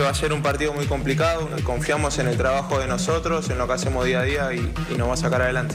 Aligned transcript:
Que 0.00 0.04
va 0.04 0.12
a 0.12 0.14
ser 0.14 0.32
un 0.32 0.40
partido 0.40 0.72
muy 0.72 0.86
complicado, 0.86 1.50
confiamos 1.62 2.18
en 2.18 2.26
el 2.26 2.38
trabajo 2.38 2.78
de 2.78 2.86
nosotros, 2.86 3.50
en 3.50 3.58
lo 3.58 3.66
que 3.66 3.74
hacemos 3.74 4.06
día 4.06 4.20
a 4.20 4.22
día 4.22 4.54
y, 4.54 4.72
y 4.90 4.96
nos 4.96 5.10
va 5.10 5.12
a 5.12 5.16
sacar 5.18 5.42
adelante. 5.42 5.74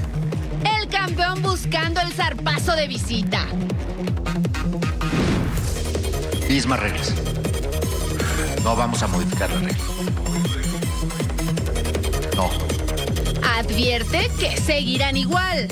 el 0.80 0.90
campeón 0.90 1.44
buscando 1.44 2.02
el 2.02 2.12
zarpazo 2.12 2.76
de 2.76 2.88
visita. 2.88 3.46
Mismas 6.50 6.80
reglas. 6.80 7.14
No 8.64 8.76
vamos 8.76 9.04
a 9.04 9.08
modificar 9.10 9.48
las 9.52 9.62
reglas. 9.62 9.82
No. 12.36 12.50
Advierte 13.60 14.32
que 14.40 14.58
seguirán 14.58 15.18
igual. 15.18 15.68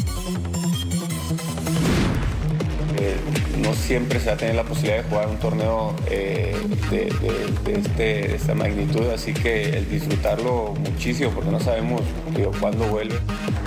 Eh, 2.99 3.15
no 3.57 3.73
siempre 3.73 4.19
se 4.19 4.27
va 4.27 4.33
a 4.33 4.37
tener 4.37 4.55
la 4.55 4.63
posibilidad 4.63 4.97
de 5.03 5.09
jugar 5.09 5.27
un 5.27 5.37
torneo 5.37 5.95
eh, 6.09 6.55
este- 6.91 7.09
de 7.97 8.35
esta 8.35 8.53
magnitud, 8.53 9.07
así 9.13 9.33
que 9.33 9.77
el 9.77 9.89
disfrutarlo 9.89 10.73
muchísimo 10.79 11.31
porque 11.31 11.49
no 11.51 11.59
sabemos 11.59 12.01
digo, 12.35 12.51
cuándo 12.59 12.85
vuelve. 12.85 13.15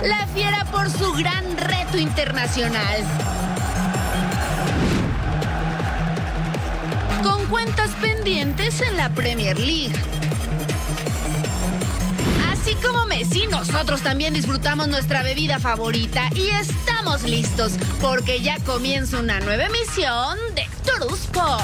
La 0.03 0.25
fiera 0.27 0.65
por 0.71 0.89
su 0.89 1.11
gran 1.13 1.57
reto 1.57 1.97
internacional. 1.97 3.01
Con 7.23 7.45
cuentas 7.47 7.89
pendientes 8.01 8.81
en 8.81 8.97
la 8.97 9.09
Premier 9.09 9.57
League. 9.59 9.93
Así 12.67 12.75
como 12.85 13.05
Messi, 13.05 13.47
nosotros 13.47 14.01
también 14.01 14.33
disfrutamos 14.33 14.89
nuestra 14.89 15.23
bebida 15.23 15.57
favorita 15.57 16.29
y 16.35 16.49
estamos 16.49 17.23
listos 17.23 17.71
porque 18.01 18.41
ya 18.41 18.57
comienza 18.65 19.19
una 19.19 19.39
nueva 19.39 19.67
emisión 19.67 20.37
de 20.53 20.67
Toro 20.85 21.15
Sport. 21.15 21.63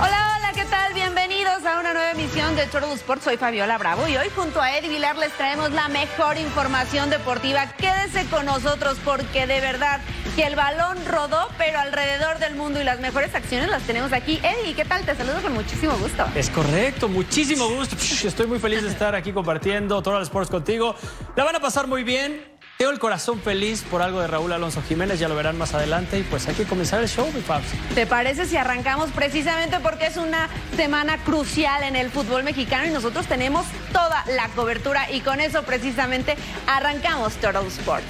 Hola, 0.00 0.38
hola, 0.38 0.52
¿qué 0.54 0.64
tal? 0.64 0.94
Bienvenidos 0.94 1.62
a 1.66 1.78
una 1.78 1.92
nueva 1.92 2.12
emisión 2.12 2.56
de 2.56 2.64
Turtle 2.68 2.94
Sports. 2.94 3.24
Soy 3.24 3.36
Fabiola 3.36 3.76
Bravo 3.76 4.08
y 4.08 4.16
hoy 4.16 4.30
junto 4.34 4.62
a 4.62 4.78
Eddie 4.78 4.88
Vilar 4.88 5.18
les 5.18 5.36
traemos 5.36 5.72
la 5.72 5.88
mejor 5.88 6.38
información 6.38 7.10
deportiva. 7.10 7.66
Quédese 7.76 8.24
con 8.30 8.46
nosotros 8.46 8.96
porque 9.04 9.46
de 9.46 9.60
verdad 9.60 10.00
que 10.34 10.44
el 10.44 10.56
balón 10.56 10.98
rodó, 11.06 11.48
pero 11.58 11.78
alrededor 11.78 12.38
del 12.38 12.54
mundo 12.54 12.80
y 12.80 12.84
las 12.84 13.00
mejores 13.00 13.34
acciones 13.34 13.68
las 13.68 13.82
tenemos 13.82 14.12
aquí. 14.12 14.40
Eddie, 14.42 14.74
¿qué 14.74 14.84
tal? 14.84 15.04
Te 15.04 15.14
saludo 15.14 15.42
con 15.42 15.52
muchísimo 15.52 15.96
gusto. 15.98 16.26
Es 16.34 16.48
correcto, 16.50 17.08
muchísimo 17.08 17.68
gusto. 17.68 17.96
Estoy 17.96 18.46
muy 18.46 18.58
feliz 18.58 18.82
de 18.82 18.88
estar 18.88 19.14
aquí 19.14 19.32
compartiendo 19.32 20.02
Total 20.02 20.22
Sports 20.22 20.50
contigo. 20.50 20.94
La 21.36 21.44
van 21.44 21.56
a 21.56 21.60
pasar 21.60 21.86
muy 21.86 22.02
bien. 22.02 22.50
Tengo 22.78 22.90
el 22.90 22.98
corazón 22.98 23.40
feliz 23.40 23.84
por 23.88 24.02
algo 24.02 24.20
de 24.20 24.26
Raúl 24.26 24.52
Alonso 24.52 24.82
Jiménez, 24.82 25.20
ya 25.20 25.28
lo 25.28 25.36
verán 25.36 25.56
más 25.56 25.74
adelante. 25.74 26.18
Y 26.18 26.22
pues 26.22 26.48
hay 26.48 26.54
que 26.54 26.64
comenzar 26.64 27.00
el 27.00 27.08
show, 27.08 27.30
mi 27.32 27.40
Fabs. 27.40 27.66
¿Te 27.94 28.06
parece 28.06 28.46
si 28.46 28.56
arrancamos 28.56 29.10
precisamente 29.12 29.78
porque 29.80 30.06
es 30.06 30.16
una 30.16 30.48
semana 30.76 31.18
crucial 31.18 31.84
en 31.84 31.94
el 31.94 32.10
fútbol 32.10 32.42
mexicano 32.42 32.86
y 32.86 32.90
nosotros 32.90 33.26
tenemos 33.26 33.66
toda 33.92 34.24
la 34.34 34.48
cobertura 34.48 35.10
y 35.10 35.20
con 35.20 35.40
eso 35.40 35.62
precisamente 35.62 36.36
arrancamos 36.66 37.34
Turtle 37.34 37.68
Sports. 37.68 38.06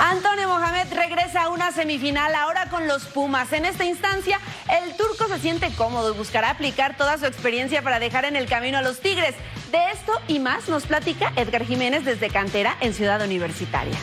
Antonio 0.00 0.48
Mohamed 0.48 0.86
regresa 0.94 1.42
a 1.42 1.48
una 1.50 1.72
semifinal 1.72 2.34
ahora 2.34 2.70
con 2.70 2.88
los 2.88 3.04
Pumas. 3.04 3.52
En 3.52 3.66
esta 3.66 3.84
instancia, 3.84 4.40
el 4.82 4.96
turco 4.96 5.28
se 5.28 5.38
siente 5.38 5.70
cómodo 5.76 6.14
y 6.14 6.16
buscará 6.16 6.48
aplicar 6.48 6.96
toda 6.96 7.18
su 7.18 7.26
experiencia 7.26 7.82
para 7.82 8.00
dejar 8.00 8.24
en 8.24 8.34
el 8.34 8.46
camino 8.46 8.78
a 8.78 8.82
los 8.82 9.00
Tigres. 9.00 9.34
De 9.70 9.90
esto 9.92 10.12
y 10.26 10.38
más 10.38 10.70
nos 10.70 10.86
platica 10.86 11.34
Edgar 11.36 11.66
Jiménez 11.66 12.06
desde 12.06 12.30
Cantera 12.30 12.78
en 12.80 12.94
Ciudad 12.94 13.22
Universitaria. 13.22 13.98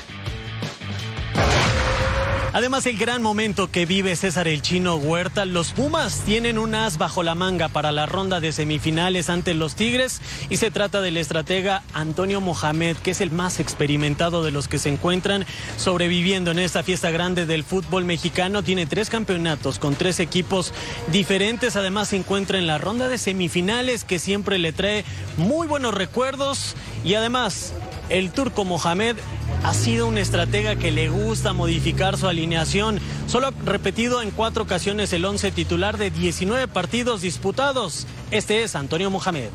Además, 2.57 2.87
el 2.87 2.97
gran 2.97 3.21
momento 3.21 3.69
que 3.69 3.85
vive 3.85 4.15
César 4.15 4.47
el 4.47 4.63
Chino 4.63 4.95
Huerta, 4.95 5.45
los 5.45 5.73
Pumas 5.73 6.23
tienen 6.25 6.57
un 6.57 6.73
as 6.73 6.97
bajo 6.97 7.21
la 7.21 7.35
manga 7.35 7.67
para 7.69 7.91
la 7.91 8.07
ronda 8.07 8.39
de 8.39 8.51
semifinales 8.51 9.29
ante 9.29 9.53
los 9.53 9.75
Tigres 9.75 10.21
y 10.49 10.57
se 10.57 10.71
trata 10.71 10.99
del 10.99 11.17
estratega 11.17 11.83
Antonio 11.93 12.41
Mohamed, 12.41 12.97
que 12.97 13.11
es 13.11 13.21
el 13.21 13.29
más 13.29 13.59
experimentado 13.59 14.43
de 14.43 14.49
los 14.49 14.67
que 14.67 14.79
se 14.79 14.89
encuentran 14.89 15.45
sobreviviendo 15.77 16.49
en 16.49 16.57
esta 16.57 16.81
fiesta 16.81 17.11
grande 17.11 17.45
del 17.45 17.63
fútbol 17.63 18.05
mexicano. 18.05 18.63
Tiene 18.63 18.87
tres 18.87 19.11
campeonatos 19.11 19.77
con 19.77 19.93
tres 19.93 20.19
equipos 20.19 20.73
diferentes. 21.11 21.75
Además, 21.75 22.07
se 22.07 22.15
encuentra 22.15 22.57
en 22.57 22.65
la 22.65 22.79
ronda 22.79 23.07
de 23.07 23.19
semifinales 23.19 24.03
que 24.03 24.17
siempre 24.17 24.57
le 24.57 24.73
trae 24.73 25.05
muy 25.37 25.67
buenos 25.67 25.93
recuerdos 25.93 26.75
y 27.05 27.13
además 27.13 27.73
el 28.09 28.31
turco 28.31 28.65
Mohamed 28.65 29.15
ha 29.63 29.73
sido 29.73 30.07
un 30.07 30.17
estratega 30.17 30.75
que 30.75 30.91
le 30.91 31.09
gusta 31.09 31.53
modificar 31.53 32.17
su 32.17 32.27
alineación. 32.27 32.99
Solo 33.27 33.47
ha 33.47 33.53
repetido 33.65 34.21
en 34.21 34.31
cuatro 34.31 34.63
ocasiones 34.63 35.11
el 35.13 35.25
11 35.25 35.51
titular 35.51 35.97
de 35.97 36.11
19 36.11 36.67
partidos 36.67 37.21
disputados. 37.21 38.07
Este 38.31 38.63
es 38.63 38.75
Antonio 38.75 39.09
Mohamed. 39.09 39.49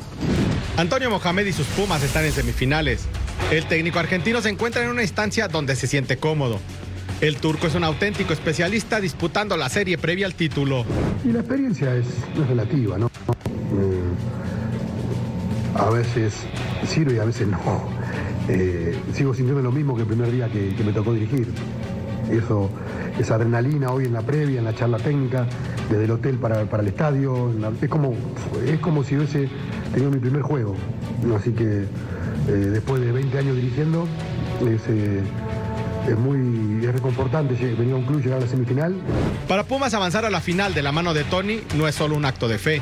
Antonio 0.77 1.09
Mohamed 1.09 1.45
y 1.45 1.53
sus 1.53 1.67
Pumas 1.67 2.03
están 2.03 2.25
en 2.25 2.31
semifinales. 2.31 3.05
El 3.51 3.65
técnico 3.65 3.99
argentino 3.99 4.41
se 4.41 4.49
encuentra 4.49 4.83
en 4.83 4.89
una 4.89 5.03
instancia 5.03 5.47
donde 5.47 5.75
se 5.75 5.87
siente 5.87 6.17
cómodo. 6.17 6.59
El 7.21 7.37
turco 7.37 7.67
es 7.67 7.75
un 7.75 7.83
auténtico 7.83 8.33
especialista 8.33 8.99
disputando 8.99 9.55
la 9.55 9.69
serie 9.69 9.97
previa 9.97 10.25
al 10.25 10.35
título. 10.35 10.85
Y 11.23 11.31
la 11.31 11.39
experiencia 11.39 11.95
es, 11.95 12.07
es 12.07 12.47
relativa, 12.47 12.97
¿no? 12.97 13.07
Eh, 13.07 13.09
a 15.75 15.89
veces 15.89 16.33
sirve 16.87 17.15
y 17.15 17.19
a 17.19 17.25
veces 17.25 17.47
no. 17.47 17.59
Eh, 18.49 18.95
sigo 19.13 19.33
sintiendo 19.33 19.61
lo 19.61 19.71
mismo 19.71 19.95
que 19.95 20.01
el 20.01 20.07
primer 20.07 20.31
día 20.31 20.49
que, 20.49 20.83
me 20.83 20.91
tocó 20.91 21.13
dirigir. 21.13 21.47
Eso, 22.29 22.69
esa 23.19 23.35
adrenalina 23.35 23.91
hoy 23.91 24.05
en 24.05 24.13
la 24.13 24.21
previa, 24.21 24.59
en 24.59 24.65
la 24.65 24.73
charla 24.73 24.97
técnica, 24.97 25.45
desde 25.89 26.05
el 26.05 26.11
hotel 26.11 26.37
para, 26.37 26.65
para 26.65 26.83
el 26.83 26.89
estadio, 26.89 27.51
es, 27.81 27.89
como, 27.89 28.13
es 28.65 28.79
como 28.79 29.03
si 29.03 29.17
hubiese 29.17 29.49
tenido 29.93 30.11
mi 30.11 30.19
primer 30.19 30.41
juego. 30.41 30.75
Así 31.37 31.51
que 31.51 31.83
eh, 32.47 32.51
después 32.51 33.01
de 33.01 33.11
20 33.11 33.37
años 33.37 33.55
dirigiendo, 33.55 34.07
es, 34.61 34.81
eh, 34.89 35.21
es 36.07 36.17
muy 36.17 36.85
es 36.85 36.93
reconfortante 36.93 37.53
venir 37.75 37.93
a 37.93 37.97
un 37.97 38.05
club 38.05 38.21
llegar 38.21 38.39
a 38.39 38.41
la 38.41 38.47
semifinal. 38.47 38.95
Para 39.47 39.63
Pumas 39.63 39.93
avanzar 39.93 40.25
a 40.25 40.29
la 40.29 40.41
final 40.41 40.73
de 40.73 40.83
la 40.83 40.91
mano 40.91 41.13
de 41.13 41.23
Tony 41.23 41.61
no 41.77 41.87
es 41.87 41.95
solo 41.95 42.15
un 42.15 42.25
acto 42.25 42.47
de 42.47 42.57
fe. 42.57 42.81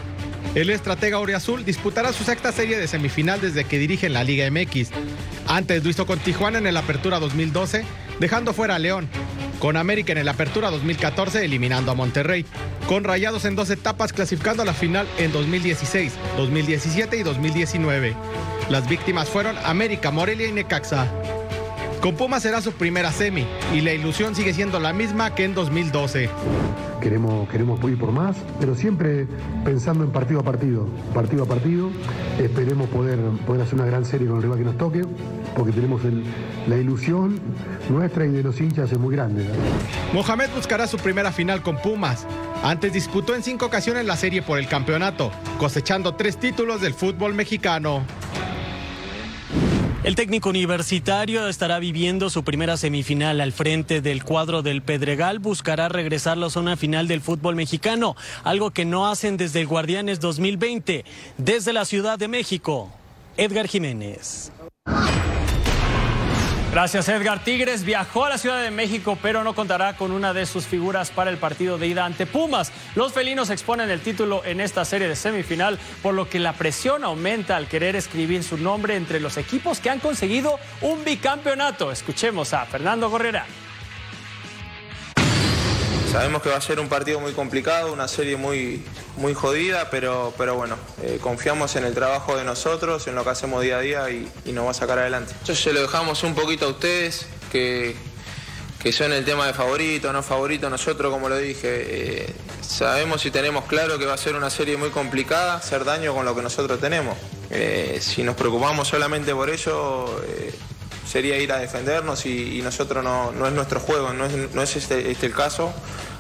El 0.56 0.70
estratega 0.70 1.18
Auriazul 1.18 1.64
disputará 1.64 2.12
su 2.12 2.24
sexta 2.24 2.52
serie 2.52 2.78
de 2.78 2.88
semifinal 2.88 3.40
desde 3.40 3.64
que 3.64 3.80
dirige 3.80 4.10
la 4.10 4.24
Liga 4.24 4.50
MX. 4.52 4.90
Antes 5.48 5.84
lo 5.84 5.90
hizo 5.90 6.06
con 6.06 6.20
Tijuana 6.20 6.58
en 6.58 6.68
el 6.68 6.78
Apertura 6.78 7.20
2012, 7.20 7.86
dejando 8.20 8.54
fuera 8.54 8.76
a 8.76 8.80
León. 8.80 9.08
Con 9.60 9.78
América 9.78 10.12
en 10.12 10.18
el 10.18 10.28
Apertura 10.28 10.72
2014, 10.72 11.46
eliminando 11.46 11.92
a 11.92 11.96
Monterrey. 11.96 12.46
Con 12.88 13.04
Rayados 13.04 13.46
en 13.46 13.56
dos 13.56 13.70
etapas, 13.70 14.12
clasificando 14.12 14.64
a 14.64 14.66
la 14.66 14.74
final 14.74 15.08
en 15.18 15.32
2016, 15.32 16.14
2017 16.36 17.18
y 17.18 17.24
2019. 17.24 18.16
Las 18.70 18.90
víctimas 18.90 19.30
fueron 19.30 19.56
América, 19.64 20.12
Morelia 20.12 20.48
y 20.48 20.52
Necaxa. 20.52 21.08
Con 22.02 22.16
Pumas 22.16 22.42
será 22.42 22.62
su 22.62 22.72
primera 22.72 23.12
semi 23.12 23.46
y 23.74 23.82
la 23.82 23.94
ilusión 23.94 24.34
sigue 24.36 24.54
siendo 24.54 24.80
la 24.80 24.92
misma 24.92 25.36
que 25.36 25.44
en 25.46 25.54
2012. 25.54 26.30
Queremos, 27.00 27.48
queremos 27.50 27.80
ir 27.84 27.98
por 27.98 28.12
más, 28.12 28.38
pero 28.60 28.74
siempre 28.76 29.28
pensando 29.64 30.04
en 30.04 30.12
partido 30.12 30.40
a 30.40 30.44
partido, 30.44 30.88
partido 31.14 31.44
a 31.44 31.46
partido. 31.48 31.90
Esperemos 32.40 32.90
poder, 32.90 33.20
poder 33.46 33.62
hacer 33.62 33.76
una 33.76 33.86
gran 33.86 34.06
serie 34.06 34.28
con 34.28 34.38
el 34.38 34.44
rival 34.44 34.58
que 34.60 34.66
nos 34.66 34.78
toque, 34.78 35.02
porque 35.56 35.72
tenemos 35.72 36.04
el- 36.04 36.24
la 36.68 36.78
ilusión 36.78 37.40
nuestra 37.90 38.26
y 38.26 38.30
de 38.30 38.44
los 38.44 38.60
hinchas 38.60 38.92
es 38.92 38.98
muy 39.00 39.16
grande. 39.16 39.46
Mohamed 40.14 40.50
buscará 40.56 40.88
su 40.88 40.98
primera 40.98 41.32
final 41.32 41.62
con 41.62 41.78
Pumas. 41.82 42.26
Antes 42.64 42.94
disputó 42.94 43.36
en 43.36 43.44
cinco 43.44 43.66
ocasiones 43.68 44.06
la 44.06 44.16
serie 44.16 44.42
por 44.42 44.58
el 44.60 44.68
campeonato, 44.68 45.32
cosechando 45.60 46.14
tres 46.16 46.38
títulos 46.38 46.82
del 46.82 46.94
fútbol 46.94 47.34
mexicano. 47.34 48.04
El 50.04 50.16
técnico 50.16 50.50
universitario 50.50 51.48
estará 51.48 51.78
viviendo 51.78 52.32
su 52.32 52.44
primera 52.44 52.76
semifinal 52.76 53.40
al 53.40 53.52
frente 53.52 54.02
del 54.02 54.24
cuadro 54.24 54.64
del 54.64 54.82
Pedregal. 54.82 55.38
Buscará 55.38 55.90
regresar 55.90 56.34
a 56.34 56.42
la 56.42 56.50
zona 56.50 56.76
final 56.76 57.08
del 57.08 57.22
fútbol 57.22 57.56
mexicano, 57.56 58.16
algo 58.44 58.72
que 58.72 58.84
no 58.84 59.08
hacen 59.08 59.38
desde 59.38 59.62
el 59.62 59.68
Guardianes 59.68 60.20
2020. 60.20 61.06
Desde 61.38 61.72
la 61.72 61.86
Ciudad 61.86 62.18
de 62.18 62.28
México, 62.28 62.90
Edgar 63.38 63.68
Jiménez. 63.68 64.52
Gracias 66.72 67.10
Edgar. 67.10 67.44
Tigres 67.44 67.84
viajó 67.84 68.24
a 68.24 68.30
la 68.30 68.38
Ciudad 68.38 68.62
de 68.62 68.72
México, 68.72 69.18
pero 69.22 69.44
no 69.44 69.54
contará 69.54 69.98
con 69.98 70.14
una 70.14 70.34
de 70.34 70.46
sus 70.46 70.66
figuras 70.66 71.12
para 71.12 71.30
el 71.30 71.36
partido 71.36 71.78
de 71.78 71.88
ida 71.88 72.06
ante 72.06 72.26
Pumas. 72.26 72.72
Los 72.96 73.12
felinos 73.12 73.50
exponen 73.50 73.90
el 73.90 74.00
título 74.00 74.42
en 74.46 74.62
esta 74.62 74.86
serie 74.86 75.10
de 75.10 75.18
semifinal, 75.18 75.78
por 76.02 76.14
lo 76.14 76.30
que 76.30 76.40
la 76.40 76.54
presión 76.54 77.04
aumenta 77.04 77.58
al 77.58 77.68
querer 77.68 77.98
escribir 77.98 78.42
su 78.46 78.58
nombre 78.58 78.96
entre 78.96 79.20
los 79.20 79.36
equipos 79.36 79.82
que 79.82 79.90
han 79.90 80.00
conseguido 80.00 80.60
un 80.80 81.04
bicampeonato. 81.04 81.92
Escuchemos 81.92 82.54
a 82.54 82.66
Fernando 82.66 83.10
Gorrera. 83.10 83.46
Sabemos 86.12 86.42
que 86.42 86.50
va 86.50 86.58
a 86.58 86.62
ser 86.62 86.82
un 86.82 86.90
partido 86.90 87.22
muy 87.22 87.32
complicado, 87.32 87.94
una 87.94 88.06
serie 88.06 88.36
muy, 88.36 88.84
muy 89.16 89.34
jodida, 89.34 89.90
pero, 89.90 90.34
pero 90.38 90.56
bueno, 90.56 90.76
eh, 91.02 91.20
confiamos 91.22 91.78
en 91.78 91.86
el 91.86 91.94
trabajo 91.94 92.36
de 92.36 92.44
nosotros, 92.44 93.08
en 93.08 93.16
lo 93.16 93.24
que 93.24 93.30
hacemos 93.30 93.64
día 93.64 93.78
a 93.78 93.80
día 93.80 94.10
y, 94.10 94.52
nos 94.52 94.66
va 94.66 94.72
a 94.72 94.74
sacar 94.74 95.00
adelante. 95.00 95.34
Yo 95.46 95.56
se 95.56 95.72
lo 95.72 95.80
dejamos 95.82 96.24
un 96.24 96.36
poquito 96.36 96.66
a 96.66 96.68
ustedes, 96.68 97.28
que, 97.50 97.96
que 98.84 98.92
son 98.92 99.14
el 99.14 99.24
tema 99.24 99.48
de 99.48 99.54
favorito, 99.54 100.12
no 100.12 100.22
favorito. 100.22 100.70
Nosotros, 100.70 101.14
como 101.14 101.30
lo 101.30 101.38
dije, 101.38 101.64
eh, 101.64 102.36
sabemos 102.60 103.26
y 103.26 103.32
tenemos 103.32 103.64
claro 103.64 103.98
que 103.98 104.06
va 104.06 104.16
a 104.16 104.18
ser 104.18 104.36
una 104.36 104.50
serie 104.50 104.76
muy 104.76 104.90
complicada, 104.90 105.56
hacer 105.56 105.86
daño 105.86 106.14
con 106.14 106.26
lo 106.26 106.36
que 106.36 106.42
nosotros 106.42 106.78
tenemos. 106.82 107.18
Eh, 107.50 108.00
si 108.02 108.24
nos 108.24 108.36
preocupamos 108.36 108.90
solamente 108.90 109.34
por 109.34 109.50
ello 109.50 110.22
sería 111.12 111.38
ir 111.38 111.52
a 111.52 111.58
defendernos 111.58 112.26
y, 112.26 112.62
nosotros 112.64 113.04
no, 113.04 113.46
es 113.46 113.54
nuestro 113.54 113.82
juego, 113.82 114.14
no 114.14 114.26
es, 114.62 114.76
este, 114.76 115.12
este, 115.12 115.26
el 115.26 115.34
caso. 115.34 115.74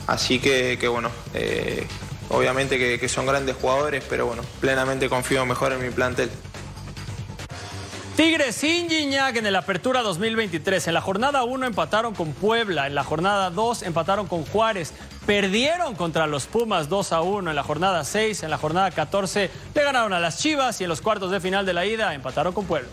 Así 0.07 0.39
que, 0.39 0.75
bueno, 0.89 1.09
eh, 1.33 1.87
obviamente 2.29 2.77
que, 2.99 3.09
son 3.09 3.25
grandes 3.25 3.55
jugadores, 3.55 4.03
pero 4.09 4.25
bueno, 4.25 4.41
plenamente 4.59 5.07
confío 5.07 5.45
mejor 5.45 5.71
en 5.71 5.81
mi 5.81 5.91
plantel. 5.91 6.29
Tigres 8.17 8.55
sin 8.55 8.89
Gignac 8.89 9.37
en 9.37 9.45
el 9.45 9.55
Apertura 9.55 10.01
2023. 10.01 10.87
En 10.87 10.93
la 10.93 11.01
jornada 11.01 11.43
1 11.43 11.65
empataron 11.65 12.13
con 12.13 12.33
Puebla, 12.33 12.87
en 12.87 12.93
la 12.93 13.05
jornada 13.05 13.49
2 13.49 13.83
empataron 13.83 14.27
con 14.27 14.43
Juárez, 14.43 14.91
perdieron 15.25 15.95
contra 15.95 16.27
los 16.27 16.47
Pumas 16.47 16.89
2 16.89 17.13
a 17.13 17.21
1 17.21 17.49
en 17.49 17.55
la 17.55 17.63
jornada 17.63 18.03
6, 18.03 18.43
en 18.43 18.49
la 18.49 18.57
jornada 18.57 18.91
14 18.91 19.49
le 19.73 19.83
ganaron 19.83 20.11
a 20.11 20.19
las 20.19 20.39
Chivas 20.39 20.81
y 20.81 20.83
en 20.83 20.89
los 20.89 20.99
cuartos 20.99 21.31
de 21.31 21.39
final 21.39 21.65
de 21.65 21.73
la 21.73 21.85
ida 21.85 22.13
empataron 22.13 22.53
con 22.53 22.65
Puebla. 22.65 22.89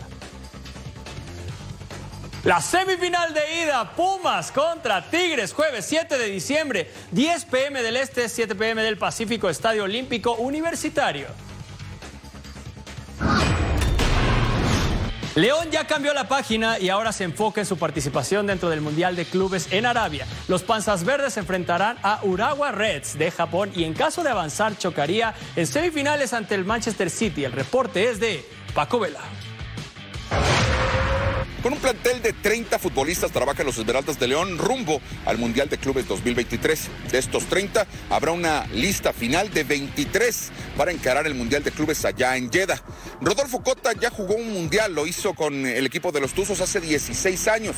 La 2.45 2.61
semifinal 2.61 3.33
de 3.33 3.63
ida, 3.63 3.91
Pumas 3.95 4.53
contra 4.53 5.09
Tigres, 5.09 5.51
jueves 5.51 5.85
7 5.85 6.17
de 6.17 6.27
diciembre, 6.27 6.89
10 7.11 7.45
pm 7.45 7.83
del 7.83 7.97
Este, 7.97 8.29
7 8.29 8.55
pm 8.55 8.81
del 8.81 8.97
Pacífico, 8.97 9.49
Estadio 9.49 9.83
Olímpico 9.83 10.35
Universitario. 10.35 11.27
León 15.35 15.69
ya 15.69 15.85
cambió 15.85 16.13
la 16.13 16.29
página 16.29 16.79
y 16.79 16.89
ahora 16.89 17.11
se 17.11 17.25
enfoca 17.25 17.59
en 17.59 17.67
su 17.67 17.77
participación 17.77 18.47
dentro 18.47 18.69
del 18.69 18.79
Mundial 18.79 19.17
de 19.17 19.25
Clubes 19.25 19.67
en 19.71 19.85
Arabia. 19.85 20.25
Los 20.47 20.63
Panzas 20.63 21.03
Verdes 21.03 21.33
se 21.33 21.41
enfrentarán 21.41 21.97
a 22.03 22.21
Urawa 22.23 22.71
Reds 22.71 23.17
de 23.17 23.31
Japón 23.31 23.71
y 23.75 23.83
en 23.83 23.93
caso 23.93 24.23
de 24.23 24.29
avanzar 24.29 24.77
chocaría 24.77 25.33
en 25.57 25.67
semifinales 25.67 26.31
ante 26.31 26.55
el 26.55 26.63
Manchester 26.63 27.09
City. 27.09 27.43
El 27.43 27.51
reporte 27.51 28.09
es 28.09 28.19
de 28.19 28.45
Paco 28.73 28.99
Vela. 28.99 29.19
Con 31.61 31.73
un 31.73 31.79
plantel 31.79 32.21
de 32.21 32.31
30 32.31 32.79
futbolistas 32.79 33.31
trabajan 33.31 33.65
los 33.65 33.77
Esmeraldas 33.77 34.17
de 34.17 34.29
León 34.29 34.57
rumbo 34.57 35.01
al 35.25 35.37
Mundial 35.37 35.67
de 35.67 35.77
Clubes 35.77 36.07
2023. 36.07 36.87
De 37.11 37.17
estos 37.17 37.47
30 37.47 37.85
habrá 38.09 38.31
una 38.31 38.65
lista 38.67 39.11
final 39.11 39.51
de 39.51 39.65
23 39.65 40.51
para 40.77 40.93
encarar 40.93 41.27
el 41.27 41.35
Mundial 41.35 41.61
de 41.61 41.71
Clubes 41.71 42.05
allá 42.05 42.37
en 42.37 42.49
Jeddah. 42.49 42.81
Rodolfo 43.19 43.61
Cota 43.61 43.91
ya 43.91 44.09
jugó 44.09 44.35
un 44.35 44.53
Mundial, 44.53 44.95
lo 44.95 45.05
hizo 45.05 45.33
con 45.33 45.65
el 45.65 45.85
equipo 45.85 46.13
de 46.13 46.21
los 46.21 46.31
Tuzos 46.31 46.61
hace 46.61 46.79
16 46.79 47.49
años. 47.49 47.75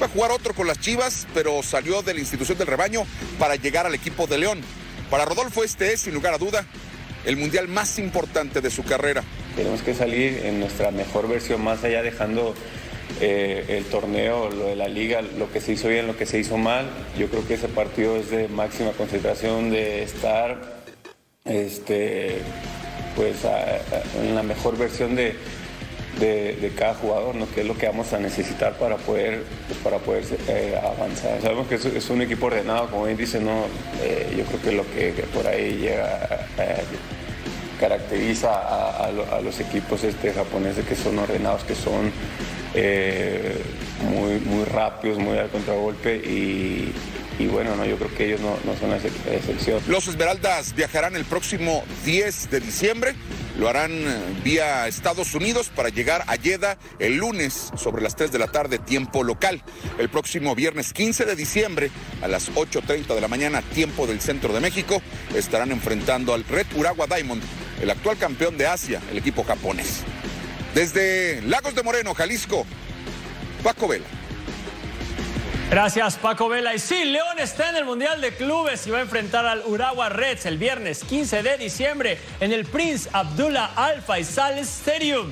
Va 0.00 0.06
a 0.06 0.08
jugar 0.08 0.30
otro 0.30 0.54
con 0.54 0.66
las 0.66 0.80
Chivas, 0.80 1.26
pero 1.34 1.62
salió 1.62 2.00
de 2.00 2.14
la 2.14 2.20
institución 2.20 2.56
del 2.56 2.66
rebaño 2.66 3.02
para 3.38 3.56
llegar 3.56 3.84
al 3.84 3.94
equipo 3.94 4.26
de 4.26 4.38
León. 4.38 4.62
Para 5.10 5.26
Rodolfo 5.26 5.64
este 5.64 5.92
es, 5.92 6.00
sin 6.00 6.14
lugar 6.14 6.32
a 6.32 6.38
duda, 6.38 6.64
el 7.26 7.36
Mundial 7.36 7.68
más 7.68 7.98
importante 7.98 8.62
de 8.62 8.70
su 8.70 8.84
carrera. 8.84 9.22
Tenemos 9.54 9.82
que 9.82 9.92
salir 9.92 10.46
en 10.46 10.60
nuestra 10.60 10.90
mejor 10.92 11.28
versión, 11.28 11.62
más 11.62 11.84
allá 11.84 12.02
dejando 12.02 12.54
eh, 13.20 13.64
el 13.68 13.84
torneo, 13.84 14.50
lo 14.50 14.66
de 14.66 14.76
la 14.76 14.88
liga, 14.88 15.22
lo 15.22 15.50
que 15.50 15.60
se 15.60 15.72
hizo 15.72 15.88
bien, 15.88 16.06
lo 16.06 16.16
que 16.16 16.26
se 16.26 16.38
hizo 16.38 16.56
mal. 16.56 16.86
Yo 17.18 17.28
creo 17.28 17.46
que 17.46 17.54
ese 17.54 17.68
partido 17.68 18.16
es 18.16 18.30
de 18.30 18.48
máxima 18.48 18.92
concentración, 18.92 19.70
de 19.70 20.02
estar 20.02 20.78
este, 21.44 22.38
pues, 23.16 23.36
en 24.20 24.34
la 24.34 24.42
mejor 24.42 24.76
versión 24.76 25.16
de, 25.16 25.34
de, 26.18 26.72
cada 26.76 26.94
jugador, 26.94 27.34
¿no? 27.34 27.50
que 27.52 27.62
es 27.62 27.66
lo 27.66 27.76
que 27.76 27.86
vamos 27.86 28.12
a 28.12 28.18
necesitar 28.18 28.74
para 28.74 28.96
poder, 28.96 29.44
para 29.82 29.98
poder 29.98 30.24
eh, 30.48 30.78
avanzar. 30.82 31.40
Sabemos 31.40 31.66
que 31.68 31.76
es, 31.76 32.10
un 32.10 32.22
equipo 32.22 32.46
ordenado, 32.46 32.90
como 32.90 33.04
bien 33.04 33.16
dice, 33.16 33.40
¿no? 33.40 33.64
Eh, 34.02 34.34
yo 34.36 34.44
creo 34.44 34.62
que 34.62 34.72
lo 34.72 34.84
que, 34.92 35.24
por 35.32 35.46
ahí 35.46 35.78
llega 35.78 36.46
caracteriza 37.78 38.50
a, 39.06 39.40
los 39.42 39.60
equipos 39.60 40.04
este, 40.04 40.32
japoneses 40.32 40.84
que 40.86 40.94
son 40.96 41.18
ordenados, 41.18 41.64
que 41.64 41.74
son 41.74 42.12
eh, 42.74 43.62
muy, 44.10 44.40
muy 44.40 44.64
rápidos, 44.64 45.18
muy 45.18 45.38
al 45.38 45.48
contragolpe 45.48 46.16
y, 46.16 46.92
bueno, 47.46 47.76
no, 47.76 47.84
yo 47.84 47.96
creo 47.96 48.14
que 48.14 48.26
ellos 48.26 48.40
no, 48.40 48.58
son 48.76 48.90
la 48.90 48.96
excepción. 48.96 49.80
Los 49.86 50.08
Esmeraldas 50.08 50.74
viajarán 50.74 51.14
el 51.14 51.24
próximo 51.24 51.84
10 52.04 52.50
de 52.50 52.60
diciembre. 52.60 53.14
Lo 53.58 53.68
harán 53.68 53.92
vía 54.42 54.88
Estados 54.88 55.34
Unidos 55.34 55.70
para 55.74 55.88
llegar 55.88 56.24
a 56.26 56.36
Jeddah 56.36 56.78
el 56.98 57.16
lunes 57.16 57.70
sobre 57.76 58.02
las 58.02 58.16
3 58.16 58.32
de 58.32 58.38
la 58.38 58.48
tarde, 58.48 58.78
tiempo 58.78 59.22
local. 59.22 59.62
El 59.98 60.08
próximo 60.08 60.54
viernes 60.54 60.92
15 60.92 61.24
de 61.24 61.36
diciembre 61.36 61.90
a 62.22 62.28
las 62.28 62.52
8.30 62.52 63.14
de 63.14 63.20
la 63.20 63.28
mañana, 63.28 63.62
tiempo 63.62 64.06
del 64.06 64.20
centro 64.20 64.52
de 64.52 64.60
México, 64.60 65.00
estarán 65.34 65.70
enfrentando 65.70 66.34
al 66.34 66.44
Red 66.44 66.66
Urawa 66.76 67.06
Diamond, 67.06 67.42
el 67.80 67.90
actual 67.90 68.16
campeón 68.18 68.58
de 68.58 68.66
Asia, 68.66 69.00
el 69.10 69.18
equipo 69.18 69.44
japonés. 69.44 70.02
Desde 70.74 71.40
Lagos 71.42 71.74
de 71.74 71.82
Moreno, 71.82 72.14
Jalisco, 72.14 72.66
Paco 73.62 73.88
Vela. 73.88 74.06
Gracias, 75.70 76.16
Paco 76.16 76.48
Vela. 76.48 76.74
Y 76.74 76.78
sí, 76.78 77.04
León 77.04 77.38
está 77.38 77.68
en 77.68 77.76
el 77.76 77.84
Mundial 77.84 78.22
de 78.22 78.34
Clubes 78.34 78.86
y 78.86 78.90
va 78.90 78.98
a 78.98 79.02
enfrentar 79.02 79.44
al 79.44 79.62
Urawa 79.66 80.08
Reds 80.08 80.46
el 80.46 80.56
viernes 80.56 81.04
15 81.04 81.42
de 81.42 81.58
diciembre 81.58 82.18
en 82.40 82.52
el 82.52 82.64
Prince 82.64 83.10
Abdullah 83.12 83.72
Al 83.76 84.00
Faisal 84.00 84.58
Stadium. 84.60 85.30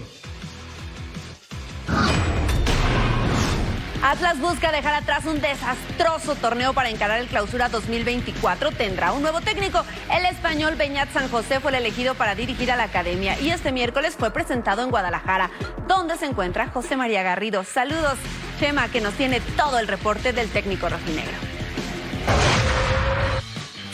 Atlas 4.02 4.38
busca 4.38 4.70
dejar 4.70 4.94
atrás 4.94 5.24
un 5.24 5.40
desastroso 5.40 6.34
torneo 6.36 6.74
para 6.74 6.90
encarar 6.90 7.18
el 7.18 7.28
clausura 7.28 7.70
2024. 7.70 8.72
Tendrá 8.72 9.12
un 9.12 9.22
nuevo 9.22 9.40
técnico. 9.40 9.84
El 10.12 10.26
español 10.26 10.76
Beñat 10.76 11.12
San 11.12 11.30
José 11.30 11.60
fue 11.60 11.70
el 11.70 11.78
elegido 11.78 12.14
para 12.14 12.34
dirigir 12.34 12.70
a 12.70 12.76
la 12.76 12.84
academia 12.84 13.40
y 13.40 13.50
este 13.50 13.72
miércoles 13.72 14.14
fue 14.16 14.30
presentado 14.30 14.82
en 14.82 14.90
Guadalajara, 14.90 15.50
donde 15.88 16.18
se 16.18 16.26
encuentra 16.26 16.68
José 16.68 16.96
María 16.96 17.22
Garrido. 17.22 17.64
Saludos, 17.64 18.18
Chema, 18.58 18.90
que 18.90 19.00
nos 19.00 19.14
tiene 19.14 19.40
todo 19.56 19.78
el 19.78 19.88
reporte 19.88 20.32
del 20.32 20.48
técnico 20.50 20.88
rojinegro 20.88 21.36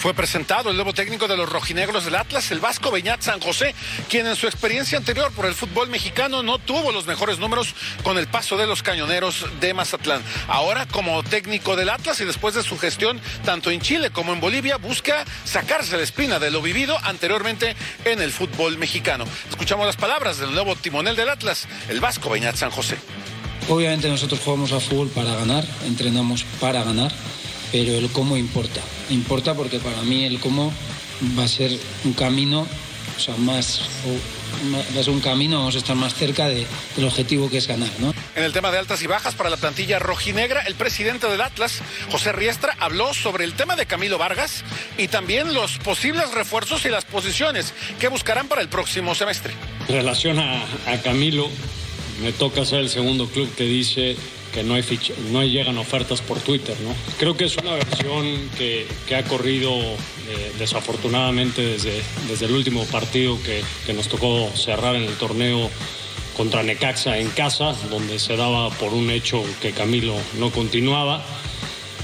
fue 0.03 0.15
presentado 0.15 0.69
el 0.69 0.75
nuevo 0.75 0.93
técnico 0.93 1.29
de 1.29 1.37
los 1.37 1.49
rojinegros 1.49 2.05
del 2.05 2.17
Atlas, 2.17 2.51
el 2.51 2.59
Vasco 2.59 2.91
Beñat 2.91 3.23
San 3.23 3.39
José, 3.39 3.73
quien 4.09 4.27
en 4.27 4.35
su 4.35 4.49
experiencia 4.49 4.99
anterior 4.99 5.31
por 5.31 5.47
el 5.47 5.55
fútbol 5.55 5.89
mexicano 5.91 6.43
no 6.43 6.59
tuvo 6.59 6.91
los 6.91 7.07
mejores 7.07 7.39
números 7.39 7.73
con 8.03 8.19
el 8.19 8.27
paso 8.27 8.57
de 8.57 8.67
los 8.67 8.83
cañoneros 8.83 9.47
de 9.61 9.75
Mazatlán. 9.75 10.21
Ahora, 10.49 10.87
como 10.89 11.23
técnico 11.23 11.77
del 11.77 11.89
Atlas 11.89 12.21
y 12.21 12.25
después 12.25 12.57
de 12.57 12.65
su 12.65 12.77
gestión 12.81 13.21
tanto 13.45 13.71
en 13.71 13.81
Chile 13.81 14.11
como 14.11 14.33
en 14.33 14.41
Bolivia, 14.41 14.77
busca 14.77 15.25
sacarse 15.45 15.97
la 15.97 16.03
espina 16.03 16.41
de 16.41 16.51
lo 16.51 16.63
vivido 16.63 16.99
anteriormente 17.05 17.77
en 18.05 18.21
el 18.21 18.33
fútbol 18.33 18.79
mexicano. 18.79 19.25
Escuchamos 19.51 19.87
las 19.87 19.97
palabras 19.97 20.39
del 20.39 20.53
nuevo 20.53 20.75
timonel 20.75 21.15
del 21.15 21.29
Atlas, 21.29 21.69
el 21.89 22.01
Vasco 22.01 22.29
Beñat 22.29 22.57
San 22.57 22.73
José. 22.73 22.99
Obviamente 23.69 24.09
nosotros 24.09 24.41
jugamos 24.45 24.73
a 24.73 24.81
fútbol 24.81 25.09
para 25.09 25.35
ganar, 25.35 25.67
entrenamos 25.87 26.45
para 26.61 26.83
ganar 26.83 27.13
pero 27.73 27.95
el 27.95 28.11
cómo 28.11 28.37
importa. 28.37 28.81
Importa 29.09 29.55
porque 29.55 29.79
para 29.79 30.03
mí 30.03 30.25
el 30.25 30.39
cómo 30.39 30.73
va 31.37 31.45
a 31.45 31.49
ser 31.49 31.77
un 32.05 32.13
camino, 32.13 32.69
o 33.17 33.21
sea, 33.21 33.35
más, 33.37 33.81
va 34.95 35.01
a 35.01 35.03
ser 35.03 35.13
un 35.13 35.21
camino, 35.21 35.59
vamos 35.59 35.75
a 35.75 35.79
estar 35.79 35.97
más 35.97 36.15
cerca 36.15 36.49
del 36.49 36.67
objetivo 37.05 37.49
que 37.49 37.57
es 37.57 37.67
ganar, 37.67 37.89
¿no? 37.99 38.13
En 38.37 38.45
el 38.45 38.53
tema 38.53 38.71
de 38.71 38.79
altas 38.79 39.03
y 39.03 39.07
bajas 39.07 39.35
para 39.35 39.49
la 39.49 39.57
plantilla 39.57 39.99
rojinegra, 39.99 40.61
el 40.63 40.75
presidente 40.75 41.29
del 41.29 41.41
Atlas, 41.41 41.81
José 42.11 42.33
Riestra, 42.33 42.77
habló 42.79 43.15
sobre 43.15 43.45
el 43.45 43.55
tema 43.55 43.75
de 43.75 43.87
Camilo 43.87 44.19
Vargas 44.19 44.65
y 44.99 45.09
también 45.09 45.55
los 45.55 45.79
posibles 45.79 46.31
refuerzos 46.33 46.85
y 46.85 46.91
las 46.91 47.05
posiciones 47.05 47.73
que 47.99 48.09
buscarán 48.09 48.49
para 48.49 48.61
el 48.61 48.69
próximo 48.69 49.15
semestre. 49.15 49.55
En 49.89 49.95
relación 49.95 50.39
a, 50.39 50.63
a 50.87 51.01
Camilo, 51.03 51.49
me 52.21 52.33
toca 52.33 52.65
ser 52.65 52.81
el 52.81 52.89
segundo 52.89 53.27
club 53.27 53.49
que 53.55 53.65
dice 53.65 54.17
que 54.53 54.63
no, 54.63 54.75
hay 54.75 54.85
no 55.31 55.43
llegan 55.45 55.79
ofertas 55.79 56.21
por 56.21 56.39
Twitter. 56.41 56.77
¿no? 56.83 56.95
Creo 57.19 57.37
que 57.37 57.45
es 57.45 57.57
una 57.57 57.75
versión 57.75 58.51
que, 58.59 58.87
que 59.09 59.17
ha 59.17 59.25
corrido 59.25 59.73
eh, 59.75 60.53
desafortunadamente 60.59 61.63
desde, 61.63 62.03
desde 62.29 62.47
el 62.47 62.53
último 62.53 62.85
partido 62.85 63.43
que, 63.43 63.63
que 63.87 63.95
nos 63.95 64.09
tocó 64.09 64.51
cerrar 64.55 64.95
en 64.95 65.05
el 65.05 65.15
torneo 65.15 65.71
contra 66.37 66.63
Necaxa 66.63 67.19
en 67.19 67.29
casa, 67.31 67.75
donde 67.91 68.19
se 68.19 68.37
daba 68.37 68.71
por 68.71 68.95
un 68.95 69.11
hecho 69.11 69.43
que 69.61 69.73
Camilo 69.73 70.15
no 70.39 70.51
continuaba. 70.51 71.25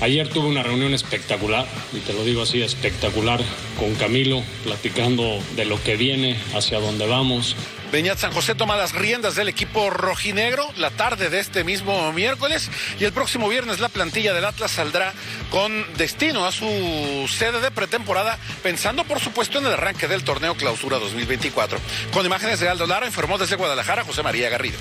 Ayer 0.00 0.29
tuve 0.29 0.47
una 0.47 0.62
reunión 0.62 0.95
espectacular, 0.95 1.67
y 1.93 1.99
te 1.99 2.12
lo 2.12 2.25
digo 2.25 2.43
así, 2.43 2.62
espectacular, 2.62 3.41
con 3.79 3.95
Camilo, 3.97 4.45
platicando 4.62 5.41
de 5.57 5.65
lo 5.65 5.83
que 5.83 5.97
viene, 5.97 6.37
hacia 6.55 6.79
dónde 6.79 7.07
vamos, 7.07 7.57
Beñat 7.90 8.18
San 8.18 8.33
José 8.33 8.54
toma 8.54 8.76
las 8.76 8.92
riendas 8.92 9.35
del 9.35 9.49
equipo 9.49 9.88
rojinegro 9.88 10.68
la 10.76 10.90
tarde 10.90 11.30
de 11.30 11.40
este 11.40 11.64
mismo 11.64 12.12
miércoles 12.12 12.71
y 13.00 13.04
el 13.04 13.14
próximo 13.14 13.49
viernes 13.49 13.80
la 13.80 13.88
plantilla 13.88 14.35
del 14.35 14.45
Atlas 14.45 14.73
saldrá 14.73 15.14
con 15.50 15.87
destino 15.97 16.45
a 16.45 16.52
su 16.52 17.26
sede 17.28 17.62
de 17.62 17.71
pretemporada, 17.71 18.38
pensando 18.62 19.04
por 19.04 19.21
supuesto 19.21 19.59
en 19.59 19.66
el 19.66 19.73
arranque 19.73 20.07
del 20.07 20.23
torneo 20.23 20.54
Clausura 20.54 20.99
2024. 20.99 21.78
Con 22.12 22.26
imágenes 22.26 22.61
de 22.61 22.68
Aldo 22.68 22.87
Lara 22.87 23.07
informó 23.07 23.38
desde 23.38 23.57
Guadalajara 23.57 24.04
José 24.04 24.23
María 24.23 24.50
Garrido. 24.50 24.78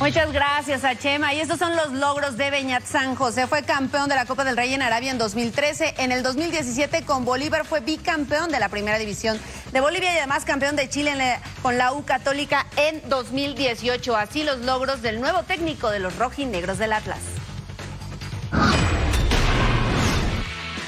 Muchas 0.00 0.32
gracias 0.32 0.82
a 0.82 0.96
Chema. 0.96 1.34
Y 1.34 1.40
estos 1.40 1.58
son 1.58 1.76
los 1.76 1.92
logros 1.92 2.38
de 2.38 2.50
Beñat 2.50 2.86
San 2.86 3.14
José. 3.14 3.46
Fue 3.46 3.64
campeón 3.64 4.08
de 4.08 4.14
la 4.14 4.24
Copa 4.24 4.44
del 4.44 4.56
Rey 4.56 4.72
en 4.72 4.80
Arabia 4.80 5.10
en 5.10 5.18
2013. 5.18 5.96
En 5.98 6.10
el 6.10 6.22
2017 6.22 7.04
con 7.04 7.26
Bolívar 7.26 7.66
fue 7.66 7.80
bicampeón 7.80 8.50
de 8.50 8.58
la 8.60 8.70
Primera 8.70 8.96
División 8.96 9.38
de 9.72 9.80
Bolivia 9.80 10.14
y 10.14 10.16
además 10.16 10.46
campeón 10.46 10.74
de 10.74 10.88
Chile 10.88 11.12
con 11.60 11.76
la 11.76 11.92
U 11.92 12.02
Católica 12.06 12.66
en 12.76 13.06
2018. 13.10 14.16
Así 14.16 14.42
los 14.42 14.60
logros 14.60 15.02
del 15.02 15.20
nuevo 15.20 15.42
técnico 15.42 15.90
de 15.90 15.98
los 15.98 16.16
rojinegros 16.16 16.78
del 16.78 16.94
Atlas. 16.94 17.20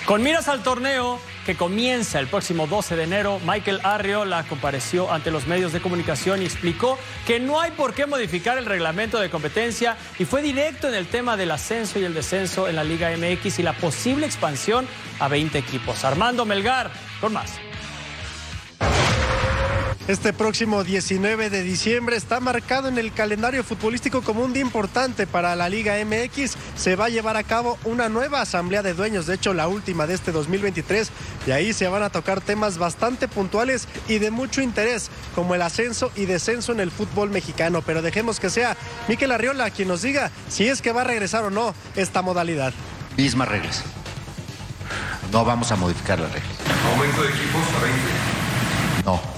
Con 0.07 0.23
miras 0.23 0.49
al 0.49 0.63
torneo, 0.63 1.21
que 1.47 1.57
comienza 1.57 2.21
el 2.21 2.29
próximo 2.29 2.67
12 2.67 2.97
de 2.97 3.05
enero, 3.05 3.41
Michael 3.47 3.81
Arriola 3.83 4.45
compareció 4.45 5.13
ante 5.13 5.31
los 5.31 5.47
medios 5.47 5.73
de 5.73 5.81
comunicación 5.81 6.43
y 6.43 6.45
explicó 6.45 6.99
que 7.27 7.41
no 7.41 7.61
hay 7.61 7.73
por 7.73 7.95
qué 7.95 8.07
modificar 8.07 8.59
el 8.59 8.67
reglamento 8.67 9.19
de 9.19 9.31
competencia 9.31 9.97
y 10.19 10.25
fue 10.25 10.43
directo 10.43 10.89
en 10.89 10.95
el 10.95 11.07
tema 11.07 11.37
del 11.37 11.51
ascenso 11.51 11.99
y 11.99 12.05
el 12.05 12.15
descenso 12.15 12.69
en 12.69 12.77
la 12.77 12.85
Liga 12.85 13.11
MX 13.17 13.59
y 13.59 13.63
la 13.63 13.73
posible 13.73 14.27
expansión 14.27 14.87
a 15.19 15.29
20 15.29 15.59
equipos. 15.59 16.05
Armando 16.05 16.45
Melgar, 16.45 16.91
con 17.21 17.33
más. 17.33 17.59
Este 20.09 20.33
próximo 20.33 20.83
19 20.83 21.49
de 21.49 21.63
diciembre 21.63 22.17
está 22.17 22.41
marcado 22.41 22.89
en 22.89 22.99
el 22.99 23.13
calendario 23.13 23.63
futbolístico 23.63 24.23
como 24.23 24.43
un 24.43 24.53
día 24.53 24.63
importante 24.63 25.29
para 25.29 25.55
la 25.55 25.69
Liga 25.69 25.95
MX. 26.05 26.57
Se 26.75 26.97
va 26.97 27.05
a 27.05 27.09
llevar 27.09 27.37
a 27.37 27.45
cabo 27.45 27.79
una 27.85 28.09
nueva 28.09 28.41
asamblea 28.41 28.83
de 28.83 28.95
dueños, 28.95 29.27
de 29.27 29.37
hecho 29.37 29.55
la 29.55 29.69
última 29.69 30.09
de 30.09 30.15
este 30.15 30.33
2023, 30.33 31.13
y 31.47 31.53
ahí 31.53 31.73
se 31.73 31.87
van 31.87 32.03
a 32.03 32.11
tocar 32.11 32.41
temas 32.41 32.79
bastante 32.79 33.29
puntuales 33.29 33.87
y 34.09 34.19
de 34.19 34.33
mucho 34.33 34.61
interés, 34.61 35.09
como 35.37 35.55
el 35.55 35.63
ascenso 35.63 36.11
y 36.17 36.25
descenso 36.25 36.73
en 36.73 36.81
el 36.81 36.91
fútbol 36.91 37.31
mexicano. 37.31 37.81
Pero 37.83 38.03
dejemos 38.03 38.41
que 38.41 38.51
sea 38.51 38.77
Miquel 39.07 39.31
Arriola 39.31 39.71
quien 39.71 39.87
nos 39.87 40.03
diga 40.03 40.33
si 40.49 40.67
es 40.67 40.83
que 40.83 40.91
va 40.91 41.03
a 41.03 41.05
regresar 41.05 41.45
o 41.45 41.51
no 41.51 41.77
esta 41.95 42.23
modalidad. 42.23 42.73
Mismas 43.17 43.47
reglas. 43.47 43.85
No 45.31 45.45
vamos 45.45 45.71
a 45.71 45.77
modificar 45.77 46.19
las 46.19 46.33
reglas. 46.33 46.53
¿Aumento 46.93 47.23
de 47.23 47.29
equipos 47.29 47.63
a 47.79 47.83
20? 47.85 48.43
No. 49.05 49.32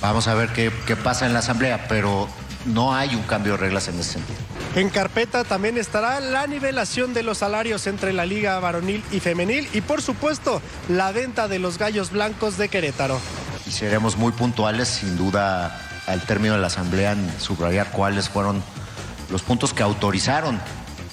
Vamos 0.00 0.28
a 0.28 0.34
ver 0.34 0.50
qué, 0.52 0.70
qué 0.86 0.96
pasa 0.96 1.26
en 1.26 1.32
la 1.32 1.38
asamblea, 1.38 1.86
pero 1.88 2.28
no 2.66 2.94
hay 2.94 3.14
un 3.14 3.22
cambio 3.22 3.52
de 3.52 3.58
reglas 3.58 3.88
en 3.88 3.98
ese 3.98 4.14
sentido. 4.14 4.38
En 4.74 4.90
carpeta 4.90 5.44
también 5.44 5.78
estará 5.78 6.18
la 6.20 6.46
nivelación 6.46 7.14
de 7.14 7.22
los 7.22 7.38
salarios 7.38 7.86
entre 7.86 8.12
la 8.12 8.26
liga 8.26 8.58
varonil 8.58 9.04
y 9.12 9.20
femenil 9.20 9.68
y 9.72 9.80
por 9.82 10.02
supuesto 10.02 10.60
la 10.88 11.12
venta 11.12 11.46
de 11.46 11.60
los 11.60 11.78
gallos 11.78 12.10
blancos 12.10 12.58
de 12.58 12.68
Querétaro. 12.68 13.20
Y 13.66 13.70
seremos 13.70 14.16
muy 14.16 14.32
puntuales, 14.32 14.88
sin 14.88 15.16
duda, 15.16 15.80
al 16.06 16.20
término 16.22 16.54
de 16.54 16.60
la 16.60 16.66
asamblea, 16.66 17.12
en 17.12 17.40
subrayar 17.40 17.92
cuáles 17.92 18.28
fueron 18.28 18.62
los 19.30 19.42
puntos 19.42 19.72
que 19.72 19.82
autorizaron 19.82 20.60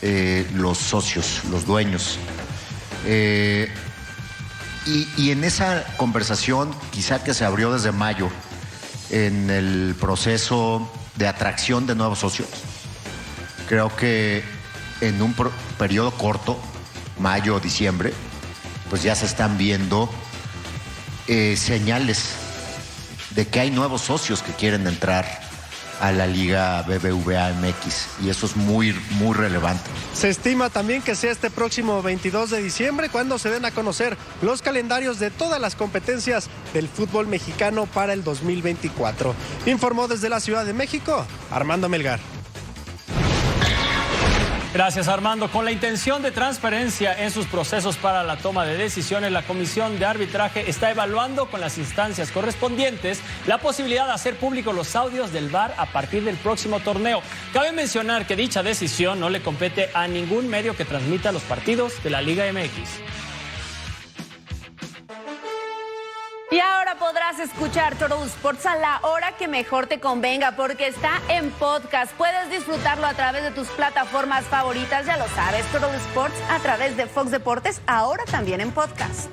eh, 0.01 0.49
los 0.55 0.79
socios, 0.79 1.41
los 1.51 1.65
dueños. 1.65 2.17
Eh, 3.05 3.71
y, 4.85 5.31
en 5.31 5.43
esa 5.43 5.83
conversación, 5.97 6.73
quizá 6.91 7.23
que 7.23 7.33
se 7.33 7.45
abrió 7.45 7.71
desde 7.73 7.91
mayo, 7.91 8.29
en 9.09 9.49
el 9.49 9.95
proceso 9.99 10.89
de 11.15 11.27
atracción 11.27 11.85
de 11.85 11.95
nuevos 11.95 12.19
socios, 12.19 12.47
creo 13.67 13.95
que 13.95 14.43
en 15.01 15.21
un 15.21 15.35
periodo 15.77 16.11
corto, 16.11 16.59
mayo, 17.19 17.59
diciembre, 17.59 18.13
pues 18.89 19.03
ya 19.03 19.15
se 19.15 19.25
están 19.25 19.57
viendo 19.57 20.09
eh, 21.27 21.55
señales 21.57 22.31
de 23.31 23.47
que 23.47 23.59
hay 23.59 23.71
nuevos 23.71 24.01
socios 24.01 24.41
que 24.41 24.53
quieren 24.53 24.87
entrar 24.87 25.40
a 26.01 26.11
la 26.11 26.27
Liga 26.27 26.81
BBVA 26.81 27.53
MX 27.53 28.23
y 28.23 28.29
eso 28.29 28.47
es 28.47 28.55
muy, 28.55 28.93
muy 29.11 29.35
relevante. 29.35 29.83
Se 30.13 30.29
estima 30.29 30.69
también 30.69 31.01
que 31.01 31.15
sea 31.15 31.31
este 31.31 31.49
próximo 31.49 32.01
22 32.01 32.49
de 32.49 32.61
diciembre 32.61 33.09
cuando 33.09 33.37
se 33.37 33.49
den 33.49 33.65
a 33.65 33.71
conocer 33.71 34.17
los 34.41 34.61
calendarios 34.61 35.19
de 35.19 35.29
todas 35.29 35.61
las 35.61 35.75
competencias 35.75 36.49
del 36.73 36.87
fútbol 36.87 37.27
mexicano 37.27 37.85
para 37.85 38.13
el 38.13 38.23
2024. 38.23 39.35
Informó 39.67 40.07
desde 40.07 40.29
la 40.29 40.39
Ciudad 40.39 40.65
de 40.65 40.73
México 40.73 41.25
Armando 41.51 41.87
Melgar. 41.87 42.40
Gracias 44.73 45.09
Armando. 45.09 45.51
Con 45.51 45.65
la 45.65 45.73
intención 45.73 46.21
de 46.21 46.31
transparencia 46.31 47.13
en 47.21 47.29
sus 47.29 47.45
procesos 47.45 47.97
para 47.97 48.23
la 48.23 48.37
toma 48.37 48.65
de 48.65 48.77
decisiones, 48.77 49.29
la 49.29 49.41
Comisión 49.41 49.99
de 49.99 50.05
Arbitraje 50.05 50.69
está 50.69 50.89
evaluando 50.89 51.47
con 51.47 51.59
las 51.59 51.77
instancias 51.77 52.31
correspondientes 52.31 53.19
la 53.47 53.57
posibilidad 53.57 54.05
de 54.05 54.13
hacer 54.13 54.37
públicos 54.37 54.73
los 54.73 54.95
audios 54.95 55.33
del 55.33 55.49
VAR 55.49 55.73
a 55.77 55.87
partir 55.87 56.23
del 56.23 56.37
próximo 56.37 56.79
torneo. 56.79 57.21
Cabe 57.51 57.73
mencionar 57.73 58.25
que 58.25 58.37
dicha 58.37 58.63
decisión 58.63 59.19
no 59.19 59.29
le 59.29 59.41
compete 59.41 59.89
a 59.93 60.07
ningún 60.07 60.47
medio 60.47 60.73
que 60.77 60.85
transmita 60.85 61.33
los 61.33 61.43
partidos 61.43 62.01
de 62.01 62.09
la 62.09 62.21
Liga 62.21 62.45
MX. 62.49 63.30
Escuchar 67.39 67.95
Total 67.95 68.21
Sports 68.23 68.65
a 68.65 68.75
la 68.75 68.99
hora 69.03 69.35
que 69.37 69.47
mejor 69.47 69.87
te 69.87 69.99
convenga 69.99 70.55
porque 70.55 70.87
está 70.87 71.21
en 71.29 71.51
podcast. 71.51 72.11
Puedes 72.13 72.49
disfrutarlo 72.49 73.05
a 73.05 73.13
través 73.13 73.43
de 73.43 73.51
tus 73.51 73.67
plataformas 73.69 74.43
favoritas, 74.45 75.05
ya 75.05 75.17
lo 75.17 75.27
sabes, 75.29 75.65
Total 75.71 75.93
Sports 75.95 76.35
a 76.49 76.59
través 76.59 76.97
de 76.97 77.07
Fox 77.07 77.31
Deportes, 77.31 77.81
ahora 77.87 78.23
también 78.25 78.61
en 78.61 78.71
podcast. 78.71 79.29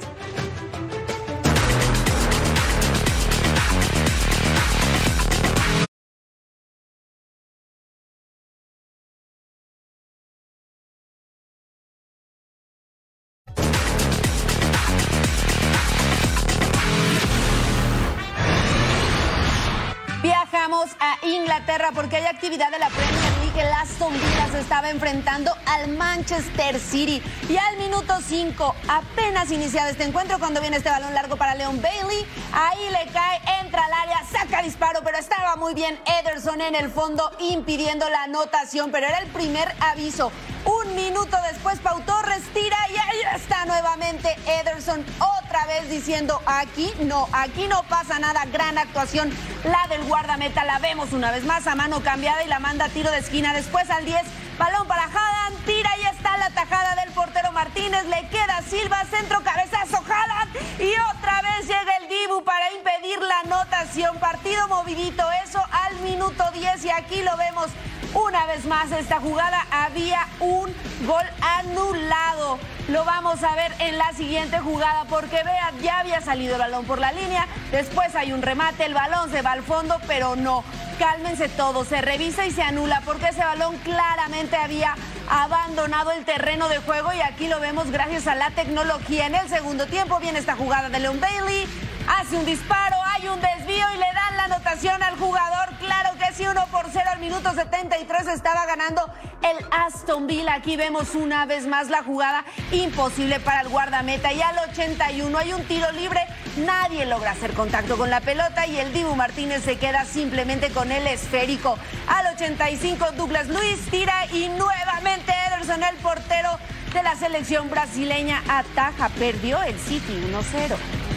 Inglaterra 21.59 21.91
porque 21.93 22.17
hay 22.17 22.27
actividad 22.27 22.71
de 22.71 22.79
la 22.79 22.89
Premier 22.89 23.39
League. 23.41 23.61
El 23.61 23.73
Aston 23.73 24.13
Villa 24.13 24.49
se 24.53 24.61
estaba 24.61 24.91
enfrentando 24.91 25.53
al 25.67 25.89
Manchester 25.89 26.79
City. 26.79 27.21
Y 27.49 27.57
al 27.57 27.77
minuto 27.79 28.15
5, 28.25 28.77
apenas 28.87 29.51
iniciado 29.51 29.91
este 29.91 30.05
encuentro, 30.05 30.39
cuando 30.39 30.61
viene 30.61 30.77
este 30.77 30.89
balón 30.89 31.13
largo 31.15 31.37
para 31.37 31.57
Leon 31.57 31.83
Bailey, 31.83 32.25
ahí 32.53 32.89
le 32.91 33.11
cae, 33.13 33.41
entra 33.61 33.87
al 33.87 33.93
área, 33.93 34.23
saca 34.31 34.63
disparo, 34.63 35.01
pero 35.03 35.19
estaba 35.19 35.57
muy 35.57 35.75
bien 35.75 35.99
Ederson 36.21 36.61
en 36.61 36.77
el 36.77 36.91
fondo 36.91 37.29
impidiendo 37.41 38.09
la 38.09 38.23
anotación, 38.23 38.93
pero 38.93 39.09
era 39.09 39.19
el 39.19 39.27
primer 39.27 39.75
aviso. 39.81 40.31
Un 40.65 40.95
minuto 40.95 41.37
después, 41.51 41.81
Pau 41.81 42.01
Torres 42.03 42.43
tira 42.55 42.77
y 42.91 42.97
ahí 42.97 43.35
está 43.35 43.65
nuevamente 43.65 44.37
Ederson 44.47 45.05
otra 45.19 45.65
vez 45.67 45.89
diciendo 45.89 46.43
aquí 46.45 46.93
no, 47.05 47.27
aquí 47.33 47.67
no 47.69 47.83
pasa 47.85 48.19
nada. 48.19 48.45
Gran 48.53 48.77
actuación 48.77 49.33
la 49.65 49.87
del 49.89 50.05
guardameta. 50.05 50.65
La 50.65 50.79
vemos 50.79 51.13
una 51.15 51.31
vez 51.31 51.45
más 51.45 51.48
a 51.49 51.75
mano 51.75 52.03
cambiada 52.03 52.45
y 52.45 52.47
la 52.47 52.59
manda 52.59 52.91
tiro 52.91 53.11
de 53.11 53.19
esquina. 53.19 53.55
Después 53.55 53.89
al 53.89 54.05
10, 54.05 54.21
balón 54.59 54.87
para 54.87 55.05
Hadan, 55.05 55.55
tira 55.65 55.91
y 55.99 56.05
está 56.15 56.37
la 56.37 56.51
tajada 56.51 56.95
del 57.03 57.11
portero 57.15 57.51
Martínez. 57.53 58.05
Le 58.05 58.29
queda 58.29 58.61
Silva, 58.69 59.03
centro 59.11 59.43
cabezazo 59.43 59.97
Hadan 59.97 60.51
y 60.79 60.93
otra 61.17 61.41
vez 61.41 61.67
llega 61.67 61.97
el 62.03 62.09
Dibu 62.09 62.45
para 62.45 62.71
impedir 62.73 63.19
la 63.23 63.41
anotación. 63.41 64.19
Partido 64.19 64.69
movidito, 64.69 65.25
eso 65.43 65.61
al 65.73 65.97
minuto 66.01 66.45
10 66.53 66.85
y 66.85 66.91
aquí 66.91 67.23
lo 67.23 67.35
vemos 67.39 67.69
Una 68.15 68.47
vez 68.47 68.65
más, 68.65 68.91
esta 68.91 69.21
jugada 69.21 69.67
había 69.71 70.27
un 70.41 70.75
gol 71.07 71.25
anulado. 71.41 72.59
Lo 72.89 73.05
vamos 73.05 73.43
a 73.43 73.55
ver 73.55 73.73
en 73.81 73.99
la 73.99 74.13
siguiente 74.15 74.59
jugada 74.61 75.05
porque 75.11 75.43
vea, 75.43 75.73
ya 75.83 75.99
había 75.99 76.23
salido 76.23 76.55
el 76.55 76.61
balón 76.61 76.87
por 76.87 76.99
la 76.99 77.13
línea, 77.13 77.47
después 77.71 78.15
hay 78.15 78.33
un 78.33 78.41
remate, 78.41 78.87
el 78.87 78.95
balón 78.95 79.31
se 79.31 79.43
va 79.43 79.53
al 79.53 79.63
fondo, 79.63 80.01
pero 80.07 80.37
no. 80.37 80.65
Cálmense 80.99 81.51
todos, 81.51 81.87
se 81.89 82.01
revisa 82.01 82.47
y 82.47 82.51
se 82.51 82.63
anula 82.63 83.03
porque 83.05 83.29
ese 83.29 83.45
balón 83.45 83.77
claramente 83.79 84.57
había 84.57 84.95
abandonado 85.29 86.13
el 86.13 86.25
terreno 86.25 86.69
de 86.71 86.79
juego 86.79 87.13
y 87.13 87.21
aquí 87.21 87.47
lo 87.47 87.61
vemos 87.61 87.91
gracias 87.91 88.27
a 88.27 88.35
la 88.35 88.51
tecnología. 88.51 89.27
En 89.27 89.35
el 89.35 89.49
segundo 89.51 89.87
tiempo 89.87 90.19
viene 90.19 90.39
esta 90.39 90.57
jugada 90.57 90.89
de 90.89 90.99
Leon 90.99 91.21
Bailey, 91.21 91.67
hace 92.09 92.37
un 92.37 92.45
disparo, 92.45 92.97
hay 93.05 93.29
un 93.29 93.41
desvío 93.41 93.85
y 93.95 93.99
le 93.99 94.07
dan 94.15 94.37
la 94.37 94.45
anotación 94.45 95.03
al 95.03 95.17
jugador. 95.17 95.69
Claro 95.79 96.11
que 96.19 96.33
sí, 96.35 96.47
1 96.47 96.67
por 96.69 96.87
0 96.91 97.05
al 97.13 97.19
minuto 97.19 97.53
73 97.53 98.29
estaba 98.29 98.67
ganando 98.67 99.03
el 99.43 99.65
Aston 99.71 100.27
Villa. 100.27 100.55
Aquí 100.55 100.77
vemos 100.77 101.15
una 101.15 101.47
vez 101.47 101.67
más 101.67 101.89
la 101.89 102.03
jugada 102.03 102.45
imposible 102.73 103.41
para 103.41 103.61
el 103.61 103.69
guardameta 103.69 104.33
y 104.33 104.41
al 104.41 104.59
81 104.71 105.39
hay 105.39 105.53
un 105.53 105.65
tiro 105.65 105.91
libre. 105.93 106.21
Nadie 106.57 107.07
logra 107.07 107.33
hacer 107.33 107.53
contacto 107.53 107.97
con 107.97 108.11
la 108.11 108.21
pelota 108.21 108.67
y 108.67 108.79
el 108.79 108.93
Dibu 108.93 109.15
Martínez 109.15 109.63
se 109.63 109.79
queda 109.79 110.05
simplemente 110.05 110.71
con 110.71 110.91
el 110.91 111.07
esférico. 111.07 111.79
Al 112.09 112.35
85 112.35 113.13
Douglas 113.13 113.49
Luis 113.49 113.79
tira 113.91 114.27
y 114.33 114.49
nuevamente 114.49 115.33
Ederson, 115.49 115.83
el 115.85 115.97
portero 115.97 116.59
de 116.93 117.03
la 117.03 117.15
selección 117.17 117.71
brasileña, 117.71 118.43
ataja. 118.49 119.09
Perdió 119.11 119.63
el 119.63 119.79
City 119.79 120.15
1-0. 120.33 121.08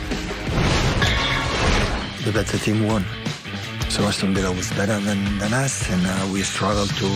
The 2.26 2.32
better 2.32 2.58
team 2.58 2.86
won. 2.86 3.06
So 3.90 4.04
Aston 4.04 4.34
Villa 4.34 4.52
was 4.52 4.70
better 4.72 5.00
than, 5.00 5.38
than 5.40 5.54
us, 5.54 5.90
and 5.90 6.06
uh, 6.06 6.30
we 6.32 6.44
struggled 6.44 6.90
to 7.02 7.10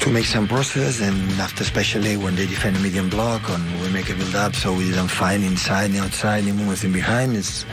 to 0.00 0.10
make 0.10 0.24
some 0.24 0.48
process. 0.48 1.00
And 1.00 1.16
after, 1.40 1.62
especially 1.62 2.16
when 2.16 2.34
they 2.34 2.46
defend 2.46 2.76
a 2.76 2.80
medium 2.80 3.08
block, 3.08 3.48
and 3.48 3.62
we 3.80 3.88
make 3.90 4.08
a 4.10 4.14
build 4.14 4.34
up, 4.34 4.54
so 4.54 4.72
we 4.72 4.84
didn't 4.90 5.08
find 5.08 5.44
inside, 5.44 5.94
outside, 5.96 6.42
any 6.42 6.52
movements 6.52 6.84
in 6.84 6.92
behind. 6.92 7.36
It's 7.36 7.64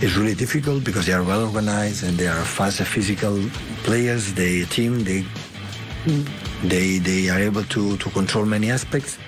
it's 0.00 0.16
really 0.16 0.34
difficult 0.34 0.84
because 0.84 1.06
they 1.06 1.12
are 1.12 1.22
well 1.22 1.42
organized 1.42 2.04
and 2.04 2.16
they 2.18 2.28
are 2.28 2.44
fast, 2.44 2.82
physical 2.82 3.38
players. 3.84 4.34
They 4.34 4.64
team 4.64 5.04
they 5.04 5.24
they 6.64 6.98
they 6.98 7.28
are 7.28 7.40
able 7.40 7.64
to 7.64 7.96
to 7.96 8.10
control 8.10 8.44
many 8.44 8.70
aspects. 8.70 9.18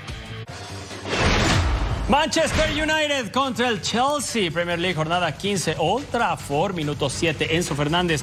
Manchester 2.08 2.70
United 2.70 3.30
contra 3.30 3.68
el 3.68 3.80
Chelsea, 3.80 4.50
Premier 4.50 4.78
League, 4.78 4.96
jornada 4.96 5.32
15, 5.32 5.76
Old 5.78 6.06
Trafford, 6.10 6.74
minuto 6.74 7.08
7, 7.08 7.56
Enzo 7.56 7.74
Fernández 7.74 8.22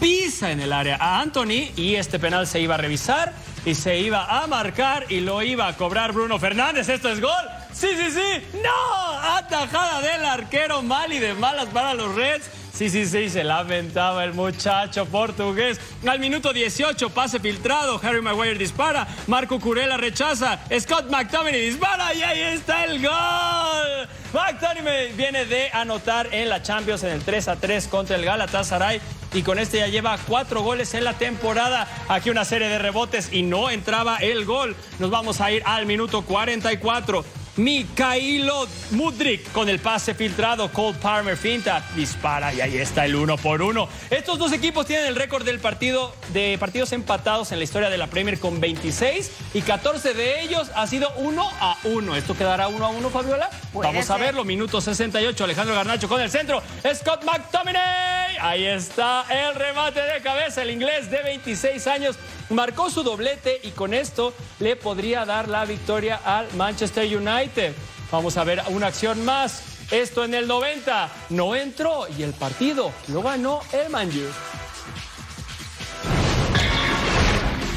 pisa 0.00 0.50
en 0.50 0.60
el 0.60 0.72
área 0.72 0.96
a 1.00 1.20
Anthony 1.20 1.70
y 1.76 1.96
este 1.96 2.18
penal 2.18 2.46
se 2.46 2.60
iba 2.60 2.74
a 2.74 2.78
revisar 2.78 3.32
y 3.64 3.74
se 3.74 3.98
iba 3.98 4.24
a 4.42 4.46
marcar 4.46 5.06
y 5.08 5.20
lo 5.20 5.42
iba 5.42 5.66
a 5.66 5.76
cobrar 5.76 6.12
Bruno 6.12 6.38
Fernández. 6.38 6.88
¿Esto 6.88 7.10
es 7.10 7.20
gol? 7.20 7.30
Sí, 7.72 7.88
sí, 7.96 8.10
sí. 8.10 8.58
No, 8.62 9.18
atajada 9.36 10.00
del 10.00 10.24
arquero 10.24 10.82
mal 10.82 11.12
y 11.12 11.18
de 11.18 11.34
malas 11.34 11.66
para 11.66 11.94
los 11.94 12.14
Reds. 12.14 12.48
Sí, 12.78 12.90
sí, 12.90 13.06
sí, 13.06 13.28
se 13.28 13.42
lamentaba 13.42 14.22
el 14.22 14.34
muchacho 14.34 15.04
portugués. 15.06 15.80
Al 16.06 16.20
minuto 16.20 16.52
18, 16.52 17.10
pase 17.10 17.40
filtrado. 17.40 18.00
Harry 18.00 18.22
Maguire 18.22 18.56
dispara. 18.56 19.04
Marco 19.26 19.58
Curella 19.58 19.96
rechaza. 19.96 20.60
Scott 20.78 21.10
McTominay 21.10 21.60
dispara 21.60 22.14
y 22.14 22.22
ahí 22.22 22.40
está 22.40 22.84
el 22.84 23.02
gol. 23.02 24.08
McTominay 24.32 25.12
viene 25.14 25.44
de 25.46 25.70
anotar 25.72 26.32
en 26.32 26.48
la 26.48 26.62
Champions 26.62 27.02
en 27.02 27.10
el 27.10 27.24
3 27.24 27.48
a 27.48 27.56
3 27.56 27.88
contra 27.88 28.14
el 28.14 28.24
Galatasaray. 28.24 29.00
Y 29.34 29.42
con 29.42 29.58
este 29.58 29.78
ya 29.78 29.88
lleva 29.88 30.16
cuatro 30.28 30.62
goles 30.62 30.94
en 30.94 31.02
la 31.02 31.14
temporada. 31.14 31.88
Aquí 32.08 32.30
una 32.30 32.44
serie 32.44 32.68
de 32.68 32.78
rebotes 32.78 33.32
y 33.32 33.42
no 33.42 33.70
entraba 33.70 34.18
el 34.18 34.44
gol. 34.44 34.76
Nos 35.00 35.10
vamos 35.10 35.40
a 35.40 35.50
ir 35.50 35.64
al 35.66 35.84
minuto 35.84 36.22
44. 36.22 37.24
Mikhailo 37.58 38.68
Mudrik 38.92 39.50
con 39.52 39.68
el 39.68 39.80
pase 39.80 40.14
filtrado. 40.14 40.70
Cole 40.72 40.96
Palmer 41.00 41.36
finta, 41.36 41.84
dispara 41.94 42.54
y 42.54 42.60
ahí 42.60 42.78
está 42.78 43.04
el 43.04 43.16
uno 43.16 43.36
por 43.36 43.60
uno. 43.62 43.88
Estos 44.10 44.38
dos 44.38 44.52
equipos 44.52 44.86
tienen 44.86 45.06
el 45.06 45.16
récord 45.16 45.44
del 45.44 45.58
partido 45.58 46.14
de 46.32 46.56
partidos 46.58 46.92
empatados 46.92 47.50
en 47.52 47.58
la 47.58 47.64
historia 47.64 47.90
de 47.90 47.98
la 47.98 48.06
Premier 48.06 48.38
con 48.38 48.60
26 48.60 49.30
y 49.54 49.62
14 49.62 50.14
de 50.14 50.42
ellos 50.42 50.70
ha 50.74 50.86
sido 50.86 51.10
uno 51.16 51.50
a 51.60 51.76
uno. 51.84 52.16
¿Esto 52.16 52.36
quedará 52.36 52.68
uno 52.68 52.86
a 52.86 52.88
uno, 52.90 53.10
Fabiola? 53.10 53.50
Puede 53.72 53.88
Vamos 53.88 54.08
a 54.08 54.16
verlo. 54.16 54.44
Minuto 54.44 54.80
68. 54.80 55.44
Alejandro 55.44 55.74
Garnacho 55.74 56.08
con 56.08 56.20
el 56.20 56.30
centro. 56.30 56.62
Scott 56.94 57.24
McTominay. 57.24 58.36
Ahí 58.40 58.66
está 58.66 59.24
el 59.28 59.54
remate 59.56 60.00
de 60.00 60.20
cabeza. 60.22 60.62
El 60.62 60.70
inglés 60.70 61.10
de 61.10 61.22
26 61.22 61.86
años 61.88 62.16
marcó 62.50 62.90
su 62.90 63.02
doblete 63.02 63.60
y 63.62 63.70
con 63.70 63.94
esto 63.94 64.32
le 64.60 64.76
podría 64.76 65.24
dar 65.24 65.48
la 65.48 65.64
victoria 65.64 66.20
al 66.24 66.46
Manchester 66.54 67.04
United. 67.04 67.74
Vamos 68.10 68.36
a 68.36 68.44
ver 68.44 68.62
una 68.68 68.88
acción 68.88 69.24
más. 69.24 69.62
Esto 69.90 70.24
en 70.24 70.34
el 70.34 70.46
90 70.46 71.10
no 71.30 71.54
entró 71.54 72.06
y 72.16 72.22
el 72.22 72.32
partido 72.32 72.92
lo 73.08 73.22
ganó 73.22 73.60
el 73.72 73.90
Man 73.90 74.08
U. 74.08 74.28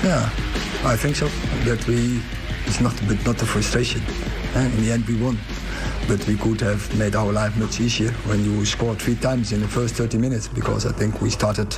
Yeah, 0.03 0.29
I 0.83 0.97
think 0.97 1.15
so. 1.15 1.27
That 1.65 1.85
we 1.87 2.19
it's 2.65 2.81
not 2.81 2.93
but 3.07 3.23
not 3.25 3.41
a 3.41 3.45
frustration. 3.45 4.01
And 4.55 4.73
in 4.73 4.85
the 4.85 4.91
end, 4.91 5.05
we 5.05 5.15
won, 5.15 5.37
but 6.07 6.25
we 6.27 6.35
could 6.37 6.59
have 6.61 6.81
made 6.97 7.15
our 7.15 7.31
life 7.31 7.55
much 7.57 7.79
easier 7.79 8.11
when 8.25 8.43
you 8.43 8.65
scored 8.65 8.97
three 8.99 9.15
times 9.15 9.51
in 9.51 9.61
the 9.61 9.67
first 9.67 9.95
30 9.95 10.17
minutes. 10.17 10.47
Because 10.47 10.85
I 10.85 10.91
think 10.91 11.21
we 11.21 11.29
started 11.29 11.73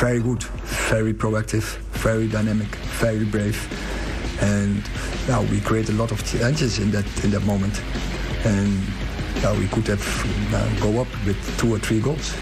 very 0.00 0.20
good, 0.20 0.42
very 0.90 1.14
proactive, 1.14 1.78
very 2.04 2.28
dynamic, 2.28 2.68
very 3.00 3.24
brave, 3.24 3.56
and 4.42 4.82
yeah, 5.26 5.40
we 5.50 5.58
created 5.60 5.94
a 5.94 5.98
lot 5.98 6.12
of 6.12 6.22
chances 6.22 6.78
in 6.78 6.90
that 6.90 7.06
in 7.24 7.30
that 7.30 7.42
moment. 7.44 7.80
And 8.44 8.76
yeah, 9.40 9.58
we 9.58 9.66
could 9.68 9.86
have 9.88 10.04
uh, 10.52 10.60
go 10.84 11.00
up 11.00 11.08
with 11.24 11.40
two 11.56 11.72
or 11.74 11.78
three 11.78 12.00
goals. 12.00 12.34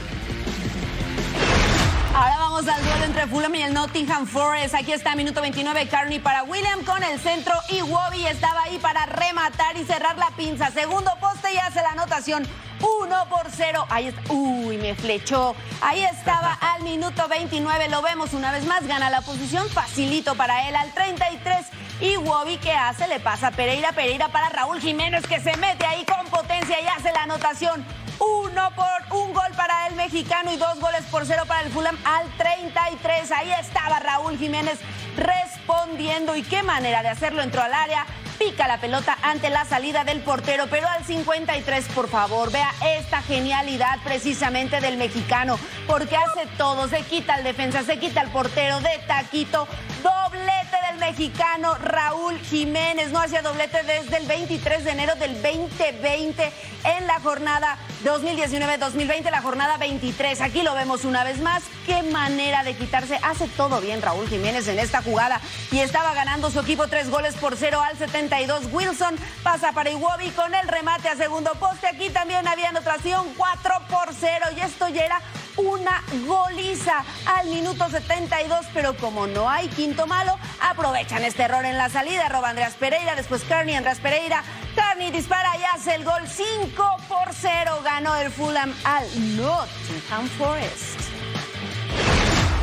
Ahora 2.12 2.36
vamos 2.40 2.66
al 2.66 2.82
duelo 2.82 3.04
entre 3.04 3.26
Fulham 3.28 3.54
y 3.54 3.62
el 3.62 3.72
Nottingham 3.72 4.26
Forest. 4.26 4.74
Aquí 4.74 4.92
está 4.92 5.14
minuto 5.14 5.40
29, 5.40 5.86
Carney 5.86 6.18
para 6.18 6.42
William 6.42 6.82
con 6.84 7.00
el 7.04 7.20
centro 7.20 7.54
y 7.70 7.82
Wobby 7.82 8.26
estaba 8.26 8.64
ahí 8.64 8.78
para 8.78 9.06
rematar 9.06 9.76
y 9.76 9.84
cerrar 9.84 10.18
la 10.18 10.30
pinza. 10.36 10.72
Segundo 10.72 11.12
poste 11.20 11.54
y 11.54 11.58
hace 11.58 11.80
la 11.82 11.90
anotación. 11.90 12.42
1 12.82 13.28
por 13.28 13.46
0. 13.50 13.86
Ahí 13.88 14.08
está. 14.08 14.32
Uy, 14.32 14.76
me 14.76 14.94
flechó. 14.94 15.54
Ahí 15.80 16.04
estaba 16.04 16.52
al 16.60 16.82
minuto 16.82 17.28
29. 17.28 17.88
Lo 17.88 18.02
vemos 18.02 18.34
una 18.34 18.52
vez 18.52 18.64
más. 18.66 18.86
Gana 18.86 19.10
la 19.10 19.20
posición. 19.22 19.68
Facilito 19.70 20.34
para 20.34 20.68
él 20.68 20.76
al 20.76 20.92
33. 20.92 21.66
Y 22.00 22.16
Wobby, 22.16 22.58
¿qué 22.58 22.72
hace? 22.72 23.06
Le 23.06 23.20
pasa 23.20 23.48
a 23.48 23.50
Pereira. 23.52 23.92
Pereira 23.92 24.28
para 24.28 24.48
Raúl 24.48 24.80
Jiménez 24.80 25.26
que 25.26 25.40
se 25.40 25.56
mete 25.56 25.86
ahí 25.86 26.04
con 26.04 26.26
potencia 26.26 26.80
y 26.80 26.86
hace 26.86 27.12
la 27.12 27.22
anotación. 27.22 27.84
Uno 28.18 28.70
por 28.76 29.18
un 29.18 29.32
gol 29.32 29.52
para 29.56 29.86
el 29.88 29.94
mexicano 29.94 30.52
y 30.52 30.56
dos 30.56 30.78
goles 30.78 31.02
por 31.10 31.26
cero 31.26 31.42
para 31.46 31.62
el 31.62 31.72
Fulham 31.72 31.96
al 32.04 32.28
33. 32.36 33.32
Ahí 33.32 33.52
estaba 33.60 34.00
Raúl 34.00 34.38
Jiménez 34.38 34.78
respondiendo. 35.16 36.36
Y 36.36 36.42
qué 36.42 36.62
manera 36.62 37.02
de 37.02 37.08
hacerlo. 37.08 37.42
Entró 37.42 37.62
al 37.62 37.74
área, 37.74 38.06
pica 38.42 38.66
la 38.66 38.78
pelota 38.78 39.16
ante 39.22 39.50
la 39.50 39.64
salida 39.64 40.04
del 40.04 40.20
portero. 40.20 40.66
Pero 40.68 40.88
al 40.88 41.04
53, 41.04 41.86
por 41.94 42.08
favor, 42.08 42.50
vea 42.50 42.70
esta 42.98 43.22
genialidad 43.22 43.98
precisamente 44.02 44.80
del 44.80 44.96
mexicano. 44.96 45.58
Porque 45.86 46.16
hace 46.16 46.46
todo. 46.56 46.88
Se 46.88 47.02
quita 47.02 47.36
el 47.36 47.44
defensa, 47.44 47.82
se 47.84 47.98
quita 47.98 48.20
el 48.20 48.30
portero 48.30 48.80
de 48.80 48.98
taquito. 49.06 49.68
Doblete 50.02 50.81
del 50.92 51.00
mexicano 51.00 51.74
Raúl 51.74 52.38
Jiménez. 52.38 53.12
No 53.12 53.20
hacía 53.20 53.42
doblete 53.42 53.82
desde 53.82 54.16
el 54.16 54.26
23 54.26 54.84
de 54.84 54.90
enero 54.90 55.14
del 55.16 55.34
2020 55.42 56.52
en 56.84 57.06
la 57.06 57.20
jornada 57.20 57.78
2019-2020, 58.04 59.30
la 59.30 59.42
jornada 59.42 59.76
23. 59.76 60.40
Aquí 60.40 60.62
lo 60.62 60.74
vemos 60.74 61.04
una 61.04 61.24
vez 61.24 61.40
más. 61.40 61.62
Qué 61.86 62.02
manera 62.02 62.64
de 62.64 62.74
quitarse. 62.74 63.18
Hace 63.22 63.48
todo 63.48 63.80
bien 63.80 64.02
Raúl 64.02 64.28
Jiménez 64.28 64.66
en 64.68 64.78
esta 64.78 65.02
jugada. 65.02 65.40
Y 65.70 65.78
estaba 65.78 66.14
ganando 66.14 66.50
su 66.50 66.60
equipo 66.60 66.88
tres 66.88 67.10
goles 67.10 67.34
por 67.36 67.56
cero 67.56 67.80
al 67.82 67.96
72. 67.96 68.64
Wilson 68.72 69.16
pasa 69.42 69.72
para 69.72 69.90
Iwobi 69.90 70.30
con 70.30 70.54
el 70.54 70.68
remate 70.68 71.08
a 71.08 71.16
segundo 71.16 71.52
poste. 71.54 71.86
Aquí 71.86 72.10
también 72.10 72.46
había 72.48 72.70
anotación 72.70 73.32
4 73.36 73.74
por 73.88 74.14
0. 74.18 74.46
Y 74.56 74.60
esto 74.60 74.88
ya 74.88 75.04
era 75.04 75.20
una 75.56 76.02
goliza 76.26 77.04
al 77.26 77.48
minuto 77.48 77.88
72, 77.88 78.66
pero 78.72 78.96
como 78.96 79.26
no 79.26 79.48
hay 79.48 79.68
quinto 79.68 80.06
malo, 80.06 80.38
aprovechan 80.60 81.24
este 81.24 81.44
error 81.44 81.64
en 81.64 81.78
la 81.78 81.88
salida, 81.88 82.28
roba 82.28 82.50
Andreas 82.50 82.74
Pereira, 82.74 83.14
después 83.14 83.44
Carney, 83.44 83.74
Andreas 83.74 84.00
Pereira, 84.00 84.42
Carney 84.74 85.10
dispara 85.10 85.50
y 85.58 85.64
hace 85.74 85.94
el 85.94 86.04
gol 86.04 86.26
5 86.26 86.96
por 87.08 87.32
0, 87.32 87.80
ganó 87.84 88.16
el 88.16 88.30
Fulham 88.30 88.74
al 88.84 89.04
Nottingham 89.36 90.28
Forest. 90.38 91.11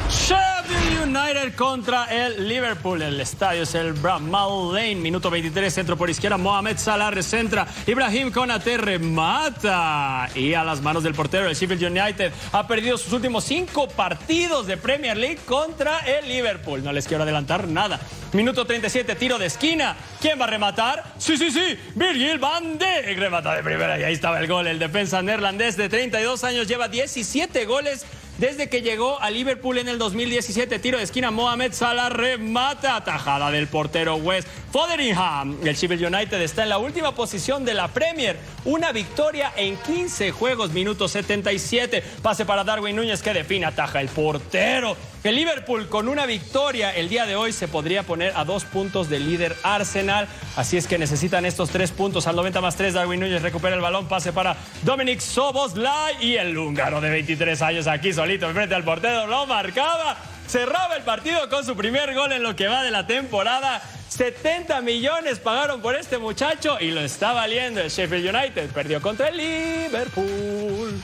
Sheffield 0.10 1.16
United 1.16 1.56
contra 1.56 2.06
el 2.06 2.48
Liverpool. 2.48 3.00
El 3.04 3.22
estadio 3.22 3.62
es 3.62 3.76
el 3.76 3.94
Bramall 3.94 4.74
Lane. 4.74 4.96
Minuto 4.96 5.30
23, 5.30 5.72
centro 5.72 5.96
por 5.96 6.10
izquierda. 6.10 6.38
Mohamed 6.38 6.78
Salah 6.78 7.12
recentra. 7.12 7.68
Ibrahim 7.86 8.32
Konate 8.32 8.78
remata. 8.78 10.28
Y 10.34 10.56
a 10.56 10.64
las 10.64 10.82
manos 10.82 11.04
del 11.04 11.14
portero, 11.14 11.48
el 11.48 11.56
Sheffield 11.56 11.84
United 11.84 12.32
ha 12.52 12.68
perdido 12.68 12.98
sus 12.98 13.14
últimos 13.14 13.44
cinco 13.44 13.88
partidos 13.88 14.66
de 14.66 14.78
Premier 14.78 15.16
League 15.16 15.40
contra 15.46 16.00
el 16.00 16.28
Liverpool. 16.28 16.84
No 16.84 16.92
les 16.92 17.08
quiero 17.08 17.22
adelantar 17.22 17.68
nada. 17.68 18.00
Minuto 18.34 18.66
37, 18.66 19.14
tiro 19.16 19.38
de 19.38 19.46
esquina. 19.46 19.96
¿Quién 20.20 20.40
va 20.40 20.46
a 20.46 20.48
rematar? 20.48 21.04
Sí, 21.20 21.38
sí, 21.38 21.52
sí. 21.52 21.78
Virgil 21.94 22.40
van 22.40 22.80
Dijk 22.80 23.18
remata 23.20 23.54
de 23.54 23.62
primera 23.62 24.00
y 24.00 24.04
ahí 24.04 24.14
estaba 24.14 24.40
el 24.40 24.48
gol. 24.48 24.66
El 24.66 24.80
defensa 24.80 25.22
neerlandés 25.22 25.78
de 25.78 25.88
32 25.88 26.44
años 26.44 26.68
lleva 26.68 26.88
17 26.88 27.66
goles 27.66 28.08
desde 28.40 28.70
que 28.70 28.82
llegó 28.82 29.22
a 29.22 29.30
Liverpool 29.30 29.78
en 29.78 29.90
el 29.90 29.98
2017. 29.98 30.80
Tiro 30.80 30.98
de 30.98 31.04
esquina, 31.04 31.30
Mohamed 31.30 31.74
Salah 31.74 32.10
remata, 32.10 32.96
atajada 32.96 33.52
del 33.52 33.68
portero 33.68 34.16
West 34.16 34.48
Foderingham. 34.72 35.58
El 35.64 35.76
Sheffield 35.76 36.14
United 36.14 36.42
está 36.42 36.64
en 36.64 36.70
la 36.70 36.78
última 36.78 37.14
posición 37.14 37.66
de 37.66 37.74
la 37.74 37.90
Premier. 37.90 38.38
Una 38.66 38.92
victoria 38.92 39.52
en 39.58 39.76
15 39.78 40.32
juegos, 40.32 40.72
minuto 40.72 41.08
77. 41.08 42.02
Pase 42.22 42.46
para 42.46 42.64
Darwin 42.64 42.96
Núñez 42.96 43.22
que 43.22 43.34
define, 43.34 43.66
ataja 43.66 44.00
el 44.00 44.08
portero. 44.08 44.96
El 45.22 45.36
Liverpool 45.36 45.90
con 45.90 46.08
una 46.08 46.26
victoria 46.26 46.96
el 46.96 47.10
día 47.10 47.26
de 47.26 47.36
hoy 47.36 47.52
se 47.52 47.68
podría 47.68 48.04
poner 48.04 48.32
a 48.38 48.46
dos 48.46 48.64
puntos 48.64 49.10
del 49.10 49.30
líder 49.30 49.54
Arsenal. 49.64 50.30
Así 50.56 50.78
es 50.78 50.88
que 50.88 50.98
necesitan 50.98 51.46
estos 51.46 51.72
tres 51.72 51.92
puntos. 51.92 52.26
Al 52.26 52.38
90 52.38 52.62
más 52.62 52.78
3, 52.78 52.94
Darwin 52.94 53.20
Núñez 53.20 53.42
recupera 53.42 53.76
el 53.76 53.82
balón, 53.82 54.08
pase 54.08 54.32
para 54.32 54.56
Dominic 54.84 55.20
Soboslai 55.20 56.26
y 56.26 56.38
el 56.38 56.58
húngaro 56.58 57.02
de 57.02 57.10
23 57.10 57.62
años 57.62 57.88
aquí 57.88 58.14
solito 58.14 58.48
enfrente 58.48 58.76
al 58.76 58.86
portero 58.86 59.28
lo 59.28 59.46
marcaba. 59.46 60.16
Cerraba 60.48 60.96
el 60.96 61.04
partido 61.04 61.50
con 61.50 61.66
su 61.66 61.76
primer 61.76 62.14
gol 62.16 62.32
en 62.32 62.42
lo 62.42 62.56
que 62.56 62.68
va 62.68 62.82
de 62.82 62.92
la 62.92 63.06
temporada. 63.06 63.82
70 64.08 64.80
millones 64.82 65.40
pagaron 65.40 65.82
por 65.82 65.96
este 65.96 66.18
muchacho 66.18 66.78
y 66.80 66.92
lo 66.92 67.02
está 67.02 67.34
valiendo 67.34 67.82
el 67.82 67.90
Sheffield 67.90 68.34
United. 68.34 68.70
Perdió 68.70 69.02
contra 69.02 69.28
el 69.28 69.36
Liverpool. 69.36 71.02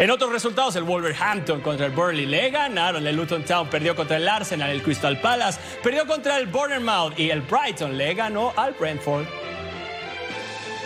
En 0.00 0.10
otros 0.10 0.32
resultados, 0.32 0.74
el 0.76 0.84
Wolverhampton 0.84 1.60
contra 1.60 1.84
el 1.84 1.92
Burnley 1.92 2.24
le 2.24 2.48
ganaron. 2.48 3.06
El 3.06 3.16
Luton 3.16 3.44
Town 3.44 3.68
perdió 3.68 3.94
contra 3.94 4.16
el 4.16 4.26
Arsenal, 4.26 4.70
el 4.70 4.82
Crystal 4.82 5.20
Palace 5.20 5.60
perdió 5.82 6.06
contra 6.06 6.38
el 6.38 6.46
Bournemouth 6.46 7.18
y 7.18 7.28
el 7.28 7.42
Brighton 7.42 7.98
le 7.98 8.14
ganó 8.14 8.54
al 8.56 8.72
Brentford. 8.72 9.26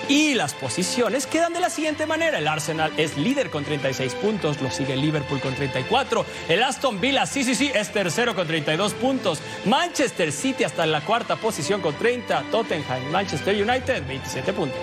Y 0.09 0.35
las 0.35 0.53
posiciones 0.55 1.29
quedan 1.29 1.53
de 1.53 1.61
la 1.61 1.71
siguiente 1.71 2.07
manera. 2.07 2.39
El 2.39 2.49
Arsenal 2.49 2.93
es 2.97 3.17
líder 3.17 3.51
con 3.51 3.63
36 3.63 4.15
puntos, 4.17 4.61
lo 4.61 4.73
sigue 4.73 4.95
el 4.95 5.01
Liverpool 5.01 5.41
con 5.41 5.55
34. 5.55 6.27
El 6.49 6.65
Aston 6.65 7.01
Villa, 7.01 7.25
sí, 7.25 7.45
sí, 7.45 7.55
sí, 7.55 7.71
es 7.73 7.93
tercero 7.93 8.35
con 8.35 8.49
32 8.49 8.95
puntos. 8.95 9.41
Manchester 9.65 10.33
City 10.33 10.65
hasta 10.65 10.83
en 10.83 10.91
la 10.91 11.03
cuarta 11.03 11.37
posición 11.37 11.81
con 11.81 11.95
30. 11.95 12.47
Tottenham, 12.51 13.13
Manchester 13.13 13.55
United, 13.55 14.05
27 14.09 14.53
puntos. 14.53 14.81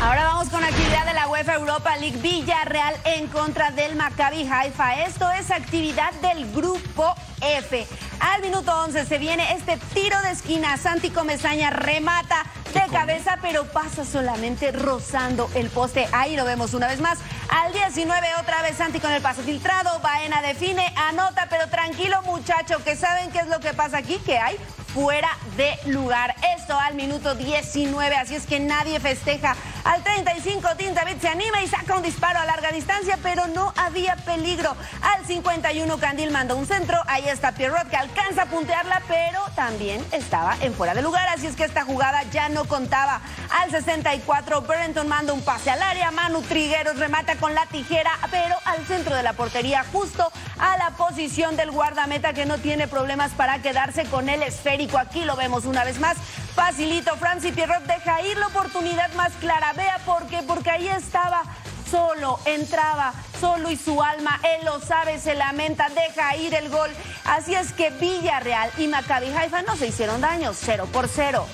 Ahora 0.00 0.24
vamos 0.26 0.37
vamos 0.38 0.52
con 0.52 0.62
actividad 0.62 1.04
de 1.04 1.14
la 1.14 1.26
UEFA 1.26 1.54
Europa 1.54 1.96
League 1.96 2.18
Villarreal 2.18 2.94
en 3.06 3.26
contra 3.26 3.72
del 3.72 3.96
Maccabi 3.96 4.46
Haifa. 4.48 5.02
Esto 5.02 5.28
es 5.32 5.50
actividad 5.50 6.12
del 6.20 6.48
grupo 6.52 7.12
F. 7.40 7.84
Al 8.20 8.42
minuto 8.42 8.72
11 8.84 9.04
se 9.04 9.18
viene 9.18 9.54
este 9.54 9.78
tiro 9.94 10.20
de 10.22 10.30
esquina. 10.30 10.76
Santi 10.76 11.10
Comezaña 11.10 11.70
remata 11.70 12.44
de 12.72 12.82
cabeza, 12.92 13.38
pero 13.42 13.64
pasa 13.72 14.04
solamente 14.04 14.70
rozando 14.70 15.50
el 15.56 15.70
poste. 15.70 16.06
Ahí 16.12 16.36
lo 16.36 16.44
vemos 16.44 16.72
una 16.72 16.86
vez 16.86 17.00
más. 17.00 17.18
Al 17.48 17.72
19 17.72 18.28
otra 18.40 18.62
vez 18.62 18.76
Santi 18.76 19.00
con 19.00 19.10
el 19.10 19.20
pase 19.20 19.42
filtrado. 19.42 19.98
Baena 20.00 20.40
define, 20.40 20.94
anota, 20.96 21.48
pero 21.50 21.68
tranquilo 21.68 22.22
muchacho, 22.22 22.84
que 22.84 22.94
saben 22.94 23.32
qué 23.32 23.38
es 23.38 23.48
lo 23.48 23.58
que 23.58 23.74
pasa 23.74 23.98
aquí, 23.98 24.18
que 24.18 24.38
hay 24.38 24.56
fuera 24.94 25.30
de 25.56 25.76
lugar. 25.86 26.34
Esto 26.56 26.78
al 26.78 26.94
minuto 26.94 27.34
19, 27.34 28.16
así 28.16 28.34
es 28.34 28.46
que 28.46 28.60
nadie 28.60 29.00
festeja. 29.00 29.56
Al 29.84 30.02
30 30.02 30.27
55, 30.28 30.76
Tintavit 30.76 31.20
se 31.22 31.28
anima 31.28 31.62
y 31.62 31.68
saca 31.68 31.96
un 31.96 32.02
disparo 32.02 32.38
a 32.38 32.44
larga 32.44 32.70
distancia, 32.70 33.18
pero 33.22 33.46
no 33.46 33.72
había 33.76 34.14
peligro. 34.16 34.76
Al 35.00 35.24
51, 35.24 35.98
Candil 35.98 36.30
manda 36.30 36.54
un 36.54 36.66
centro. 36.66 37.00
Ahí 37.06 37.26
está 37.26 37.52
Pierrot 37.52 37.88
que 37.88 37.96
alcanza 37.96 38.42
a 38.42 38.46
puntearla, 38.46 39.00
pero 39.08 39.40
también 39.56 40.04
estaba 40.12 40.56
en 40.60 40.74
fuera 40.74 40.92
de 40.92 41.00
lugar. 41.00 41.26
Así 41.30 41.46
es 41.46 41.56
que 41.56 41.64
esta 41.64 41.84
jugada 41.84 42.24
ya 42.24 42.50
no 42.50 42.66
contaba. 42.66 43.22
Al 43.50 43.70
64, 43.70 44.60
Brenton 44.62 45.08
manda 45.08 45.32
un 45.32 45.40
pase 45.40 45.70
al 45.70 45.80
área. 45.80 46.10
Manu 46.10 46.42
Trigueros 46.42 46.98
remata 46.98 47.36
con 47.36 47.54
la 47.54 47.64
tijera, 47.66 48.10
pero 48.30 48.54
al 48.66 48.84
centro 48.86 49.16
de 49.16 49.22
la 49.22 49.32
portería, 49.32 49.82
justo 49.90 50.30
a 50.58 50.76
la 50.76 50.90
posición 50.90 51.56
del 51.56 51.70
guardameta 51.70 52.34
que 52.34 52.44
no 52.44 52.58
tiene 52.58 52.86
problemas 52.86 53.32
para 53.32 53.62
quedarse 53.62 54.04
con 54.04 54.28
el 54.28 54.42
esférico. 54.42 54.98
Aquí 54.98 55.24
lo 55.24 55.36
vemos 55.36 55.64
una 55.64 55.84
vez 55.84 55.98
más. 55.98 56.18
Facilito, 56.58 57.14
Francis 57.18 57.54
Pierrot 57.54 57.84
deja 57.84 58.20
ir 58.22 58.36
la 58.36 58.48
oportunidad 58.48 59.12
más 59.12 59.32
clara. 59.34 59.72
Vea 59.74 60.00
por 60.04 60.26
qué, 60.26 60.42
porque 60.42 60.70
ahí 60.70 60.88
estaba 60.88 61.44
solo, 61.88 62.40
entraba 62.46 63.14
solo 63.40 63.70
y 63.70 63.76
su 63.76 64.02
alma, 64.02 64.40
él 64.42 64.66
lo 64.66 64.80
sabe, 64.80 65.20
se 65.20 65.36
lamenta, 65.36 65.88
deja 65.88 66.34
ir 66.34 66.54
el 66.54 66.68
gol. 66.68 66.90
Así 67.24 67.54
es 67.54 67.72
que 67.72 67.90
Villarreal 67.90 68.72
y 68.76 68.88
Maccabi 68.88 69.28
Haifa 69.28 69.62
no 69.62 69.76
se 69.76 69.86
hicieron 69.86 70.20
daño, 70.20 70.50
cero 70.52 70.88
por 70.92 71.06
cero. 71.06 71.46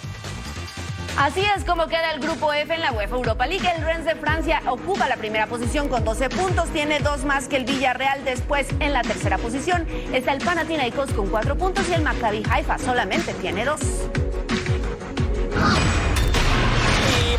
Así 1.19 1.45
es 1.55 1.65
como 1.65 1.87
queda 1.87 2.11
el 2.13 2.21
grupo 2.21 2.55
F 2.55 2.75
en 2.75 2.81
la 2.81 2.93
UEFA 2.93 3.15
Europa 3.15 3.47
League. 3.47 3.71
El 3.77 3.85
Rennes 3.85 4.07
de 4.07 4.15
Francia 4.17 4.63
ocupa 4.67 5.07
la 5.07 5.17
primera 5.17 5.47
posición 5.47 5.91
con 5.91 6.03
12 6.03 6.31
puntos, 6.31 6.71
tiene 6.71 7.01
dos 7.01 7.25
más 7.25 7.47
que 7.47 7.57
el 7.57 7.67
Villarreal. 7.67 8.25
Después, 8.25 8.69
en 8.81 8.95
la 8.95 9.03
tercera 9.03 9.37
posición, 9.37 9.87
está 10.15 10.33
el 10.33 10.43
Panathinaikos 10.43 11.13
con 11.13 11.29
4 11.29 11.59
puntos 11.59 11.87
y 11.91 11.93
el 11.93 12.03
Maccabi 12.03 12.43
Haifa 12.51 12.79
solamente 12.79 13.35
tiene 13.35 13.67
dos. 13.67 13.81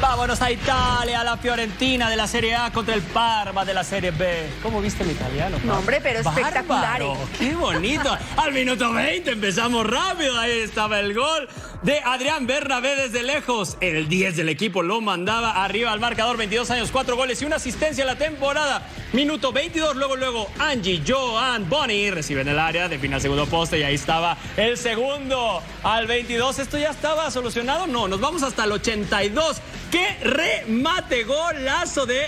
Vámonos 0.07 0.39
a 0.39 0.51
Italia, 0.51 1.23
la 1.23 1.35
Fiorentina 1.35 2.11
de 2.11 2.15
la 2.15 2.27
Serie 2.27 2.55
A 2.55 2.71
contra 2.71 2.93
el 2.93 3.01
Parma 3.01 3.65
de 3.65 3.73
la 3.73 3.83
Serie 3.83 4.11
B. 4.11 4.47
¿Cómo 4.61 4.79
viste 4.79 5.03
el 5.03 5.09
italiano? 5.09 5.57
No, 5.63 5.79
hombre, 5.79 5.99
pero 5.99 6.19
espectacular. 6.19 7.01
¿eh? 7.01 7.13
¡Qué 7.39 7.55
bonito! 7.55 8.15
Al 8.37 8.53
minuto 8.53 8.93
20 8.93 9.31
empezamos 9.31 9.85
rápido. 9.87 10.37
Ahí 10.37 10.59
estaba 10.59 10.99
el 10.99 11.15
gol 11.15 11.49
de 11.85 11.99
Adrián 12.03 12.47
Bernabé 12.47 12.95
desde 12.95 13.21
lejos. 13.21 13.77
El 13.79 14.09
10 14.09 14.37
del 14.37 14.49
equipo 14.49 14.81
lo 14.81 15.01
mandaba 15.01 15.63
arriba 15.63 15.91
al 15.91 15.99
marcador. 15.99 16.35
22 16.35 16.71
años, 16.71 16.89
4 16.91 17.15
goles 17.15 17.39
y 17.41 17.45
una 17.45 17.57
asistencia 17.57 18.01
en 18.01 18.07
la 18.07 18.15
temporada. 18.15 18.89
Minuto 19.13 19.51
22, 19.53 19.95
luego, 19.95 20.15
luego 20.15 20.49
Angie, 20.57 21.03
Joan, 21.07 21.69
Bonnie 21.69 22.09
reciben 22.09 22.47
el 22.47 22.57
área, 22.57 22.89
define 22.89 23.17
el 23.17 23.21
segundo 23.21 23.45
poste 23.45 23.77
y 23.77 23.83
ahí 23.83 23.93
estaba 23.93 24.35
el 24.57 24.77
segundo. 24.79 25.61
Al 25.83 26.07
22, 26.07 26.57
¿esto 26.57 26.79
ya 26.79 26.89
estaba 26.89 27.29
solucionado? 27.29 27.85
No, 27.85 28.07
nos 28.07 28.19
vamos 28.19 28.41
hasta 28.41 28.63
el 28.63 28.71
82. 28.71 29.57
¡Qué 29.91 30.17
remate! 30.23 31.23
Golazo 31.23 32.07
de, 32.07 32.25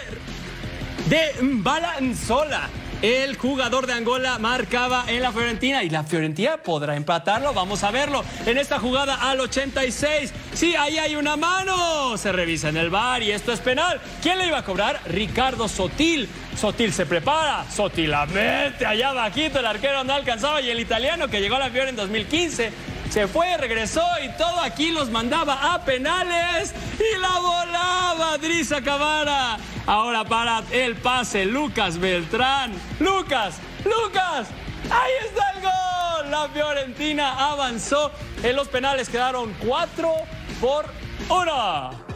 de 1.10 1.32
Balanzola. 1.41 2.70
El 3.02 3.38
jugador 3.38 3.86
de 3.86 3.94
Angola 3.94 4.40
marcaba 4.40 5.06
en 5.08 5.22
la 5.22 5.32
Fiorentina 5.32 5.84
y 5.84 5.90
la 5.92 6.04
Fiorentina 6.04 6.58
podrá 6.58 6.96
empatarlo. 6.96 7.54
Vamos 7.54 7.84
a 7.84 7.92
verlo 7.92 8.26
en 8.48 8.58
esta 8.58 8.80
jugada 8.80 9.30
al 9.30 9.40
86. 9.40 10.34
Sí, 10.54 10.76
ahí 10.76 10.98
hay 10.98 11.16
una 11.16 11.36
mano. 11.36 12.18
Se 12.18 12.32
revisa 12.32 12.70
en 12.70 12.78
el 12.78 12.90
bar 12.90 13.22
y 13.22 13.32
esto 13.32 13.54
es 13.54 13.60
penal. 13.60 14.02
¿Quién 14.24 14.40
le 14.40 14.48
iba 14.48 14.58
a 14.58 14.64
cobrar? 14.64 15.00
Ricardo 15.06 15.68
Sotil. 15.68 16.28
Sotil 16.60 16.92
se 16.92 17.06
prepara. 17.06 17.66
Sotil 17.70 18.10
la 18.10 18.26
mete 18.26 18.88
allá 18.88 19.14
bajito. 19.14 19.60
El 19.60 19.68
arquero 19.68 20.04
no 20.04 20.14
alcanzaba 20.14 20.60
y 20.62 20.72
el 20.72 20.80
italiano 20.80 21.28
que 21.28 21.40
llegó 21.40 21.58
a 21.58 21.60
la 21.60 21.70
Fiore 21.70 21.90
en 21.90 21.96
2015 21.98 22.72
se 23.10 23.28
fue, 23.28 23.58
regresó 23.58 24.04
y 24.24 24.30
todo 24.38 24.60
aquí 24.62 24.91
los 24.91 25.10
mandaba 25.10 25.74
a 25.74 25.84
penales 25.84 26.74
y 27.00 27.20
la 27.20 27.39
volaba 27.39 28.38
Drisa 28.38 28.82
Cavara. 28.82 29.58
Ahora 29.86 30.26
para 30.26 30.63
el 30.72 30.96
pase, 30.96 31.46
Lucas 31.46 31.98
Beltrán. 31.98 32.74
Lucas, 33.00 33.58
Lucas, 33.86 34.48
ahí 34.89 35.12
está 35.26 35.52
el 35.52 35.62
gol. 35.62 36.32
La 36.32 36.50
Fiorentina 36.50 37.52
avanzó. 37.52 38.12
En 38.43 38.56
los 38.56 38.67
penales 38.67 39.10
quedaron 39.10 39.54
4 39.65 40.12
por 40.60 40.86
1. 41.30 42.07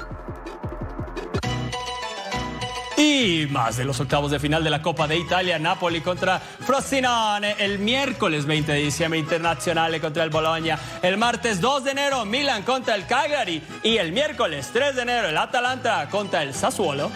Y 3.02 3.48
más 3.50 3.78
de 3.78 3.84
los 3.84 4.00
octavos 4.00 4.30
de 4.30 4.40
final 4.40 4.64
de 4.64 4.70
la 4.70 4.84
Copa 4.84 5.08
de 5.08 5.18
Italia, 5.18 5.58
Napoli 5.58 6.02
contra 6.02 6.38
Frosinone 6.38 7.56
el 7.58 7.80
miércoles 7.80 8.46
20 8.46 8.74
de 8.74 8.78
diciembre, 8.78 9.18
Internacional 9.18 10.00
contra 10.00 10.24
el 10.24 10.30
Bologna, 10.30 10.78
el 11.02 11.18
martes 11.18 11.60
2 11.60 11.86
de 11.86 11.92
enero, 11.92 12.26
Milan 12.26 12.62
contra 12.62 12.94
el 12.94 13.08
Cagliari 13.08 13.64
y 13.82 13.98
el 13.98 14.12
miércoles 14.12 14.70
3 14.72 14.96
de 14.96 15.02
enero, 15.02 15.30
el 15.30 15.38
Atalanta 15.38 16.08
contra 16.10 16.44
el 16.44 16.54
Sassuolo. 16.54 17.10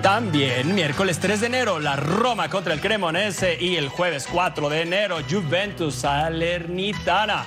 También 0.00 0.74
miércoles 0.74 1.18
3 1.18 1.42
de 1.42 1.46
enero, 1.48 1.78
la 1.78 1.96
Roma 1.96 2.48
contra 2.48 2.72
el 2.72 2.80
Cremonese 2.80 3.58
y 3.60 3.76
el 3.76 3.90
jueves 3.90 4.26
4 4.32 4.70
de 4.70 4.80
enero, 4.80 5.18
Juventus 5.28 5.96
Salernitana. 5.96 7.44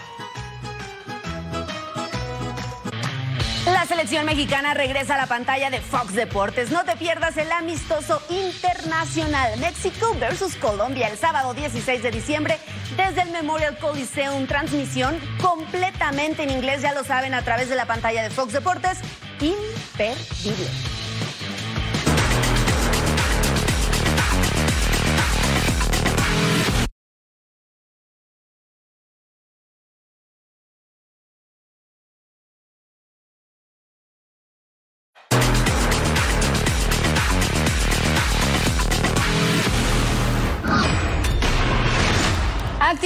La 3.74 3.86
selección 3.86 4.26
mexicana 4.26 4.74
regresa 4.74 5.16
a 5.16 5.18
la 5.18 5.28
pantalla 5.28 5.70
de 5.70 5.82
Fox 5.82 6.14
Deportes. 6.14 6.72
No 6.72 6.86
te 6.86 6.96
pierdas 6.96 7.36
el 7.36 7.52
amistoso 7.52 8.22
internacional 8.30 9.60
México 9.60 10.16
versus 10.22 10.56
Colombia 10.56 11.10
el 11.10 11.18
sábado 11.18 11.54
16 11.54 12.02
de 12.02 12.12
diciembre 12.12 12.60
desde 12.96 13.24
el 13.24 13.32
Memorial 13.32 13.78
Coliseum. 13.78 14.48
Transmisión 14.48 15.20
completamente 15.42 16.44
en 16.44 16.52
inglés, 16.52 16.82
ya 16.82 16.94
lo 16.94 17.04
saben, 17.04 17.34
a 17.34 17.42
través 17.42 17.68
de 17.68 17.76
la 17.76 17.86
pantalla 17.86 18.24
de 18.24 18.30
Fox 18.30 18.54
Deportes. 18.54 19.00
Imperdible. 19.42 20.97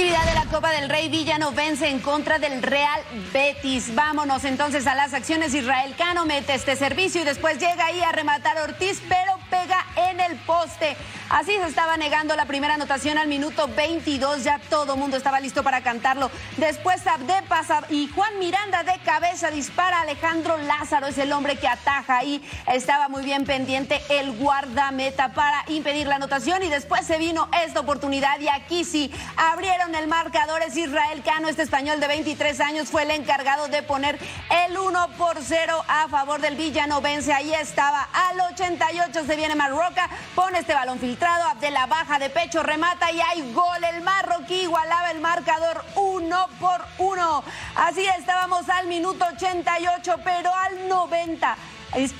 Actividad 0.02 0.26
de 0.26 0.34
la 0.34 0.50
Copa 0.50 0.72
del 0.72 0.88
Rey 0.88 1.08
Villano 1.08 1.52
vence 1.52 1.88
en 1.88 2.00
contra 2.00 2.40
del 2.40 2.60
Real 2.60 3.00
Betis. 3.32 3.94
Vámonos 3.94 4.42
entonces 4.42 4.88
a 4.88 4.96
las 4.96 5.14
acciones. 5.14 5.54
Israel 5.54 5.94
Cano 5.96 6.26
mete 6.26 6.54
este 6.54 6.74
servicio 6.74 7.22
y 7.22 7.24
después 7.24 7.60
llega 7.60 7.86
ahí 7.86 8.00
a 8.00 8.10
rematar 8.10 8.58
Ortiz, 8.58 9.00
pero 9.08 9.38
pega 9.62 9.86
en 10.10 10.20
el 10.20 10.36
poste. 10.40 10.96
Así 11.28 11.52
se 11.52 11.66
estaba 11.66 11.96
negando 11.96 12.36
la 12.36 12.44
primera 12.44 12.74
anotación 12.74 13.16
al 13.16 13.28
minuto 13.28 13.68
22. 13.68 14.44
Ya 14.44 14.58
todo 14.68 14.96
mundo 14.96 15.16
estaba 15.16 15.40
listo 15.40 15.62
para 15.62 15.82
cantarlo. 15.82 16.30
Después 16.56 17.06
Abde 17.06 17.42
pasa 17.48 17.82
y 17.88 18.08
Juan 18.08 18.38
Miranda 18.38 18.82
de 18.82 18.98
cabeza 19.04 19.50
dispara. 19.50 20.00
Alejandro 20.02 20.58
Lázaro 20.58 21.06
es 21.06 21.18
el 21.18 21.32
hombre 21.32 21.56
que 21.56 21.68
ataja 21.68 22.18
ahí. 22.18 22.42
Estaba 22.66 23.08
muy 23.08 23.24
bien 23.24 23.44
pendiente 23.44 24.00
el 24.08 24.32
guardameta 24.32 25.32
para 25.32 25.64
impedir 25.68 26.06
la 26.06 26.16
anotación 26.16 26.62
y 26.62 26.68
después 26.68 27.06
se 27.06 27.18
vino 27.18 27.48
esta 27.64 27.80
oportunidad 27.80 28.38
y 28.40 28.48
aquí 28.48 28.84
sí 28.84 29.12
abrió 29.36 29.72
el 29.94 30.08
marcador. 30.08 30.62
Es 30.62 30.76
Israel 30.76 31.22
Cano, 31.22 31.48
este 31.48 31.62
español 31.62 32.00
de 32.00 32.06
23 32.06 32.60
años, 32.60 32.88
fue 32.88 33.02
el 33.02 33.10
encargado 33.10 33.68
de 33.68 33.82
poner 33.82 34.18
el 34.66 34.78
1 34.78 35.08
por 35.18 35.38
0 35.40 35.84
a 35.86 36.08
favor 36.08 36.40
del 36.40 36.56
Villanovense. 36.56 37.32
Ahí 37.32 37.52
estaba. 37.52 38.08
Al 38.12 38.40
88 38.52 39.24
se 39.26 39.36
viene 39.36 39.51
Marroca, 39.54 40.08
pone 40.34 40.60
este 40.60 40.74
balón 40.74 40.98
filtrado. 40.98 41.48
Abdela 41.48 41.86
baja 41.86 42.18
de 42.18 42.30
pecho, 42.30 42.62
remata 42.62 43.10
y 43.10 43.20
hay 43.20 43.52
gol. 43.52 43.84
El 43.84 44.02
marroquí 44.02 44.62
igualaba 44.62 45.10
el 45.10 45.20
marcador 45.20 45.84
1 45.96 46.46
por 46.60 46.84
1. 46.98 47.44
Así 47.76 48.04
estábamos 48.18 48.68
al 48.68 48.86
minuto 48.86 49.24
88, 49.34 50.16
pero 50.24 50.50
al 50.54 50.88
90 50.88 51.56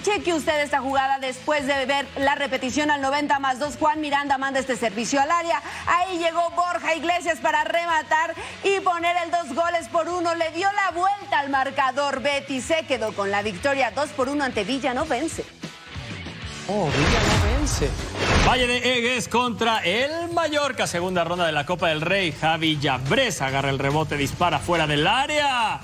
Cheque 0.05 0.35
usted 0.35 0.61
esta 0.61 0.81
jugada 0.81 1.19
después 1.19 1.67
de 1.67 1.87
ver 1.87 2.07
la 2.17 2.35
repetición 2.35 2.91
al 2.91 3.01
90 3.01 3.39
más 3.39 3.59
2. 3.59 3.79
Juan 3.79 4.01
Miranda 4.03 4.37
manda 4.37 4.61
este 4.61 4.77
servicio 4.77 5.21
al 5.21 5.31
área. 5.31 5.63
Ahí 5.87 6.19
llegó 6.19 6.51
Borja 6.51 6.95
Iglesias 6.95 7.39
para 7.39 7.65
rematar 7.65 8.35
y 8.63 8.81
poner 8.81 9.17
el 9.25 9.31
dos 9.31 9.55
goles 9.55 9.89
por 9.89 10.09
uno. 10.09 10.35
Le 10.35 10.51
dio 10.51 10.69
la 10.73 10.91
vuelta 10.91 11.39
al 11.39 11.49
marcador. 11.49 12.21
Betty 12.21 12.61
se 12.61 12.85
quedó 12.87 13.15
con 13.15 13.31
la 13.31 13.41
victoria 13.41 13.91
2 13.93 14.11
por 14.11 14.29
1 14.29 14.45
ante 14.45 14.65
Villa. 14.65 14.93
Oh, 16.75 16.87
Villa 16.87 17.21
no 17.21 17.59
vence. 17.59 17.91
Valle 18.49 18.67
de 18.67 18.97
Egues 18.97 19.29
contra 19.29 19.81
el 19.81 20.33
Mallorca. 20.33 20.87
Segunda 20.87 21.23
ronda 21.23 21.45
de 21.45 21.53
la 21.53 21.67
Copa 21.67 21.89
del 21.89 22.01
Rey. 22.01 22.33
Javi 22.33 22.79
Llabres 22.79 23.43
agarra 23.43 23.69
el 23.69 23.79
rebote, 23.79 24.17
dispara 24.17 24.59
fuera 24.59 24.87
del 24.87 25.07
área. 25.07 25.81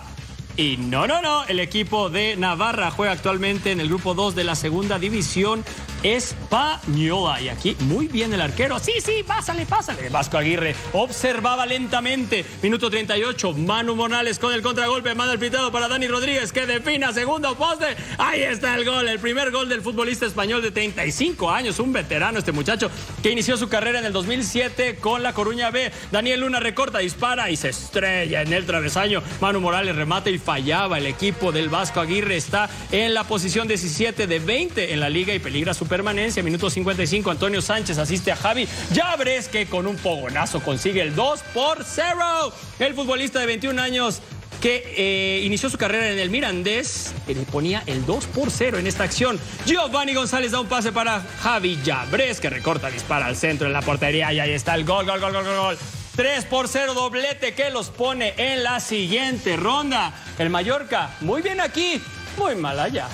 Y 0.57 0.79
no, 0.79 1.07
no, 1.07 1.21
no, 1.21 1.45
el 1.45 1.61
equipo 1.61 2.09
de 2.09 2.37
Navarra 2.37 2.91
juega 2.91 3.13
actualmente 3.13 3.71
en 3.71 3.81
el 3.81 3.89
grupo 3.89 4.15
2 4.15 4.35
de 4.35 4.45
la 4.45 4.55
segunda 4.55 4.99
división 4.99 5.63
española. 6.03 7.41
Y 7.41 7.49
aquí 7.49 7.77
muy 7.81 8.09
bien 8.09 8.33
el 8.33 8.41
arquero. 8.41 8.79
Sí, 8.79 8.95
sí, 9.05 9.25
pásale, 9.27 9.67
pásale. 9.67 10.09
Vasco 10.09 10.39
Aguirre 10.39 10.75
observaba 10.93 11.67
lentamente. 11.67 12.45
Minuto 12.63 12.91
38. 12.91 13.53
Manu 13.55 13.95
Morales 13.97 14.39
con 14.39 14.53
el 14.53 14.63
contragolpe. 14.63 15.15
Manda 15.15 15.33
el 15.33 15.39
pitado 15.39 15.73
para 15.73 15.89
Dani 15.89 16.07
Rodríguez 16.07 16.53
que 16.53 16.67
defina 16.67 17.13
segundo 17.13 17.55
poste. 17.57 17.97
Ahí 18.19 18.43
está 18.43 18.75
el 18.77 18.85
gol. 18.85 19.09
El 19.09 19.19
primer 19.19 19.51
gol 19.51 19.69
del 19.69 19.83
futbolista 19.83 20.27
español 20.27 20.63
de 20.63 20.71
35 20.71 21.51
años. 21.51 21.79
Un 21.79 21.93
veterano 21.93 22.39
este 22.39 22.53
muchacho 22.53 22.91
que 23.23 23.31
inició 23.31 23.57
su 23.57 23.69
carrera 23.69 23.99
en 23.99 24.05
el 24.05 24.13
2007 24.13 24.97
con 24.97 25.23
la 25.23 25.33
Coruña 25.33 25.71
B. 25.71 25.91
Daniel 26.13 26.41
Luna 26.41 26.61
recorta, 26.61 26.99
dispara 26.99 27.51
y 27.51 27.57
se 27.57 27.71
estrella 27.71 28.43
en 28.43 28.53
el 28.53 28.67
travesaño. 28.67 29.23
Manu 29.41 29.61
Morales 29.61 29.97
remata 29.97 30.31
y 30.31 30.39
fallaba. 30.39 30.99
El 30.99 31.07
equipo 31.07 31.53
del 31.53 31.69
Vasco 31.69 32.01
Aguirre 32.01 32.37
está 32.37 32.69
en 32.93 33.15
la 33.15 33.25
posición 33.25 33.67
17 33.67 34.27
de 34.27 34.39
20 34.39 34.93
en 34.93 35.01
la 35.01 35.09
liga 35.09 35.35
y 35.35 35.39
peligra 35.39 35.75
su 35.75 35.88
permanencia. 35.89 36.43
Minuto 36.43 36.71
55, 36.71 37.31
Antonio 37.31 37.61
Sánchez 37.61 37.99
asiste 37.99 38.31
a 38.31 38.37
Javi 38.37 38.69
Llabres 38.93 39.49
que 39.49 39.67
con 39.67 39.87
un 39.87 39.97
pogonazo 39.97 40.61
consigue 40.61 41.03
el 41.03 41.15
2 41.15 41.41
por 41.55 41.85
0. 41.85 42.53
El 42.79 42.95
futbolista 42.95 43.41
de 43.41 43.47
21 43.47 43.81
años 43.81 44.23
que 44.61 44.95
eh, 44.97 45.43
inició 45.45 45.71
su 45.71 45.79
carrera 45.79 46.11
en 46.11 46.19
el 46.19 46.31
Mirandés, 46.31 47.15
le 47.27 47.35
ponía 47.35 47.83
el 47.87 48.05
2 48.05 48.27
por 48.27 48.51
0 48.51 48.79
en 48.79 48.87
esta 48.87 49.05
acción. 49.05 49.39
Giovanni 49.67 50.15
González 50.15 50.53
da 50.53 50.61
un 50.61 50.67
pase 50.67 50.93
para 50.93 51.21
Javi 51.43 51.79
Llabres, 51.85 52.41
que 52.41 52.51
recorta, 52.51 52.91
dispara 52.91 53.27
al 53.27 53.37
centro 53.37 53.67
en 53.67 53.73
la 53.73 53.83
portería 53.83 54.33
y 54.33 54.41
ahí 54.41 54.51
está 54.51 54.75
el 54.75 54.85
gol, 54.85 55.07
gol, 55.07 55.21
gol, 55.21 55.33
gol, 55.33 55.45
gol. 55.45 55.79
3 56.17 56.47
por 56.47 56.67
0 56.67 56.95
doblete 56.95 57.55
que 57.55 57.71
los 57.71 57.91
pone 57.91 58.35
en 58.37 58.65
la 58.65 58.81
siguiente 58.81 59.57
ronda. 59.57 60.13
El 60.39 60.51
Mallorca, 60.51 61.11
muy 61.21 61.43
bien 61.43 61.61
aquí, 61.61 62.03
muy 62.37 62.57
mal 62.57 62.81
allá. 62.81 63.09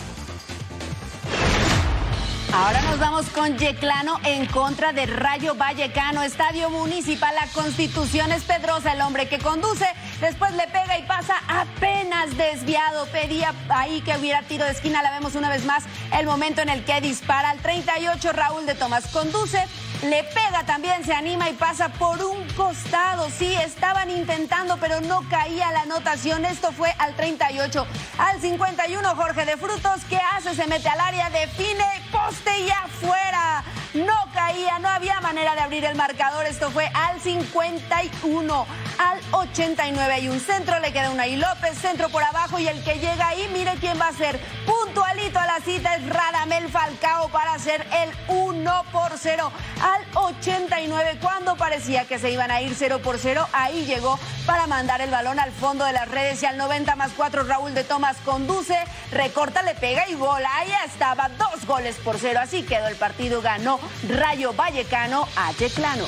Ahora 2.54 2.82
nos 2.82 3.00
vamos 3.00 3.26
con 3.30 3.58
Yeclano 3.58 4.20
en 4.22 4.46
contra 4.46 4.92
de 4.92 5.06
Rayo 5.06 5.56
Vallecano, 5.56 6.22
Estadio 6.22 6.70
Municipal. 6.70 7.34
La 7.34 7.48
Constitución 7.48 8.30
es 8.30 8.44
Pedrosa, 8.44 8.92
el 8.92 9.00
hombre 9.00 9.28
que 9.28 9.40
conduce. 9.40 9.84
Después 10.20 10.52
le 10.52 10.68
pega 10.68 10.96
y 10.96 11.02
pasa 11.02 11.34
apenas 11.48 12.36
desviado. 12.36 13.06
Pedía 13.06 13.52
ahí 13.70 14.02
que 14.02 14.16
hubiera 14.16 14.42
tiro 14.42 14.64
de 14.64 14.70
esquina. 14.70 15.02
La 15.02 15.10
vemos 15.10 15.34
una 15.34 15.48
vez 15.48 15.64
más. 15.64 15.82
El 16.16 16.26
momento 16.26 16.62
en 16.62 16.68
el 16.68 16.84
que 16.84 17.00
dispara 17.00 17.50
al 17.50 17.58
38. 17.58 18.32
Raúl 18.32 18.66
de 18.66 18.76
Tomás 18.76 19.08
conduce 19.08 19.66
le 20.04 20.22
pega 20.24 20.64
también, 20.66 21.04
se 21.04 21.14
anima 21.14 21.48
y 21.48 21.54
pasa 21.54 21.88
por 21.88 22.22
un 22.22 22.46
costado. 22.50 23.28
Sí, 23.30 23.54
estaban 23.54 24.10
intentando, 24.10 24.76
pero 24.78 25.00
no 25.00 25.26
caía 25.28 25.70
la 25.72 25.82
anotación. 25.82 26.44
Esto 26.44 26.72
fue 26.72 26.90
al 26.98 27.14
38. 27.14 27.86
Al 28.18 28.40
51, 28.40 29.16
Jorge 29.16 29.44
de 29.46 29.56
Frutos, 29.56 30.02
¿qué 30.08 30.18
hace? 30.32 30.54
Se 30.54 30.66
mete 30.66 30.88
al 30.88 31.00
área, 31.00 31.30
define, 31.30 31.84
poste 32.12 32.60
y 32.60 32.70
afuera. 32.70 33.64
No 33.94 34.12
caía, 34.33 34.80
no 34.80 34.88
había 34.88 35.20
manera 35.20 35.54
de 35.54 35.61
abrir 35.61 35.85
el 35.85 35.94
marcador. 35.94 36.46
Esto 36.46 36.68
fue 36.72 36.90
al 36.94 37.20
51. 37.20 38.66
Al 38.98 39.20
89 39.30 40.12
hay 40.12 40.28
un 40.28 40.40
centro, 40.40 40.80
le 40.80 40.92
queda 40.92 41.11
una 41.11 41.28
y 41.28 41.37
López, 41.37 41.78
centro 41.78 42.09
por 42.09 42.22
abajo 42.22 42.59
y 42.59 42.66
el 42.66 42.83
que 42.83 42.98
llega 42.98 43.28
ahí, 43.28 43.48
mire 43.52 43.74
quién 43.80 44.00
va 44.00 44.09
a 44.09 44.12
ser. 44.12 44.40
Puntualito 44.66 45.38
a 45.38 45.46
la 45.46 45.61
cita 45.61 45.94
es 45.94 46.09
Radamel 46.09 46.68
Falcao 46.68 47.28
para 47.28 47.54
hacer 47.54 47.87
el 48.02 48.12
1 48.28 48.85
por 48.90 49.12
0 49.16 49.52
al 49.80 50.04
89. 50.14 51.18
Cuando 51.20 51.57
parecía 51.57 52.04
que 52.04 52.18
se 52.18 52.30
iban 52.30 52.50
a 52.50 52.61
ir 52.61 52.74
0 52.76 53.00
por 53.02 53.18
0, 53.18 53.46
ahí 53.52 53.85
llegó 53.85 54.18
para 54.46 54.66
mandar 54.66 55.00
el 55.00 55.11
balón 55.11 55.38
al 55.38 55.52
fondo 55.52 55.85
de 55.85 55.92
las 55.92 56.09
redes 56.09 56.42
y 56.42 56.46
al 56.46 56.57
90 56.57 56.96
más 56.96 57.12
4 57.16 57.44
Raúl 57.44 57.74
de 57.74 57.85
Tomás 57.85 58.16
conduce, 58.24 58.76
recorta, 59.11 59.62
le 59.62 59.74
pega 59.74 60.09
y 60.09 60.14
bola. 60.14 60.48
Ahí 60.57 60.72
estaba, 60.85 61.28
dos 61.30 61.64
goles 61.66 61.96
por 61.96 62.18
cero. 62.18 62.40
Así 62.42 62.62
quedó 62.62 62.88
el 62.88 62.96
partido, 62.96 63.40
ganó 63.42 63.78
Rayo 64.08 64.52
Vallecano 64.52 65.28
a 65.36 65.52
Yeclano. 65.52 66.06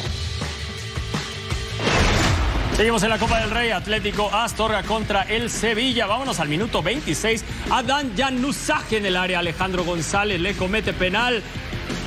Seguimos 2.76 3.02
en 3.04 3.08
la 3.08 3.18
Copa 3.18 3.40
del 3.40 3.50
Rey, 3.50 3.70
Atlético 3.70 4.28
Astorga 4.30 4.82
contra 4.82 5.22
el 5.22 5.48
Sevilla. 5.48 6.06
Vámonos 6.06 6.40
al 6.40 6.48
minuto 6.48 6.82
26. 6.82 7.42
Adán 7.70 8.12
Januzaj 8.14 8.92
en 8.92 9.06
el 9.06 9.16
área. 9.16 9.38
Alejandro 9.38 9.82
González 9.82 10.38
le 10.38 10.54
comete 10.54 10.92
penal. 10.92 11.42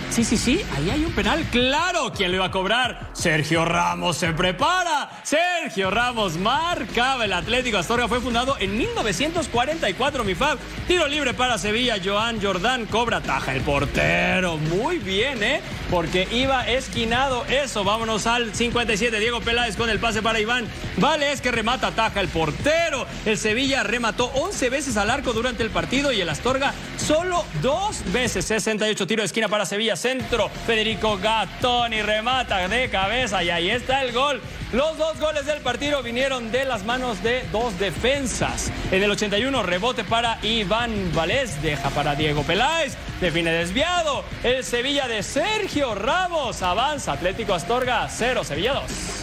Sí, 0.09 0.23
sí, 0.25 0.37
sí, 0.37 0.61
ahí 0.75 0.89
hay 0.89 1.05
un 1.05 1.11
penal, 1.11 1.45
claro. 1.51 2.11
¿Quién 2.11 2.31
lo 2.31 2.37
iba 2.37 2.45
a 2.47 2.51
cobrar? 2.51 3.11
Sergio 3.13 3.63
Ramos 3.63 4.17
se 4.17 4.33
prepara. 4.33 5.21
Sergio 5.23 5.91
Ramos 5.91 6.35
marcaba 6.37 7.25
el 7.25 7.31
Atlético 7.31 7.77
Astorga. 7.77 8.07
Fue 8.07 8.19
fundado 8.19 8.57
en 8.59 8.75
1944, 8.75 10.23
mi 10.23 10.33
fab. 10.33 10.57
Tiro 10.87 11.07
libre 11.07 11.35
para 11.35 11.59
Sevilla. 11.59 11.97
Joan 12.03 12.41
Jordán 12.41 12.87
cobra 12.87 13.21
taja 13.21 13.53
el 13.53 13.61
portero. 13.61 14.57
Muy 14.57 14.97
bien, 14.97 15.43
¿eh? 15.43 15.61
Porque 15.91 16.27
iba 16.31 16.67
esquinado 16.67 17.45
eso. 17.45 17.83
Vámonos 17.83 18.25
al 18.25 18.53
57. 18.55 19.19
Diego 19.19 19.41
Peláez 19.41 19.77
con 19.77 19.91
el 19.91 19.99
pase 19.99 20.23
para 20.23 20.39
Iván. 20.39 20.65
Vale, 20.97 21.31
es 21.31 21.39
que 21.39 21.51
remata 21.51 21.91
taja 21.91 22.19
el 22.19 22.29
portero. 22.29 23.05
El 23.25 23.37
Sevilla 23.37 23.83
remató 23.83 24.25
11 24.33 24.69
veces 24.69 24.97
al 24.97 25.11
arco 25.11 25.33
durante 25.33 25.61
el 25.61 25.69
partido 25.69 26.11
y 26.11 26.19
el 26.19 26.29
Astorga 26.29 26.73
solo 26.97 27.45
dos 27.61 28.01
veces. 28.11 28.45
68 28.45 29.05
tiro 29.07 29.21
de 29.21 29.27
esquina 29.27 29.47
para 29.47 29.65
Sevilla. 29.67 29.95
Centro. 29.99 30.49
Federico 30.65 31.17
Gattoni 31.17 32.01
remata 32.01 32.67
de 32.67 32.89
cabeza 32.89 33.43
y 33.43 33.49
ahí 33.49 33.69
está 33.69 34.01
el 34.03 34.13
gol. 34.13 34.41
Los 34.71 34.97
dos 34.97 35.19
goles 35.19 35.45
del 35.45 35.61
partido 35.61 36.01
vinieron 36.01 36.51
de 36.51 36.63
las 36.63 36.85
manos 36.85 37.21
de 37.21 37.43
dos 37.51 37.77
defensas. 37.79 38.71
En 38.91 39.03
el 39.03 39.11
81, 39.11 39.63
rebote 39.63 40.03
para 40.03 40.39
Iván 40.43 41.11
Valés, 41.13 41.61
deja 41.61 41.89
para 41.89 42.15
Diego 42.15 42.43
Peláez, 42.43 42.95
define 43.19 43.51
desviado. 43.51 44.23
El 44.43 44.63
Sevilla 44.63 45.07
de 45.07 45.21
Sergio 45.23 45.95
Ramos 45.95 46.61
avanza. 46.61 47.13
Atlético 47.13 47.53
Astorga 47.53 48.07
0, 48.09 48.43
Sevilla 48.43 48.73
2. 48.73 49.18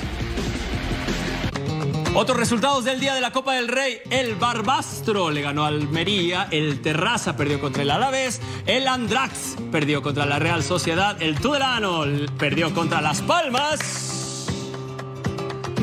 Otros 2.18 2.38
resultados 2.38 2.82
del 2.86 2.98
día 2.98 3.12
de 3.12 3.20
la 3.20 3.30
Copa 3.30 3.52
del 3.52 3.68
Rey. 3.68 3.98
El 4.08 4.36
Barbastro 4.36 5.30
le 5.30 5.42
ganó 5.42 5.66
al 5.66 5.74
Almería. 5.82 6.48
El 6.50 6.80
Terraza 6.80 7.36
perdió 7.36 7.60
contra 7.60 7.82
el 7.82 7.90
Alavés. 7.90 8.40
El 8.64 8.88
Andrax 8.88 9.56
perdió 9.70 10.00
contra 10.00 10.24
la 10.24 10.38
Real 10.38 10.62
Sociedad. 10.62 11.20
El 11.20 11.38
Tudelano 11.38 12.04
perdió 12.38 12.72
contra 12.72 13.02
Las 13.02 13.20
Palmas. 13.20 14.46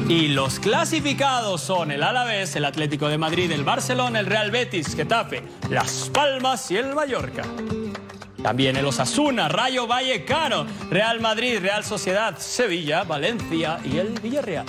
Y 0.10 0.30
los 0.30 0.58
clasificados 0.58 1.62
son 1.62 1.92
el 1.92 2.02
Alavés, 2.02 2.56
el 2.56 2.66
Atlético 2.66 3.10
de 3.10 3.20
Madrid, 3.20 3.52
el 3.52 3.64
Barcelona, 3.64 4.20
el 4.20 4.26
Real 4.26 4.50
Betis, 4.50 4.96
Getafe, 4.96 5.44
Las 5.70 6.10
Palmas 6.12 6.72
y 6.72 6.78
el 6.78 6.96
Mallorca. 6.96 7.44
También 8.42 8.76
el 8.76 8.88
Osasuna, 8.88 9.50
Rayo 9.50 9.86
Vallecano, 9.86 10.66
Real 10.90 11.22
Madrid, 11.22 11.60
Real 11.62 11.84
Sociedad, 11.84 12.40
Sevilla, 12.40 13.04
Valencia 13.04 13.80
y 13.86 13.98
el 13.98 14.20
Villarreal. 14.20 14.66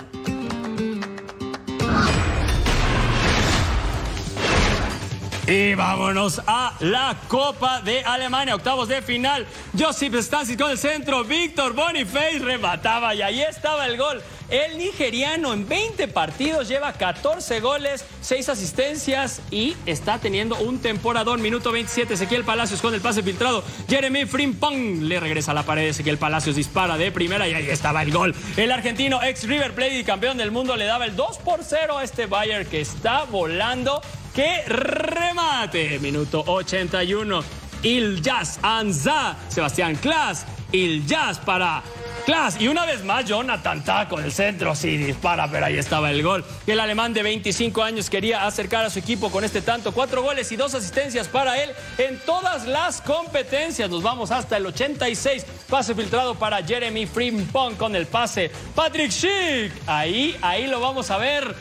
Y 5.47 5.75
vámonos 5.75 6.41
a 6.47 6.75
la 6.81 7.19
Copa 7.29 7.83
de 7.83 8.03
Alemania, 8.03 8.55
octavos 8.55 8.89
de 8.89 9.03
final. 9.03 9.47
Josip 9.79 10.15
Stanisic 10.15 10.59
con 10.59 10.71
el 10.71 10.79
centro, 10.79 11.23
Víctor 11.23 11.75
Boniface 11.75 12.39
remataba 12.39 13.15
y 13.15 13.21
ahí 13.21 13.43
estaba 13.43 13.85
el 13.85 13.99
gol. 13.99 14.23
El 14.49 14.79
nigeriano 14.79 15.53
en 15.53 15.69
20 15.69 16.09
partidos 16.09 16.67
lleva 16.67 16.95
14 16.95 17.61
goles, 17.61 18.07
6 18.23 18.49
asistencias 18.49 19.43
y 19.51 19.77
está 19.85 20.19
teniendo 20.19 20.57
un 20.57 20.79
temporadón. 20.79 21.43
Minuto 21.43 21.73
27, 21.73 22.15
Ezequiel 22.15 22.45
Palacios 22.45 22.81
con 22.81 22.95
el 22.95 23.03
pase 23.03 23.23
filtrado. 23.23 23.63
Jeremy 23.87 24.25
Frimpong 24.25 25.03
le 25.03 25.21
regresa 25.21 25.51
a 25.51 25.55
la 25.55 25.65
pared. 25.65 25.89
Ezequiel 25.89 26.17
Palacios 26.17 26.57
dispara 26.57 26.97
de 26.97 27.13
primera 27.13 27.47
y 27.47 27.53
ahí 27.53 27.69
estaba 27.69 28.01
el 28.01 28.13
gol. 28.13 28.35
El 28.57 28.73
argentino 28.73 29.23
ex 29.23 29.47
River 29.47 29.75
Plate 29.75 29.99
y 29.99 30.05
campeón 30.05 30.39
del 30.39 30.51
mundo 30.51 30.75
le 30.75 30.87
daba 30.87 31.05
el 31.05 31.17
2 31.17 31.39
por 31.39 31.63
0 31.63 31.99
a 31.99 32.05
este 32.05 32.25
Bayern 32.25 32.65
que 32.65 32.81
está 32.81 33.25
volando. 33.25 34.01
¡Qué 34.35 34.65
remate! 34.67 36.01
Minuto 36.01 36.43
81. 36.45 37.45
Il 37.85 38.21
Jazz 38.21 38.59
Anza. 38.63 39.37
Sebastián 39.49 39.95
Klas. 39.95 40.45
Il 40.73 41.07
Jazz 41.07 41.39
para 41.39 41.85
Klas. 42.27 42.61
Y 42.61 42.67
una 42.67 42.85
vez 42.85 43.05
más, 43.05 43.25
Jonathan 43.27 43.85
Taco 43.85 44.17
del 44.17 44.33
centro. 44.33 44.75
Sí, 44.75 44.97
dispara, 44.97 45.49
pero 45.49 45.67
ahí 45.67 45.79
estaba 45.79 46.11
el 46.11 46.21
gol. 46.25 46.45
El 46.67 46.81
alemán 46.81 47.15
de 47.15 47.23
25 47.23 47.81
años 47.85 48.11
quería 48.11 48.45
acercar 48.45 48.85
a 48.85 48.91
su 48.91 48.99
equipo 48.99 49.31
con 49.31 49.45
este 49.45 49.63
tanto. 49.63 49.93
Cuatro 49.93 50.23
goles 50.25 50.51
y 50.51 50.57
dos 50.57 50.75
asistencias 50.75 51.29
para 51.29 51.63
él 51.63 51.71
en 51.99 52.19
todas 52.19 52.67
las 52.67 53.01
competencias. 53.03 53.89
Nos 53.89 54.03
vamos 54.03 54.33
hasta 54.33 54.57
el 54.57 54.67
86. 54.67 55.47
Pase 55.71 55.95
filtrado 55.95 56.35
para 56.35 56.61
Jeremy 56.61 57.07
Frimpong 57.07 57.77
con 57.77 57.95
el 57.95 58.07
pase. 58.07 58.51
Patrick 58.75 59.13
Schick. 59.13 59.73
Ahí, 59.87 60.37
ahí 60.43 60.67
lo 60.67 60.81
vamos 60.81 61.13
a 61.13 61.19
ver 61.19 61.55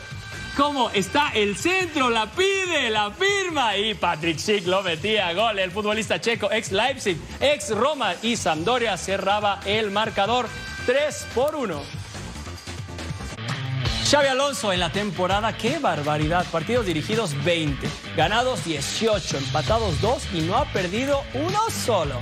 cómo 0.56 0.90
está 0.90 1.30
el 1.34 1.56
centro, 1.56 2.10
la 2.10 2.30
pide, 2.30 2.90
la 2.90 3.10
firma 3.10 3.76
y 3.76 3.94
Patrick 3.94 4.38
Schick 4.38 4.66
lo 4.66 4.82
metía 4.82 5.32
gol. 5.32 5.58
El 5.58 5.70
futbolista 5.70 6.20
checo 6.20 6.50
ex 6.50 6.72
Leipzig, 6.72 7.16
ex 7.40 7.70
Roma 7.70 8.14
y 8.22 8.36
Sampdoria 8.36 8.96
cerraba 8.96 9.60
el 9.64 9.90
marcador 9.90 10.46
3 10.86 11.26
por 11.34 11.54
1. 11.54 11.82
Xavi 14.10 14.28
Alonso 14.28 14.72
en 14.72 14.80
la 14.80 14.90
temporada, 14.90 15.56
qué 15.56 15.78
barbaridad. 15.78 16.46
Partidos 16.52 16.86
dirigidos 16.86 17.42
20, 17.44 17.88
ganados 18.16 18.64
18, 18.64 19.38
empatados 19.38 20.00
2 20.00 20.34
y 20.34 20.40
no 20.42 20.56
ha 20.56 20.66
perdido 20.66 21.22
uno 21.34 21.58
solo. 21.70 22.18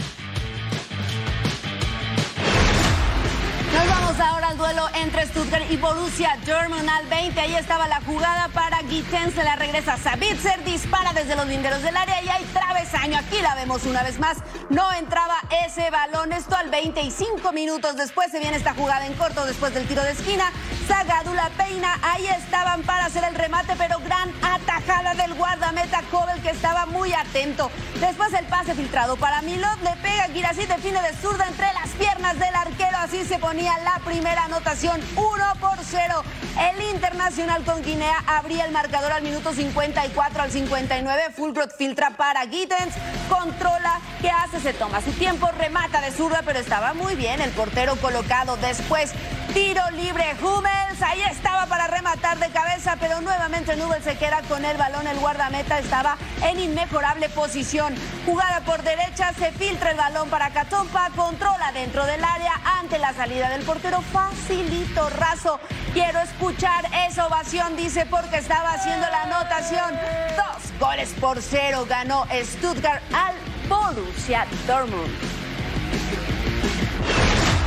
Ahora 4.21 4.49
al 4.49 4.59
duelo 4.59 4.89
entre 4.95 5.27
Stuttgart 5.27 5.65
y 5.71 5.77
Borussia 5.77 6.37
Dortmund 6.45 6.89
al 6.89 7.07
20. 7.07 7.41
Ahí 7.41 7.55
estaba 7.55 7.89
la 7.89 8.01
jugada 8.03 8.49
para 8.49 8.83
Guiten, 8.83 9.33
se 9.33 9.43
la 9.45 9.57
regresa 9.57 9.97
Sabitzer, 9.97 10.63
dispara 10.65 11.13
desde 11.13 11.37
los 11.37 11.47
linderos 11.47 11.83
del 11.83 11.97
área 11.97 12.23
y 12.23 12.29
hay 12.29 12.45
travesaño. 12.45 13.19
Aquí 13.19 13.41
la 13.41 13.55
vemos 13.55 13.85
una 13.85 14.03
vez 14.03 14.19
más. 14.19 14.39
No 14.71 14.93
entraba 14.93 15.39
ese 15.67 15.91
balón. 15.91 16.33
Esto 16.33 16.57
al 16.57 16.71
25 16.71 17.53
minutos 17.53 17.97
después 17.97 18.31
se 18.31 18.41
viene 18.41 18.57
esta 18.57 18.75
jugada 18.75 19.07
en 19.07 19.15
corto 19.15 19.45
después 19.47 19.73
del 19.73 19.87
tiro 19.87 20.03
de 20.03 20.13
esquina. 20.13 20.51
Zagadula 20.87 21.51
Peina, 21.57 21.99
ahí 22.03 22.27
estaban 22.27 22.83
para 22.83 23.07
hacer 23.07 23.25
el 23.25 23.35
remate, 23.35 23.75
pero 23.79 23.99
gran 24.01 24.31
atajada 24.43 25.15
del 25.15 25.35
guardameta 25.35 26.03
Kobel 26.11 26.41
que 26.43 26.51
estaba 26.51 26.87
muy 26.87 27.13
atento. 27.13 27.71
Después 28.01 28.33
el 28.33 28.45
pase 28.47 28.75
filtrado 28.75 29.17
para 29.17 29.43
Milot, 29.43 29.81
le 29.83 29.95
pega 30.03 30.25
Girassi, 30.33 30.67
define 30.67 31.01
de 31.03 31.15
zurda 31.17 31.47
entre 31.47 31.67
las 31.73 31.91
piernas 31.91 32.39
del 32.39 32.55
arquero, 32.55 32.99
así 32.99 33.25
se 33.25 33.39
ponía 33.39 33.79
la 33.79 34.02
primera 34.05 34.45
anotación 34.45 35.01
1 35.17 35.45
por 35.61 35.79
0. 35.83 36.23
El 36.61 36.95
Internacional 36.95 37.65
con 37.65 37.83
Guinea 37.83 38.23
abría 38.27 38.65
el 38.65 38.73
marcador 38.73 39.13
al 39.13 39.23
minuto 39.23 39.53
54 39.53 40.43
al 40.43 40.51
59. 40.51 41.23
Fulbrot 41.35 41.77
filtra 41.77 42.11
para 42.11 42.43
Gittens, 42.43 42.95
controla, 43.29 44.01
¿qué 44.21 44.31
hace? 44.31 44.61
Se 44.61 44.73
toma 44.73 45.01
su 45.01 45.13
tiempo, 45.13 45.49
remata 45.59 46.01
de 46.01 46.11
zurda, 46.11 46.43
pero 46.45 46.59
estaba 46.59 46.95
muy 46.95 47.15
bien 47.15 47.41
el 47.41 47.51
portero 47.51 47.97
colocado 47.97 48.57
después. 48.57 49.13
Tiro 49.53 49.83
libre, 49.91 50.35
Hummels, 50.41 51.03
ahí 51.03 51.21
estaba 51.31 51.67
para 51.67 51.87
rematar 51.87 52.39
de 52.39 52.49
cabeza, 52.49 52.97
pero 52.99 53.21
nuevamente 53.21 53.77
Nubel 53.77 54.03
se 54.03 54.17
queda 54.17 54.41
con 54.49 54.65
el 54.65 54.79
balón. 54.79 55.07
El 55.07 55.19
guardameta 55.19 55.79
estaba 55.79 56.17
en 56.43 56.59
inmejorable 56.59 57.29
posición. 57.29 57.95
Jugada 58.25 58.61
por 58.61 58.83
derecha, 58.83 59.35
se 59.35 59.53
filtra 59.53 59.91
el 59.91 59.99
balón 59.99 60.31
para 60.31 60.51
Catompa, 60.51 61.11
controla 61.15 61.71
dentro 61.73 62.07
del 62.07 62.25
área 62.25 62.53
ante 62.79 62.99
la 62.99 63.13
salida 63.13 63.51
del 63.51 63.63
portero. 63.63 64.01
Facilito, 64.01 65.11
raso. 65.11 65.61
Quiero 65.93 66.21
escuchar 66.21 66.87
esa 67.07 67.27
ovación, 67.27 67.77
dice, 67.77 68.07
porque 68.07 68.39
estaba 68.39 68.73
haciendo 68.73 69.07
la 69.11 69.25
anotación. 69.25 69.95
Dos 70.35 70.79
goles 70.81 71.15
por 71.21 71.43
cero 71.43 71.85
ganó 71.87 72.27
Stuttgart 72.43 73.03
al 73.13 73.35
Borussia 73.69 74.47
Dortmund. 74.67 75.13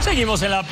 Seguimos 0.02 0.41
en 0.41 0.52
la. 0.52 0.63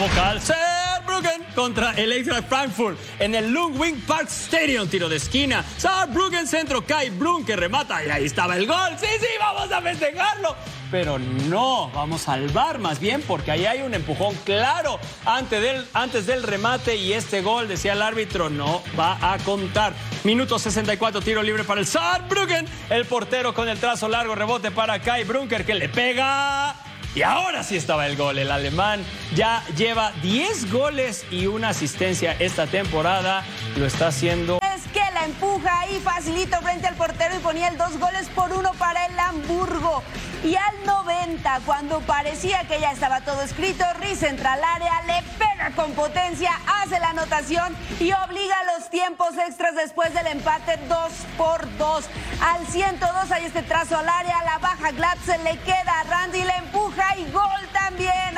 Saarbrücken 1.13 1.45
contra 1.53 1.91
el 1.91 2.11
Eintracht 2.11 2.49
Frankfurt 2.49 2.97
en 3.19 3.35
el 3.35 3.51
Lungwing 3.51 4.01
Park 4.01 4.29
Stadium. 4.29 4.87
Tiro 4.87 5.07
de 5.07 5.17
esquina. 5.17 5.63
Saarbrücken 5.77 6.47
centro. 6.47 6.83
Kai 6.83 7.11
que 7.45 7.55
remata 7.55 8.03
y 8.03 8.09
ahí 8.09 8.25
estaba 8.25 8.57
el 8.57 8.65
gol. 8.65 8.97
Sí, 8.99 9.05
sí, 9.19 9.27
vamos 9.39 9.71
a 9.71 9.79
festejarlo. 9.81 10.55
Pero 10.89 11.19
no, 11.19 11.91
vamos 11.93 12.27
al 12.27 12.49
bar 12.49 12.79
más 12.79 12.99
bien 12.99 13.21
porque 13.21 13.51
ahí 13.51 13.65
hay 13.65 13.81
un 13.81 13.93
empujón 13.93 14.35
claro 14.43 14.99
antes 15.25 15.61
del, 15.61 15.85
antes 15.93 16.25
del 16.25 16.43
remate 16.43 16.95
y 16.95 17.13
este 17.13 17.41
gol, 17.41 17.67
decía 17.67 17.93
el 17.93 18.01
árbitro, 18.01 18.49
no 18.49 18.81
va 18.99 19.17
a 19.33 19.37
contar. 19.39 19.93
Minuto 20.23 20.57
64, 20.57 21.21
tiro 21.21 21.43
libre 21.43 21.63
para 21.63 21.79
el 21.79 21.87
Saarbrücken. 21.87 22.67
El 22.89 23.05
portero 23.05 23.53
con 23.53 23.69
el 23.69 23.77
trazo 23.79 24.07
largo, 24.07 24.33
rebote 24.33 24.71
para 24.71 24.99
Kai 24.99 25.23
Brunker 25.23 25.65
que 25.65 25.75
le 25.75 25.89
pega. 25.89 26.82
Y 27.15 27.21
ahora 27.21 27.63
sí 27.63 27.75
estaba 27.75 28.07
el 28.07 28.15
gol. 28.15 28.39
El 28.39 28.51
alemán 28.51 29.03
ya 29.35 29.63
lleva 29.77 30.11
10 30.23 30.71
goles 30.71 31.25
y 31.29 31.45
una 31.45 31.69
asistencia 31.69 32.35
esta 32.39 32.65
temporada. 32.67 33.45
Lo 33.77 33.85
está 33.85 34.07
haciendo. 34.07 34.59
Que 34.91 35.11
la 35.13 35.25
empuja 35.25 35.79
ahí 35.79 35.99
facilito 35.99 36.57
frente 36.61 36.87
al 36.87 36.95
portero 36.95 37.35
y 37.35 37.39
ponía 37.39 37.67
el 37.67 37.77
dos 37.77 37.97
goles 37.99 38.27
por 38.29 38.51
uno 38.51 38.71
para 38.73 39.05
el 39.05 39.17
Hamburgo. 39.17 40.03
Y 40.43 40.55
al 40.55 40.85
90, 40.85 41.61
cuando 41.65 42.01
parecía 42.01 42.67
que 42.67 42.79
ya 42.79 42.91
estaba 42.91 43.21
todo 43.21 43.41
escrito, 43.41 43.85
Riz 44.01 44.23
entra 44.23 44.53
al 44.53 44.63
área, 44.63 45.01
le 45.03 45.23
pega 45.37 45.71
con 45.73 45.93
potencia, 45.93 46.51
hace 46.81 46.99
la 46.99 47.11
anotación 47.11 47.75
y 47.99 48.11
obliga 48.11 48.55
a 48.59 48.77
los 48.77 48.89
tiempos 48.89 49.37
extras 49.37 49.73
después 49.75 50.13
del 50.13 50.27
empate 50.27 50.77
2 50.89 51.11
por 51.37 51.77
2. 51.77 52.05
Al 52.41 52.67
102 52.67 53.31
hay 53.31 53.45
este 53.45 53.63
trazo 53.63 53.97
al 53.97 54.09
área, 54.09 54.43
la 54.43 54.57
baja 54.57 54.91
Glatze 54.91 55.37
le 55.39 55.57
queda 55.59 56.01
a 56.01 56.03
Randy, 56.03 56.43
le 56.43 56.55
empuja 56.57 57.15
y 57.17 57.31
gol 57.31 57.69
también. 57.71 58.32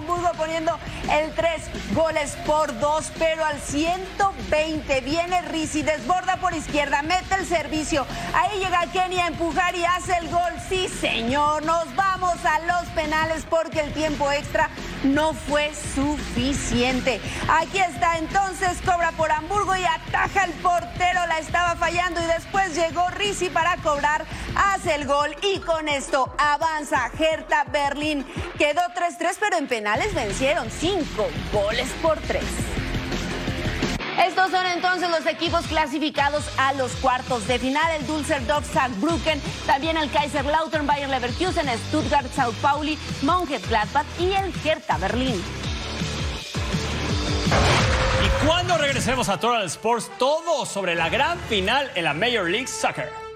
Hamburgo 0.00 0.30
poniendo 0.34 0.78
el 1.12 1.30
3 1.34 1.94
goles 1.94 2.34
por 2.46 2.78
2, 2.78 3.12
pero 3.18 3.44
al 3.44 3.60
120 3.60 5.00
viene 5.02 5.42
Riz 5.42 5.74
y 5.76 5.82
desborda 5.82 6.36
por 6.36 6.54
izquierda, 6.54 7.02
mete 7.02 7.34
el 7.34 7.46
servicio. 7.46 8.06
Ahí 8.32 8.60
llega 8.60 8.86
Kenny 8.92 9.18
a 9.18 9.26
empujar 9.26 9.74
y 9.74 9.84
hace 9.84 10.16
el 10.16 10.30
gol. 10.30 10.54
Sí, 10.70 10.88
señor, 10.88 11.66
nos 11.66 11.94
vamos 11.94 12.36
a 12.46 12.60
los 12.60 12.88
penales 12.94 13.44
porque 13.50 13.80
el 13.80 13.92
tiempo 13.92 14.32
extra 14.32 14.70
no 15.02 15.34
fue 15.34 15.70
suficiente. 15.94 17.20
Aquí 17.48 17.78
está 17.78 18.16
entonces, 18.16 18.78
cobra 18.84 19.12
por 19.12 19.30
Hamburgo 19.30 19.76
y 19.76 19.84
ataja 19.84 20.44
el 20.44 20.52
portero, 20.54 21.26
la 21.26 21.38
estaba 21.38 21.76
fallando 21.76 22.22
y 22.22 22.26
después 22.26 22.74
llegó 22.74 23.06
Risi 23.10 23.50
para 23.50 23.76
cobrar, 23.78 24.24
hace 24.56 24.94
el 24.94 25.06
gol 25.06 25.34
y 25.42 25.58
con 25.60 25.88
esto 25.88 26.34
avanza 26.38 27.10
Hertha 27.18 27.64
Berlín. 27.72 28.26
Quedó 28.58 28.80
3-3, 28.94 29.36
pero 29.38 29.56
en 29.56 29.68
penales 29.68 30.14
vencieron 30.14 30.70
5 30.70 31.28
goles 31.52 31.88
por 32.02 32.18
3. 32.20 32.42
Estos 34.26 34.50
son 34.50 34.66
entonces 34.66 35.08
los 35.08 35.24
equipos 35.26 35.66
clasificados 35.66 36.44
a 36.58 36.74
los 36.74 36.92
cuartos 36.96 37.46
de 37.46 37.58
final. 37.58 37.90
El 37.92 38.06
Dulcerdorf 38.06 38.70
Saarbrücken, 38.70 39.40
también 39.66 39.96
el 39.96 40.10
Kaiserslautern 40.10 40.86
Bayern 40.86 41.10
Leverkusen, 41.10 41.66
Stuttgart 41.88 42.30
Sao 42.34 42.52
Pauli, 42.60 42.98
Mönchengladbach 43.22 44.04
y 44.18 44.32
el 44.32 44.52
Hertha 44.62 44.98
Berlín. 44.98 45.42
Y 48.22 48.46
cuando 48.46 48.76
regresemos 48.76 49.30
a 49.30 49.40
Total 49.40 49.64
Sports, 49.64 50.10
todo 50.18 50.66
sobre 50.66 50.94
la 50.94 51.08
gran 51.08 51.38
final 51.48 51.90
en 51.94 52.04
la 52.04 52.12
Major 52.12 52.50
League 52.50 52.68
Soccer. 52.68 53.29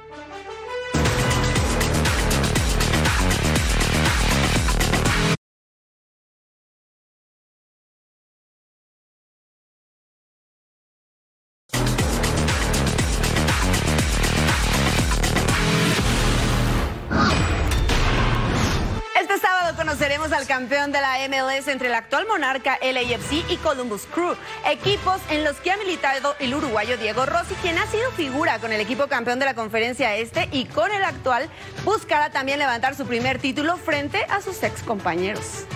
Campeón 20.64 20.92
de 20.92 21.00
la 21.02 21.18
MLS 21.28 21.68
entre 21.68 21.88
el 21.88 21.94
actual 21.94 22.26
monarca 22.26 22.78
LAFC 22.80 23.44
y 23.50 23.56
Columbus 23.58 24.06
Crew, 24.14 24.34
equipos 24.66 25.20
en 25.28 25.44
los 25.44 25.56
que 25.56 25.70
ha 25.70 25.76
militado 25.76 26.34
el 26.38 26.54
uruguayo 26.54 26.96
Diego 26.96 27.26
Rossi, 27.26 27.54
quien 27.56 27.76
ha 27.76 27.86
sido 27.86 28.10
figura 28.12 28.58
con 28.60 28.72
el 28.72 28.80
equipo 28.80 29.06
campeón 29.06 29.38
de 29.38 29.44
la 29.44 29.54
conferencia 29.54 30.16
este 30.16 30.48
y 30.52 30.64
con 30.64 30.90
el 30.90 31.04
actual 31.04 31.50
buscará 31.84 32.30
también 32.30 32.58
levantar 32.58 32.94
su 32.94 33.04
primer 33.04 33.38
título 33.38 33.76
frente 33.76 34.24
a 34.30 34.40
sus 34.40 34.62
ex 34.62 34.82
compañeros. 34.82 35.66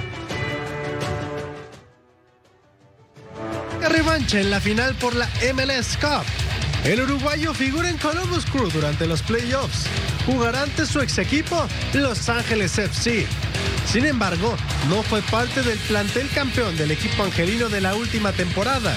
revancha 3.91 4.41
en 4.41 4.51
la 4.51 4.61
final 4.61 4.95
por 4.95 5.15
la 5.15 5.29
MLS 5.53 5.99
Cup. 5.99 6.25
El 6.85 7.03
uruguayo 7.03 7.53
figura 7.53 7.91
en 7.91 7.99
Columbus 7.99 8.47
Crew 8.47 8.71
durante 8.71 9.07
los 9.07 9.21
playoffs. 9.23 9.87
Jugará 10.25 10.63
ante 10.63 10.87
su 10.87 11.01
ex 11.01 11.19
equipo, 11.19 11.67
Los 11.93 12.31
Ángeles 12.31 12.79
FC. 12.79 13.27
Sin 13.91 14.05
embargo, 14.05 14.55
no 14.91 15.03
fue 15.03 15.23
parte 15.23 15.63
del 15.63 15.79
plantel 15.79 16.29
campeón 16.29 16.77
del 16.77 16.91
equipo 16.91 17.23
angelino 17.23 17.71
de 17.71 17.81
la 17.81 17.95
última 17.95 18.33
temporada. 18.33 18.95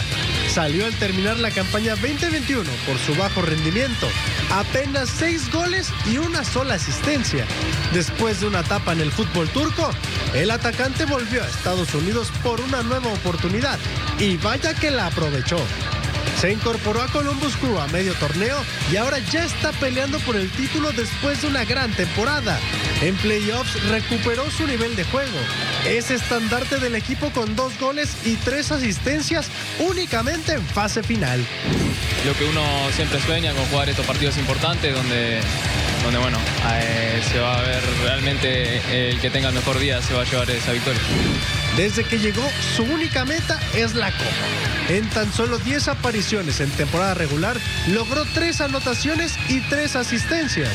Salió 0.49 0.85
al 0.85 0.93
terminar 0.95 1.39
la 1.39 1.49
campaña 1.49 1.95
2021 1.95 2.69
por 2.85 2.97
su 2.97 3.15
bajo 3.15 3.41
rendimiento. 3.41 4.07
Apenas 4.51 5.09
seis 5.09 5.49
goles 5.49 5.93
y 6.11 6.17
una 6.17 6.43
sola 6.43 6.73
asistencia. 6.73 7.45
Después 7.93 8.41
de 8.41 8.47
una 8.47 8.59
etapa 8.59 8.91
en 8.91 8.99
el 8.99 9.13
fútbol 9.13 9.47
turco, 9.49 9.89
el 10.33 10.51
atacante 10.51 11.05
volvió 11.05 11.41
a 11.41 11.47
Estados 11.47 11.93
Unidos 11.95 12.29
por 12.43 12.59
una 12.59 12.83
nueva 12.83 13.13
oportunidad 13.13 13.79
y 14.19 14.35
vaya 14.37 14.73
que 14.73 14.91
la 14.91 15.07
aprovechó. 15.07 15.57
Se 16.39 16.51
incorporó 16.51 17.01
a 17.01 17.07
Columbus 17.07 17.55
Crew 17.57 17.78
a 17.80 17.88
medio 17.88 18.13
torneo 18.15 18.57
y 18.91 18.95
ahora 18.95 19.19
ya 19.19 19.45
está 19.45 19.72
peleando 19.74 20.19
por 20.19 20.36
el 20.36 20.49
título 20.49 20.91
después 20.91 21.41
de 21.41 21.47
una 21.47 21.65
gran 21.65 21.91
temporada. 21.91 22.59
En 23.01 23.15
playoffs 23.15 23.82
recuperó 23.89 24.49
su 24.49 24.65
nivel 24.65 24.95
de 24.95 25.03
juego. 25.03 25.38
Es 25.88 26.09
estandarte 26.11 26.80
del 26.80 26.95
equipo 26.95 27.30
con 27.32 27.55
dos 27.55 27.78
goles 27.80 28.15
y 28.26 28.36
tres 28.38 28.72
asistencias 28.72 29.47
únicamente 29.80 30.53
en 30.53 30.65
fase 30.65 31.03
final. 31.03 31.45
Lo 32.26 32.34
que 32.34 32.45
uno 32.45 32.63
siempre 32.95 33.19
sueña 33.22 33.53
con 33.53 33.65
jugar 33.65 33.89
estos 33.89 34.05
partidos 34.05 34.38
importantes 34.38 34.93
donde, 34.93 35.41
donde 36.03 36.19
bueno, 36.19 36.38
eh, 36.74 37.22
se 37.32 37.39
va 37.39 37.57
a 37.57 37.61
ver 37.61 37.82
realmente 38.03 39.09
el 39.09 39.19
que 39.19 39.30
tenga 39.30 39.49
el 39.49 39.55
mejor 39.55 39.80
día 39.80 40.01
se 40.01 40.13
va 40.13 40.22
a 40.22 40.26
llevar 40.26 40.49
esa 40.49 40.72
victoria. 40.72 41.01
Desde 41.78 42.03
que 42.03 42.19
llegó, 42.19 42.43
su 42.76 42.84
única 42.84 43.24
meta 43.24 43.59
es 43.74 43.95
la 43.95 44.11
Copa. 44.11 44.32
En 44.89 45.09
tan 45.09 45.32
solo 45.32 45.57
10 45.57 45.88
apariciones 45.88 46.59
en 46.59 46.69
temporada 46.72 47.13
regular, 47.13 47.57
logró 47.88 48.26
3 48.34 48.61
anotaciones 48.61 49.36
y 49.47 49.61
3 49.61 49.95
asistencias. 49.95 50.69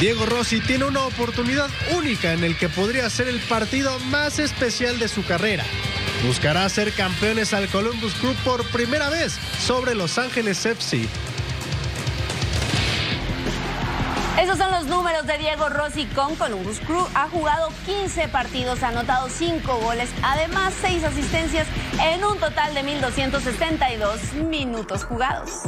Diego 0.00 0.24
Rossi 0.24 0.60
tiene 0.60 0.86
una 0.86 1.02
oportunidad 1.02 1.68
única 1.94 2.32
en 2.32 2.42
el 2.42 2.56
que 2.56 2.70
podría 2.70 3.10
ser 3.10 3.28
el 3.28 3.38
partido 3.40 3.98
más 4.06 4.38
especial 4.38 4.98
de 4.98 5.08
su 5.08 5.22
carrera. 5.26 5.62
Buscará 6.26 6.66
ser 6.70 6.94
campeones 6.94 7.52
al 7.52 7.68
Columbus 7.68 8.14
Crew 8.14 8.34
por 8.42 8.64
primera 8.70 9.10
vez 9.10 9.38
sobre 9.60 9.94
Los 9.94 10.16
Ángeles 10.16 10.64
FC. 10.64 11.06
Esos 14.40 14.56
son 14.56 14.70
los 14.70 14.86
números 14.86 15.26
de 15.26 15.36
Diego 15.36 15.68
Rossi 15.68 16.06
con 16.06 16.34
Columbus 16.34 16.80
Crew. 16.80 17.06
Ha 17.14 17.28
jugado 17.28 17.68
15 17.84 18.28
partidos, 18.28 18.82
ha 18.82 18.88
anotado 18.88 19.28
5 19.28 19.80
goles, 19.80 20.08
además 20.22 20.72
6 20.80 21.04
asistencias 21.04 21.66
en 22.02 22.24
un 22.24 22.38
total 22.38 22.72
de 22.72 22.82
1.272 22.82 24.32
minutos 24.48 25.04
jugados. 25.04 25.64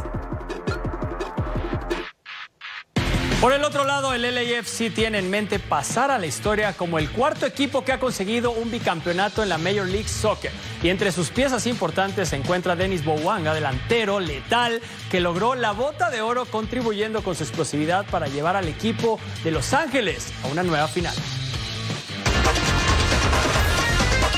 Por 3.42 3.52
el 3.52 3.64
otro 3.64 3.84
lado, 3.84 4.14
el 4.14 4.22
LAFC 4.22 4.94
tiene 4.94 5.18
en 5.18 5.28
mente 5.28 5.58
pasar 5.58 6.12
a 6.12 6.18
la 6.20 6.26
historia 6.26 6.74
como 6.74 7.00
el 7.00 7.10
cuarto 7.10 7.44
equipo 7.44 7.84
que 7.84 7.90
ha 7.90 7.98
conseguido 7.98 8.52
un 8.52 8.70
bicampeonato 8.70 9.42
en 9.42 9.48
la 9.48 9.58
Major 9.58 9.84
League 9.84 10.06
Soccer. 10.06 10.52
Y 10.80 10.90
entre 10.90 11.10
sus 11.10 11.30
piezas 11.30 11.66
importantes 11.66 12.28
se 12.28 12.36
encuentra 12.36 12.76
Denis 12.76 13.04
Bouanga, 13.04 13.52
delantero 13.52 14.20
letal, 14.20 14.80
que 15.10 15.18
logró 15.18 15.56
la 15.56 15.72
bota 15.72 16.08
de 16.08 16.20
oro 16.20 16.44
contribuyendo 16.44 17.24
con 17.24 17.34
su 17.34 17.42
explosividad 17.42 18.06
para 18.06 18.28
llevar 18.28 18.54
al 18.54 18.68
equipo 18.68 19.18
de 19.42 19.50
Los 19.50 19.72
Ángeles 19.72 20.32
a 20.44 20.46
una 20.46 20.62
nueva 20.62 20.86
final. 20.86 21.14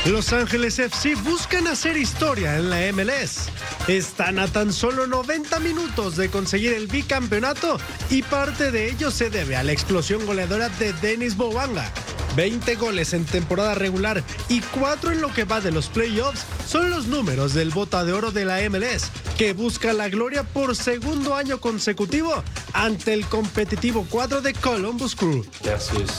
Los 0.07 0.35
Ángeles 0.35 0.79
FC 0.79 1.15
buscan 1.15 1.67
hacer 1.67 1.97
historia 1.97 2.59
en 2.59 2.69
la 2.69 2.93
MLS. 2.93 3.49
Están 3.89 4.39
a 4.39 4.47
tan 4.47 4.71
solo 4.71 5.07
90 5.07 5.59
minutos 5.61 6.17
de 6.17 6.29
conseguir 6.29 6.75
el 6.75 6.89
bicampeonato 6.89 7.79
y 8.11 8.21
parte 8.21 8.71
de 8.71 8.91
ello 8.91 9.11
se 9.11 9.31
debe 9.31 9.57
a 9.57 9.63
la 9.63 9.73
explosión 9.73 10.27
goleadora 10.27 10.69
de 10.69 10.93
Denis 10.93 11.39
Bouanga. 11.39 11.91
20 12.37 12.75
goles 12.75 13.15
en 13.15 13.25
temporada 13.25 13.75
regular 13.75 14.23
y 14.51 14.61
4 14.61 15.13
en 15.13 15.23
lo 15.23 15.33
que 15.33 15.45
va 15.45 15.63
de 15.63 15.73
los 15.73 15.89
playoffs 15.89 16.45
son 16.67 16.91
los 16.91 17.07
números 17.07 17.55
del 17.55 17.71
bota 17.71 18.05
de 18.05 18.13
oro 18.13 18.31
de 18.31 18.45
la 18.45 18.59
MLS, 18.69 19.11
que 19.39 19.55
busca 19.55 19.95
la 19.95 20.11
gloria 20.11 20.43
por 20.43 20.77
segundo 20.77 21.35
año 21.35 21.61
consecutivo 21.61 22.45
ante 22.75 23.15
el 23.15 23.25
competitivo 23.25 24.05
cuadro 24.11 24.43
de 24.43 24.53
Columbus 24.53 25.17
Crew. 25.17 25.47
versus 25.65 26.11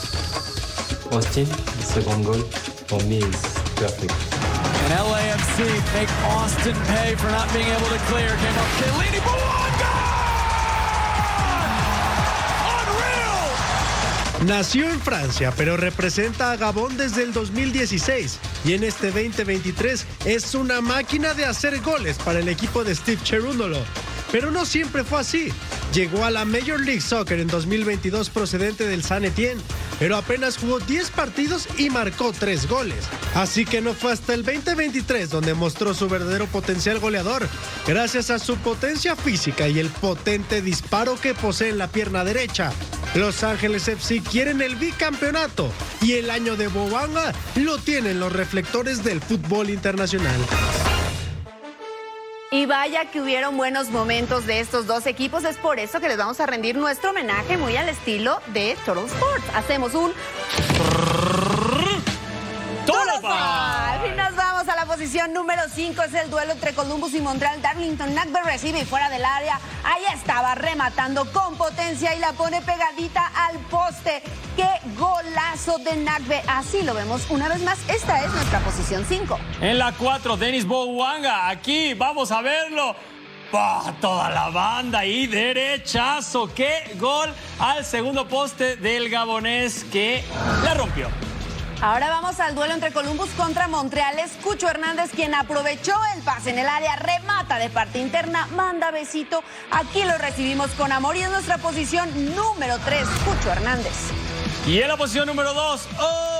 Austin. 1.12 1.46
Second 1.94 2.26
goal 2.26 2.42
for 2.88 3.00
And 3.78 4.90
LAFC 4.90 5.58
make 5.92 6.08
Austin 6.24 6.74
pay 6.86 7.14
for 7.16 7.28
not 7.28 7.52
being 7.52 7.66
able 7.66 7.88
to 7.88 7.98
clear. 8.08 8.28
Came 8.28 8.56
up 8.56 8.66
Chiellini. 8.78 9.16
Nació 14.46 14.88
en 14.88 15.00
Francia, 15.00 15.52
pero 15.56 15.76
representa 15.76 16.52
a 16.52 16.56
Gabón 16.56 16.96
desde 16.96 17.24
el 17.24 17.32
2016 17.32 18.38
y 18.64 18.74
en 18.74 18.84
este 18.84 19.08
2023 19.08 20.06
es 20.24 20.54
una 20.54 20.80
máquina 20.80 21.34
de 21.34 21.46
hacer 21.46 21.80
goles 21.80 22.16
para 22.18 22.38
el 22.38 22.48
equipo 22.48 22.84
de 22.84 22.94
Steve 22.94 23.20
Cherundolo. 23.24 23.80
Pero 24.30 24.52
no 24.52 24.64
siempre 24.64 25.02
fue 25.02 25.20
así. 25.20 25.48
Llegó 25.92 26.24
a 26.24 26.30
la 26.30 26.44
Major 26.44 26.78
League 26.78 27.00
Soccer 27.00 27.40
en 27.40 27.48
2022 27.48 28.30
procedente 28.30 28.86
del 28.86 29.02
San 29.02 29.24
Etienne, 29.24 29.60
pero 29.98 30.16
apenas 30.16 30.58
jugó 30.58 30.78
10 30.78 31.10
partidos 31.10 31.68
y 31.78 31.90
marcó 31.90 32.32
3 32.32 32.68
goles. 32.68 33.04
Así 33.34 33.64
que 33.64 33.80
no 33.80 33.94
fue 33.94 34.12
hasta 34.12 34.34
el 34.34 34.44
2023 34.44 35.30
donde 35.30 35.54
mostró 35.54 35.94
su 35.94 36.08
verdadero 36.08 36.46
potencial 36.46 36.98
goleador, 36.98 37.48
gracias 37.86 38.30
a 38.30 38.38
su 38.38 38.56
potencia 38.58 39.16
física 39.16 39.68
y 39.68 39.78
el 39.78 39.88
potente 39.88 40.62
disparo 40.62 41.18
que 41.20 41.34
posee 41.34 41.70
en 41.70 41.78
la 41.78 41.88
pierna 41.88 42.24
derecha. 42.24 42.72
Los 43.14 43.42
Ángeles 43.42 43.88
FC 43.88 44.20
quieren 44.20 44.60
el 44.60 44.76
bicampeonato 44.76 45.70
y 46.02 46.12
el 46.12 46.30
año 46.30 46.56
de 46.56 46.68
Bobanga 46.68 47.32
lo 47.56 47.78
tienen 47.78 48.20
los 48.20 48.32
reflectores 48.32 49.04
del 49.04 49.20
fútbol 49.20 49.70
internacional. 49.70 50.40
Y 52.50 52.66
vaya 52.66 53.06
que 53.06 53.20
hubieron 53.20 53.56
buenos 53.56 53.90
momentos 53.90 54.46
de 54.46 54.60
estos 54.60 54.86
dos 54.86 55.06
equipos, 55.06 55.44
es 55.44 55.56
por 55.56 55.80
eso 55.80 55.98
que 55.98 56.08
les 56.08 56.16
vamos 56.16 56.38
a 56.38 56.46
rendir 56.46 56.76
nuestro 56.76 57.10
homenaje 57.10 57.56
muy 57.56 57.76
al 57.76 57.88
estilo 57.88 58.40
de 58.48 58.76
Total 58.84 59.04
Sports. 59.06 59.44
Hacemos 59.54 59.94
un 59.94 60.12
¡Total 62.86 64.35
posición 64.96 65.34
número 65.34 65.60
5 65.68 66.02
es 66.04 66.14
el 66.14 66.30
duelo 66.30 66.52
entre 66.52 66.72
Columbus 66.72 67.12
y 67.12 67.20
Montreal. 67.20 67.60
Darlington 67.60 68.14
Nagbe 68.14 68.42
recibe 68.42 68.80
y 68.80 68.84
fuera 68.86 69.10
del 69.10 69.22
área. 69.26 69.60
Ahí 69.84 70.02
estaba 70.14 70.54
rematando 70.54 71.30
con 71.32 71.54
potencia 71.58 72.14
y 72.14 72.18
la 72.18 72.32
pone 72.32 72.62
pegadita 72.62 73.30
al 73.36 73.58
poste. 73.68 74.22
¡Qué 74.56 74.66
golazo 74.98 75.76
de 75.76 75.96
Nagbe! 75.96 76.42
Así 76.46 76.80
lo 76.80 76.94
vemos 76.94 77.26
una 77.28 77.46
vez 77.46 77.60
más. 77.60 77.78
Esta 77.90 78.24
es 78.24 78.32
nuestra 78.32 78.60
posición 78.60 79.04
5. 79.06 79.38
En 79.60 79.78
la 79.78 79.92
4, 79.92 80.38
Denis 80.38 80.66
Bouanga. 80.66 81.50
Aquí 81.50 81.92
vamos 81.92 82.32
a 82.32 82.40
verlo. 82.40 82.96
¡Pah! 83.52 83.92
Toda 84.00 84.30
la 84.30 84.48
banda 84.48 85.04
y 85.04 85.26
derechazo. 85.26 86.48
¡Qué 86.54 86.96
gol 86.98 87.30
al 87.58 87.84
segundo 87.84 88.26
poste 88.28 88.76
del 88.76 89.10
gabonés 89.10 89.84
que 89.92 90.24
la 90.64 90.72
rompió! 90.72 91.10
Ahora 91.82 92.08
vamos 92.08 92.40
al 92.40 92.54
duelo 92.54 92.72
entre 92.72 92.90
Columbus 92.90 93.28
contra 93.36 93.68
Montreal. 93.68 94.18
Es 94.18 94.32
Cucho 94.42 94.68
Hernández 94.68 95.10
quien 95.14 95.34
aprovechó 95.34 95.92
el 96.14 96.22
pase 96.22 96.50
en 96.50 96.58
el 96.58 96.66
área, 96.66 96.96
remata 96.96 97.58
de 97.58 97.68
parte 97.68 97.98
interna, 97.98 98.46
manda 98.56 98.90
besito. 98.90 99.42
Aquí 99.70 100.02
lo 100.04 100.16
recibimos 100.16 100.70
con 100.70 100.90
amor 100.90 101.16
y 101.16 101.20
es 101.20 101.30
nuestra 101.30 101.58
posición 101.58 102.08
número 102.34 102.78
3, 102.84 103.06
Cucho 103.24 103.52
Hernández. 103.52 104.10
Y 104.66 104.80
en 104.80 104.88
la 104.88 104.96
posición 104.96 105.26
número 105.26 105.52
2, 105.52 105.88
¡oh! 106.00 106.35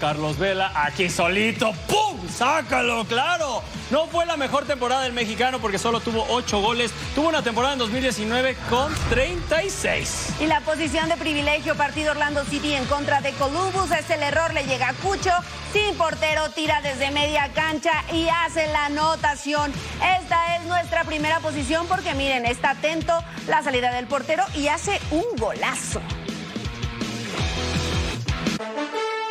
Carlos 0.00 0.38
Vela, 0.38 0.72
aquí 0.74 1.10
solito, 1.10 1.72
¡pum! 1.86 2.18
¡Sácalo, 2.28 3.04
claro! 3.04 3.62
No 3.90 4.06
fue 4.06 4.24
la 4.24 4.36
mejor 4.36 4.64
temporada 4.64 5.02
del 5.02 5.12
mexicano 5.12 5.58
porque 5.58 5.78
solo 5.78 6.00
tuvo 6.00 6.24
8 6.30 6.60
goles. 6.60 6.92
Tuvo 7.14 7.28
una 7.28 7.42
temporada 7.42 7.74
en 7.74 7.80
2019 7.80 8.56
con 8.70 8.94
36. 9.10 10.36
Y 10.40 10.46
la 10.46 10.60
posición 10.60 11.08
de 11.08 11.16
privilegio, 11.16 11.76
partido 11.76 12.12
Orlando 12.12 12.44
City 12.44 12.74
en 12.74 12.86
contra 12.86 13.20
de 13.20 13.32
Columbus. 13.32 13.90
Es 13.90 14.08
el 14.10 14.22
error, 14.22 14.54
le 14.54 14.64
llega 14.64 14.88
a 14.88 14.94
Cucho. 14.94 15.32
Sin 15.72 15.94
portero, 15.96 16.50
tira 16.50 16.80
desde 16.80 17.10
media 17.10 17.50
cancha 17.52 17.92
y 18.12 18.28
hace 18.28 18.66
la 18.68 18.86
anotación. 18.86 19.72
Esta 20.20 20.56
es 20.56 20.64
nuestra 20.66 21.04
primera 21.04 21.40
posición 21.40 21.86
porque 21.88 22.14
miren, 22.14 22.46
está 22.46 22.70
atento 22.70 23.12
la 23.48 23.62
salida 23.62 23.92
del 23.92 24.06
portero 24.06 24.44
y 24.54 24.68
hace 24.68 24.98
un 25.10 25.24
golazo. 25.36 26.00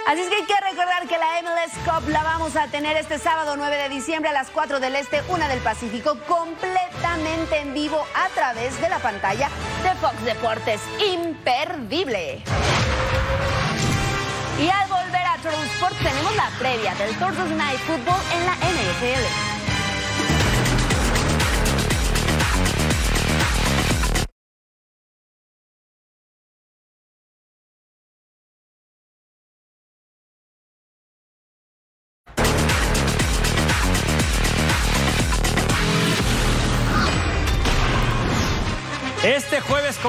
Así 0.10 0.28
que 0.28 0.38
hay 0.38 0.44
que 0.44 0.56
recordar 0.72 1.08
que 1.08 1.20
la 1.20 1.40
MLS 1.44 1.72
Cup 1.86 2.10
la 2.10 2.24
vamos 2.24 2.56
a 2.56 2.66
tener 2.66 2.98
este 2.98 3.20
sábado 3.20 3.56
9 3.56 3.76
de 3.78 3.90
diciembre 3.90 4.32
a 4.32 4.34
las 4.34 4.50
4 4.50 4.80
del 4.80 4.96
Este, 4.96 5.22
1 5.28 5.48
del 5.48 5.60
Pacífico, 5.60 6.18
completamente 6.28 7.60
en 7.60 7.76
vivo 7.76 8.04
a 8.16 8.28
través 8.30 8.82
de 8.82 8.90
la 8.90 8.98
pantalla 8.98 9.50
de 9.84 9.94
Fox 10.02 10.20
Deportes. 10.26 10.82
Imperdible. 11.14 12.42
Y 14.58 14.68
al 14.68 14.90
volver 14.90 15.28
a 15.28 15.36
Total 15.44 15.64
Sports 15.76 15.98
tenemos 16.00 16.36
la 16.36 16.50
previa 16.58 16.96
del 16.96 17.16
Thursday 17.16 17.56
Night 17.56 17.80
Football 17.82 18.20
en 18.34 18.46
la 18.48 18.56
NFL. 18.56 19.59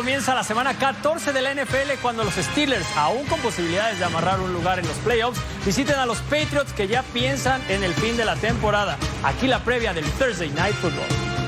Comienza 0.00 0.34
la 0.34 0.42
semana 0.42 0.72
14 0.78 1.34
de 1.34 1.42
la 1.42 1.54
NFL 1.54 2.00
cuando 2.00 2.24
los 2.24 2.32
Steelers, 2.32 2.86
aún 2.96 3.26
con 3.26 3.38
posibilidades 3.40 3.98
de 3.98 4.06
amarrar 4.06 4.40
un 4.40 4.50
lugar 4.50 4.78
en 4.78 4.88
los 4.88 4.96
playoffs, 4.96 5.38
visiten 5.66 5.96
a 5.96 6.06
los 6.06 6.16
Patriots 6.22 6.72
que 6.72 6.88
ya 6.88 7.02
piensan 7.02 7.60
en 7.68 7.84
el 7.84 7.92
fin 7.92 8.16
de 8.16 8.24
la 8.24 8.34
temporada. 8.36 8.96
Aquí 9.22 9.46
la 9.46 9.58
previa 9.62 9.92
del 9.92 10.06
Thursday 10.12 10.48
Night 10.52 10.74
Football. 10.76 11.39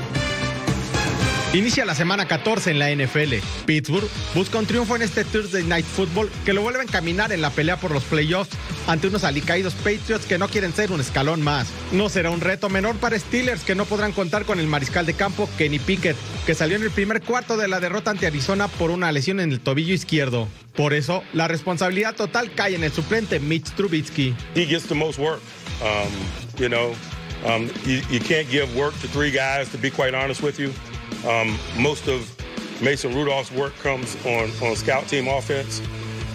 Inicia 1.53 1.85
la 1.85 1.93
semana 1.93 2.27
14 2.27 2.71
en 2.71 2.79
la 2.79 2.89
NFL. 2.89 3.35
Pittsburgh 3.67 4.09
busca 4.33 4.57
un 4.57 4.65
triunfo 4.65 4.95
en 4.95 5.03
este 5.03 5.23
Thursday 5.23 5.63
Night 5.63 5.85
Football 5.85 6.31
que 6.45 6.51
lo 6.51 6.63
vuelve 6.63 6.79
a 6.79 6.83
encaminar 6.83 7.31
en 7.31 7.41
la 7.41 7.51
pelea 7.51 7.77
por 7.77 7.91
los 7.91 8.03
playoffs 8.05 8.57
ante 8.87 9.07
unos 9.07 9.23
alicaídos 9.23 9.75
Patriots 9.75 10.25
que 10.25 10.39
no 10.39 10.47
quieren 10.47 10.73
ser 10.73 10.91
un 10.91 10.99
escalón 10.99 11.43
más. 11.43 11.67
No 11.91 12.09
será 12.09 12.31
un 12.31 12.41
reto 12.41 12.69
menor 12.69 12.95
para 12.95 13.19
Steelers 13.19 13.63
que 13.63 13.75
no 13.75 13.85
podrán 13.85 14.13
contar 14.13 14.45
con 14.45 14.59
el 14.59 14.65
mariscal 14.65 15.05
de 15.05 15.13
campo 15.13 15.47
Kenny 15.59 15.77
Pickett, 15.77 16.17
que 16.47 16.55
salió 16.55 16.75
en 16.75 16.81
el 16.81 16.89
primer 16.89 17.21
cuarto 17.21 17.55
de 17.55 17.67
la 17.67 17.79
derrota 17.79 18.09
ante 18.09 18.25
Arizona 18.25 18.67
por 18.67 18.89
una 18.89 19.11
lesión 19.11 19.39
en 19.39 19.51
el 19.51 19.59
tobillo 19.59 19.93
izquierdo. 19.93 20.47
Por 20.75 20.95
eso, 20.95 21.23
la 21.33 21.47
responsabilidad 21.47 22.15
total 22.15 22.51
cae 22.55 22.73
en 22.73 22.83
el 22.83 22.91
suplente 22.91 23.39
Mitch 23.39 23.75
Trubisky. 23.75 24.35
He 24.55 24.65
gets 24.65 24.87
the 24.87 24.95
most 24.95 25.19
work. 25.19 25.39
Um, 25.83 26.11
you 26.59 26.67
know, 26.67 26.95
um, 27.45 27.69
you, 27.85 28.01
you 28.09 28.19
can't 28.19 28.49
give 28.49 28.75
work 28.75 28.99
to 29.01 29.07
three 29.07 29.29
guys, 29.29 29.69
to 29.69 29.77
be 29.77 29.91
quite 29.91 30.15
honest 30.15 30.41
with 30.41 30.59
you. 30.59 30.73
Um, 31.25 31.57
most 31.77 32.07
of 32.07 32.21
Mason 32.81 33.13
Rudolph's 33.13 33.51
work 33.51 33.73
comes 33.81 34.17
on, 34.25 34.75
scout 34.75 35.07
team 35.07 35.27
offense. 35.27 35.81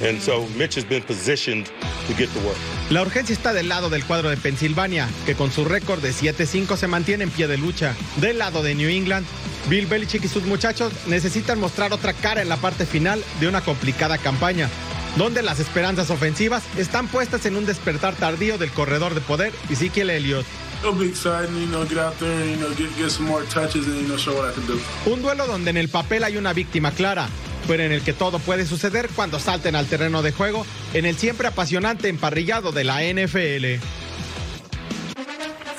And 0.02 0.20
so 0.20 0.46
Mitch 0.56 0.76
has 0.76 0.84
been 0.84 1.02
positioned 1.02 1.66
to 2.06 2.14
get 2.14 2.32
the 2.32 2.40
work. 2.46 2.56
La 2.90 3.02
urgencia 3.02 3.34
está 3.34 3.52
del 3.52 3.68
lado 3.68 3.90
del 3.90 4.04
cuadro 4.04 4.30
de 4.30 4.36
Pensilvania, 4.36 5.08
que 5.26 5.34
con 5.34 5.50
su 5.50 5.64
récord 5.64 6.00
de 6.00 6.12
7-5 6.12 6.76
se 6.76 6.86
mantiene 6.86 7.24
en 7.24 7.30
pie 7.30 7.48
de 7.48 7.58
lucha. 7.58 7.94
Del 8.16 8.38
lado 8.38 8.62
de 8.62 8.74
New 8.74 8.88
England, 8.88 9.26
Bill 9.68 9.86
Belichick 9.86 10.24
y 10.24 10.28
sus 10.28 10.44
muchachos 10.44 10.92
necesitan 11.06 11.60
mostrar 11.60 11.92
otra 11.92 12.14
cara 12.14 12.40
en 12.40 12.48
la 12.48 12.56
parte 12.56 12.86
final 12.86 13.22
de 13.40 13.48
una 13.48 13.60
complicada 13.60 14.16
campaña, 14.16 14.70
donde 15.16 15.42
las 15.42 15.60
esperanzas 15.60 16.10
ofensivas 16.10 16.62
están 16.78 17.08
puestas 17.08 17.44
en 17.44 17.56
un 17.56 17.66
despertar 17.66 18.14
tardío 18.14 18.56
del 18.56 18.70
corredor 18.70 19.14
de 19.14 19.20
poder 19.20 19.52
Ezekiel 19.68 20.10
Elliott. 20.10 20.46
It'll 20.80 20.94
be 20.94 21.08
exciting, 21.08 21.56
you 21.56 21.66
know, 21.66 21.84
get 21.84 21.98
out 21.98 22.18
there 22.18 22.30
and, 22.30 22.50
you 22.50 22.56
know, 22.56 22.70
get, 22.74 22.96
get 22.96 23.10
some 23.10 23.26
more 23.26 23.42
touches 23.46 23.86
and, 23.86 23.96
you 23.96 24.06
know, 24.06 24.16
show 24.16 24.34
what 24.34 24.48
I 24.48 24.52
can 24.52 24.64
do. 24.66 24.78
Un 25.06 25.22
duelo 25.22 25.46
donde 25.46 25.70
en 25.70 25.76
el 25.76 25.88
papel 25.88 26.22
hay 26.22 26.36
una 26.36 26.52
víctima 26.52 26.92
clara, 26.92 27.28
pero 27.66 27.82
en 27.82 27.90
el 27.90 28.02
que 28.02 28.12
todo 28.12 28.38
puede 28.38 28.64
suceder 28.64 29.08
cuando 29.14 29.40
salten 29.40 29.74
al 29.74 29.86
terreno 29.86 30.22
de 30.22 30.30
juego 30.30 30.64
en 30.94 31.04
el 31.04 31.16
siempre 31.16 31.48
apasionante 31.48 32.08
emparrillado 32.08 32.70
de 32.70 32.84
la 32.84 33.02
NFL. 33.02 33.82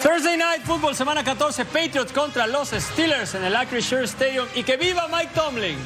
Thursday 0.02 0.38
Night 0.38 0.64
Football, 0.64 0.95
semana 0.95 1.24
14, 1.24 1.66
Patriots 1.66 2.12
contra 2.12 2.47
los 2.47 2.70
Steelers 2.70 3.36
en 3.36 3.43
el 3.43 3.56
Acrisure 3.56 4.04
Stadium 4.04 4.47
y 4.56 4.64
que 4.64 4.76
viva 4.76 5.08
Mike 5.10 5.32
Tomlin. 5.34 5.78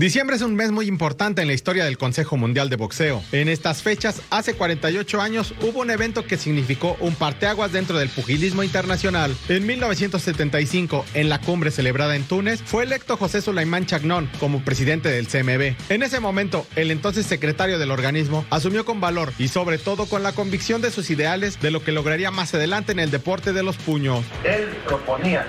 Diciembre 0.00 0.34
es 0.34 0.40
un 0.40 0.54
mes 0.54 0.70
muy 0.70 0.86
importante 0.86 1.42
en 1.42 1.48
la 1.48 1.52
historia 1.52 1.84
del 1.84 1.98
Consejo 1.98 2.38
Mundial 2.38 2.70
de 2.70 2.76
Boxeo. 2.76 3.22
En 3.32 3.50
estas 3.50 3.82
fechas, 3.82 4.22
hace 4.30 4.54
48 4.54 5.20
años, 5.20 5.52
hubo 5.60 5.80
un 5.80 5.90
evento 5.90 6.24
que 6.24 6.38
significó 6.38 6.96
un 7.00 7.14
parteaguas 7.14 7.70
dentro 7.70 7.98
del 7.98 8.08
pugilismo 8.08 8.62
internacional. 8.62 9.36
En 9.50 9.66
1975, 9.66 11.04
en 11.12 11.28
la 11.28 11.38
cumbre 11.38 11.70
celebrada 11.70 12.16
en 12.16 12.24
Túnez, 12.24 12.62
fue 12.64 12.84
electo 12.84 13.18
José 13.18 13.42
Sulaimán 13.42 13.84
Chagnon 13.84 14.30
como 14.40 14.64
presidente 14.64 15.10
del 15.10 15.28
CMB. 15.28 15.92
En 15.92 16.02
ese 16.02 16.18
momento, 16.18 16.66
el 16.76 16.90
entonces 16.90 17.26
secretario 17.26 17.78
del 17.78 17.90
organismo 17.90 18.46
asumió 18.48 18.86
con 18.86 19.02
valor 19.02 19.34
y 19.36 19.48
sobre 19.48 19.76
todo 19.76 20.06
con 20.06 20.22
la 20.22 20.32
convicción 20.32 20.80
de 20.80 20.90
sus 20.90 21.10
ideales 21.10 21.60
de 21.60 21.70
lo 21.70 21.84
que 21.84 21.92
lograría 21.92 22.30
más 22.30 22.54
adelante 22.54 22.92
en 22.92 23.00
el 23.00 23.10
deporte 23.10 23.52
de 23.52 23.62
los 23.62 23.76
puños. 23.76 24.24
Él 24.44 24.66
proponía 24.86 25.46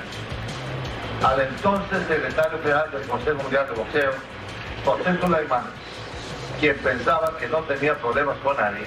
al 1.24 1.40
entonces 1.40 2.00
secretario 2.10 2.60
general 2.60 2.92
del 2.92 3.08
Consejo 3.08 3.42
Mundial 3.44 3.66
de 3.68 3.76
Boxeo, 3.76 4.12
José 4.86 5.18
Sulaimán, 5.22 5.64
quien 6.60 6.78
pensaba 6.80 7.38
que 7.38 7.48
no 7.48 7.60
tenía 7.60 7.96
problemas 7.96 8.38
con 8.38 8.58
nadie, 8.58 8.86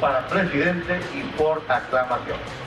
para 0.00 0.26
presidente 0.28 1.00
y 1.14 1.22
por 1.38 1.62
aclamación. 1.68 2.65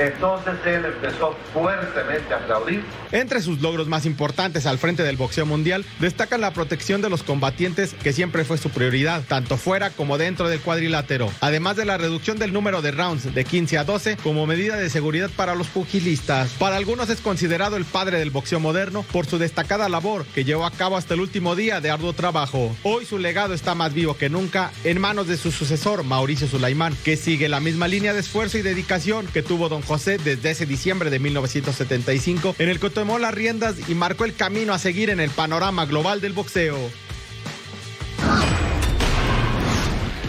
Entonces 0.00 0.54
él 0.64 0.86
empezó 0.86 1.36
fuertemente 1.52 2.32
a 2.32 2.38
aplaudir. 2.38 2.82
Entre 3.12 3.42
sus 3.42 3.60
logros 3.60 3.86
más 3.86 4.06
importantes 4.06 4.64
al 4.64 4.78
frente 4.78 5.02
del 5.02 5.18
boxeo 5.18 5.44
mundial 5.44 5.84
destacan 5.98 6.40
la 6.40 6.54
protección 6.54 7.02
de 7.02 7.10
los 7.10 7.22
combatientes, 7.22 7.92
que 7.92 8.14
siempre 8.14 8.44
fue 8.44 8.56
su 8.56 8.70
prioridad, 8.70 9.24
tanto 9.28 9.58
fuera 9.58 9.90
como 9.90 10.16
dentro 10.16 10.48
del 10.48 10.60
cuadrilátero, 10.60 11.30
además 11.42 11.76
de 11.76 11.84
la 11.84 11.98
reducción 11.98 12.38
del 12.38 12.54
número 12.54 12.80
de 12.80 12.92
rounds 12.92 13.34
de 13.34 13.44
15 13.44 13.76
a 13.76 13.84
12 13.84 14.16
como 14.22 14.46
medida 14.46 14.76
de 14.76 14.88
seguridad 14.88 15.28
para 15.36 15.54
los 15.54 15.66
pugilistas. 15.66 16.52
Para 16.58 16.76
algunos 16.76 17.10
es 17.10 17.20
considerado 17.20 17.76
el 17.76 17.84
padre 17.84 18.18
del 18.18 18.30
boxeo 18.30 18.58
moderno 18.58 19.04
por 19.12 19.26
su 19.26 19.36
destacada 19.36 19.90
labor 19.90 20.24
que 20.34 20.44
llevó 20.44 20.64
a 20.64 20.70
cabo 20.70 20.96
hasta 20.96 21.12
el 21.12 21.20
último 21.20 21.56
día 21.56 21.82
de 21.82 21.90
arduo 21.90 22.14
trabajo. 22.14 22.74
Hoy 22.84 23.04
su 23.04 23.18
legado 23.18 23.52
está 23.52 23.74
más 23.74 23.92
vivo 23.92 24.16
que 24.16 24.30
nunca 24.30 24.70
en 24.84 24.98
manos 24.98 25.26
de 25.26 25.36
su 25.36 25.52
sucesor, 25.52 26.04
Mauricio 26.04 26.46
Sulaimán, 26.46 26.96
que 27.04 27.18
sigue 27.18 27.50
la 27.50 27.60
misma 27.60 27.86
línea 27.86 28.14
de 28.14 28.20
esfuerzo 28.20 28.56
y 28.56 28.62
dedicación 28.62 29.26
que 29.26 29.42
tuvo 29.42 29.68
don 29.68 29.82
José 29.90 30.18
desde 30.18 30.52
ese 30.52 30.66
diciembre 30.66 31.10
de 31.10 31.18
1975, 31.18 32.54
en 32.60 32.68
el 32.68 32.78
que 32.78 32.90
tomó 32.90 33.18
las 33.18 33.34
riendas 33.34 33.74
y 33.88 33.96
marcó 33.96 34.24
el 34.24 34.36
camino 34.36 34.72
a 34.72 34.78
seguir 34.78 35.10
en 35.10 35.18
el 35.18 35.30
panorama 35.30 35.84
global 35.84 36.20
del 36.20 36.32
boxeo. 36.32 36.78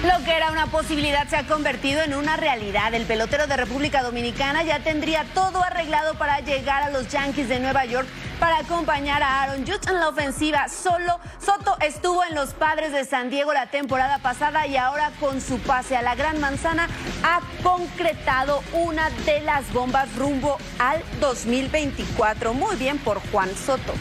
Lo 0.03 0.23
que 0.25 0.35
era 0.35 0.51
una 0.51 0.65
posibilidad 0.65 1.27
se 1.27 1.35
ha 1.35 1.45
convertido 1.45 2.01
en 2.01 2.15
una 2.15 2.35
realidad. 2.35 2.91
El 2.95 3.05
pelotero 3.05 3.45
de 3.45 3.55
República 3.55 4.01
Dominicana 4.01 4.63
ya 4.63 4.79
tendría 4.79 5.25
todo 5.35 5.63
arreglado 5.63 6.15
para 6.15 6.39
llegar 6.39 6.81
a 6.81 6.89
los 6.89 7.07
Yankees 7.09 7.47
de 7.49 7.59
Nueva 7.59 7.85
York 7.85 8.07
para 8.39 8.57
acompañar 8.57 9.21
a 9.21 9.43
Aaron 9.43 9.59
Judge 9.63 9.87
en 9.87 9.99
la 9.99 10.09
ofensiva. 10.09 10.67
Solo 10.69 11.19
Soto 11.39 11.77
estuvo 11.81 12.23
en 12.23 12.33
los 12.33 12.49
Padres 12.49 12.93
de 12.93 13.05
San 13.05 13.29
Diego 13.29 13.53
la 13.53 13.67
temporada 13.67 14.17
pasada 14.17 14.65
y 14.65 14.75
ahora 14.75 15.11
con 15.19 15.39
su 15.39 15.59
pase 15.59 15.95
a 15.95 16.01
la 16.01 16.15
Gran 16.15 16.41
Manzana 16.41 16.89
ha 17.23 17.41
concretado 17.61 18.63
una 18.73 19.11
de 19.27 19.41
las 19.41 19.71
bombas 19.71 20.15
rumbo 20.15 20.57
al 20.79 21.03
2024. 21.19 22.55
Muy 22.55 22.75
bien 22.75 22.97
por 22.97 23.21
Juan 23.31 23.55
Soto. 23.55 23.93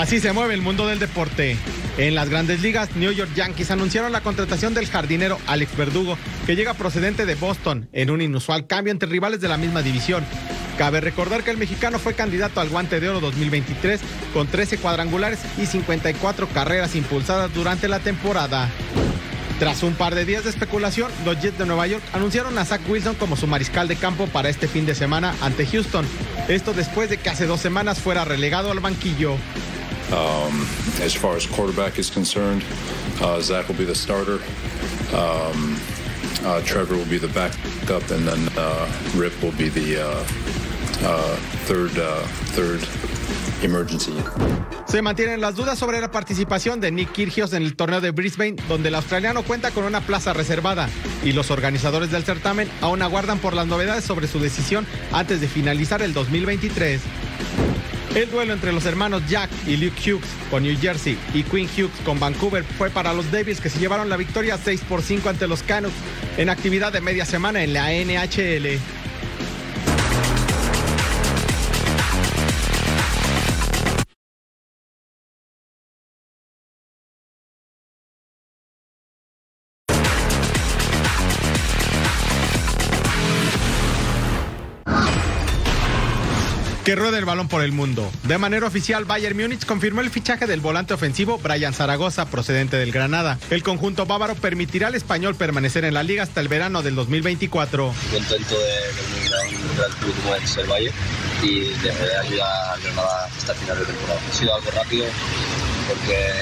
Así 0.00 0.18
se 0.18 0.32
mueve 0.32 0.54
el 0.54 0.62
mundo 0.62 0.86
del 0.86 0.98
deporte. 0.98 1.58
En 1.98 2.14
las 2.14 2.30
grandes 2.30 2.62
ligas, 2.62 2.96
New 2.96 3.12
York 3.12 3.32
Yankees 3.34 3.70
anunciaron 3.70 4.12
la 4.12 4.22
contratación 4.22 4.72
del 4.72 4.86
jardinero 4.86 5.38
Alex 5.46 5.76
Verdugo, 5.76 6.16
que 6.46 6.56
llega 6.56 6.72
procedente 6.72 7.26
de 7.26 7.34
Boston, 7.34 7.86
en 7.92 8.08
un 8.08 8.22
inusual 8.22 8.66
cambio 8.66 8.92
entre 8.92 9.10
rivales 9.10 9.42
de 9.42 9.48
la 9.48 9.58
misma 9.58 9.82
división. 9.82 10.24
Cabe 10.78 11.02
recordar 11.02 11.44
que 11.44 11.50
el 11.50 11.58
mexicano 11.58 11.98
fue 11.98 12.14
candidato 12.14 12.62
al 12.62 12.70
Guante 12.70 12.98
de 12.98 13.10
Oro 13.10 13.20
2023 13.20 14.00
con 14.32 14.46
13 14.46 14.78
cuadrangulares 14.78 15.40
y 15.58 15.66
54 15.66 16.48
carreras 16.48 16.96
impulsadas 16.96 17.52
durante 17.52 17.86
la 17.86 17.98
temporada. 18.00 18.70
Tras 19.58 19.82
un 19.82 19.92
par 19.92 20.14
de 20.14 20.24
días 20.24 20.44
de 20.44 20.50
especulación, 20.50 21.12
los 21.26 21.38
Jets 21.42 21.58
de 21.58 21.66
Nueva 21.66 21.86
York 21.86 22.02
anunciaron 22.14 22.56
a 22.56 22.64
Zach 22.64 22.80
Wilson 22.88 23.16
como 23.16 23.36
su 23.36 23.46
mariscal 23.46 23.86
de 23.86 23.96
campo 23.96 24.26
para 24.28 24.48
este 24.48 24.66
fin 24.66 24.86
de 24.86 24.94
semana 24.94 25.34
ante 25.42 25.66
Houston. 25.66 26.06
Esto 26.48 26.72
después 26.72 27.10
de 27.10 27.18
que 27.18 27.28
hace 27.28 27.44
dos 27.44 27.60
semanas 27.60 27.98
fuera 27.98 28.24
relegado 28.24 28.72
al 28.72 28.80
banquillo. 28.80 29.36
Um, 30.12 30.66
as 31.00 31.14
far 31.14 31.36
as 31.36 31.46
quarterback 31.46 31.98
is 31.98 32.10
concerned, 32.10 32.64
uh, 33.20 33.40
Zach 33.40 33.68
will 33.68 33.76
be 33.76 33.84
the 33.84 33.94
starter. 33.94 34.40
Um, 35.14 35.76
uh, 36.44 36.60
Trevor 36.62 36.96
will 36.96 37.06
be 37.06 37.18
the 37.18 37.28
backup, 37.28 38.10
and 38.10 38.26
then 38.26 38.48
uh, 38.56 38.90
Rip 39.14 39.32
will 39.42 39.52
be 39.52 39.68
the 39.68 40.02
uh, 40.02 40.26
uh, 41.06 41.36
third 41.66 41.96
uh, 41.96 42.26
third 42.56 42.82
emergency. 43.62 44.12
Se 44.86 45.02
mantienen 45.02 45.40
las 45.40 45.54
dudas 45.54 45.78
sobre 45.78 46.00
la 46.00 46.10
participación 46.10 46.80
de 46.80 46.90
Nick 46.90 47.12
Kyrgios 47.12 47.52
en 47.52 47.62
el 47.62 47.76
torneo 47.76 48.00
de 48.00 48.10
Brisbane, 48.10 48.56
donde 48.68 48.88
el 48.88 48.96
australiano 48.96 49.44
cuenta 49.44 49.70
con 49.70 49.84
una 49.84 50.00
plaza 50.00 50.32
reservada 50.32 50.88
y 51.22 51.32
los 51.32 51.52
organizadores 51.52 52.10
del 52.10 52.24
certamen 52.24 52.68
aún 52.80 53.00
aguardan 53.00 53.38
por 53.38 53.54
las 53.54 53.68
novedades 53.68 54.04
sobre 54.04 54.26
su 54.26 54.40
decisión 54.40 54.86
antes 55.12 55.40
de 55.40 55.46
finalizar 55.46 56.02
el 56.02 56.12
2023. 56.12 57.00
El 58.14 58.28
duelo 58.28 58.52
entre 58.52 58.72
los 58.72 58.86
hermanos 58.86 59.22
Jack 59.28 59.50
y 59.68 59.76
Luke 59.76 59.96
Hughes 60.00 60.28
con 60.50 60.64
New 60.64 60.76
Jersey 60.80 61.16
y 61.32 61.44
Quinn 61.44 61.68
Hughes 61.68 61.92
con 62.04 62.18
Vancouver 62.18 62.64
fue 62.64 62.90
para 62.90 63.12
los 63.12 63.30
Devils 63.30 63.60
que 63.60 63.70
se 63.70 63.78
llevaron 63.78 64.08
la 64.08 64.16
victoria 64.16 64.58
6 64.58 64.80
por 64.88 65.02
5 65.02 65.28
ante 65.28 65.46
los 65.46 65.62
Canucks 65.62 65.94
en 66.36 66.48
actividad 66.48 66.92
de 66.92 67.00
media 67.00 67.24
semana 67.24 67.62
en 67.62 67.72
la 67.72 67.92
NHL. 67.92 68.99
Que 86.90 86.96
rueda 86.96 87.18
el 87.18 87.24
balón 87.24 87.46
por 87.46 87.62
el 87.62 87.70
mundo. 87.70 88.10
De 88.24 88.36
manera 88.36 88.66
oficial, 88.66 89.04
Bayern 89.04 89.36
Múnich 89.36 89.64
confirmó 89.64 90.00
el 90.00 90.10
fichaje 90.10 90.48
del 90.48 90.58
volante 90.58 90.92
ofensivo 90.92 91.38
Brian 91.38 91.72
Zaragoza, 91.72 92.26
procedente 92.26 92.78
del 92.78 92.90
Granada. 92.90 93.38
El 93.50 93.62
conjunto 93.62 94.06
bávaro 94.06 94.34
permitirá 94.34 94.88
al 94.88 94.96
español 94.96 95.36
permanecer 95.36 95.84
en 95.84 95.94
la 95.94 96.02
liga 96.02 96.24
hasta 96.24 96.40
el 96.40 96.48
verano 96.48 96.82
del 96.82 96.96
2024. 96.96 97.94
Contento 98.10 98.58
de 98.58 98.72
un 99.22 99.76
gran 99.76 99.92
club 100.00 100.14
como 100.20 100.34
es 100.34 100.56
el 100.56 100.66
Bayern 100.66 100.96
y 101.44 101.60
de 101.60 101.90
al 101.92 102.80
Granada 102.82 103.26
hasta 103.38 103.52
el 103.52 103.58
final 103.58 103.78
de 103.78 103.84
temporada. 103.84 104.20
Ha 104.28 104.34
sido 104.34 104.54
algo 104.56 104.70
rápido 104.72 105.04
porque 105.86 106.32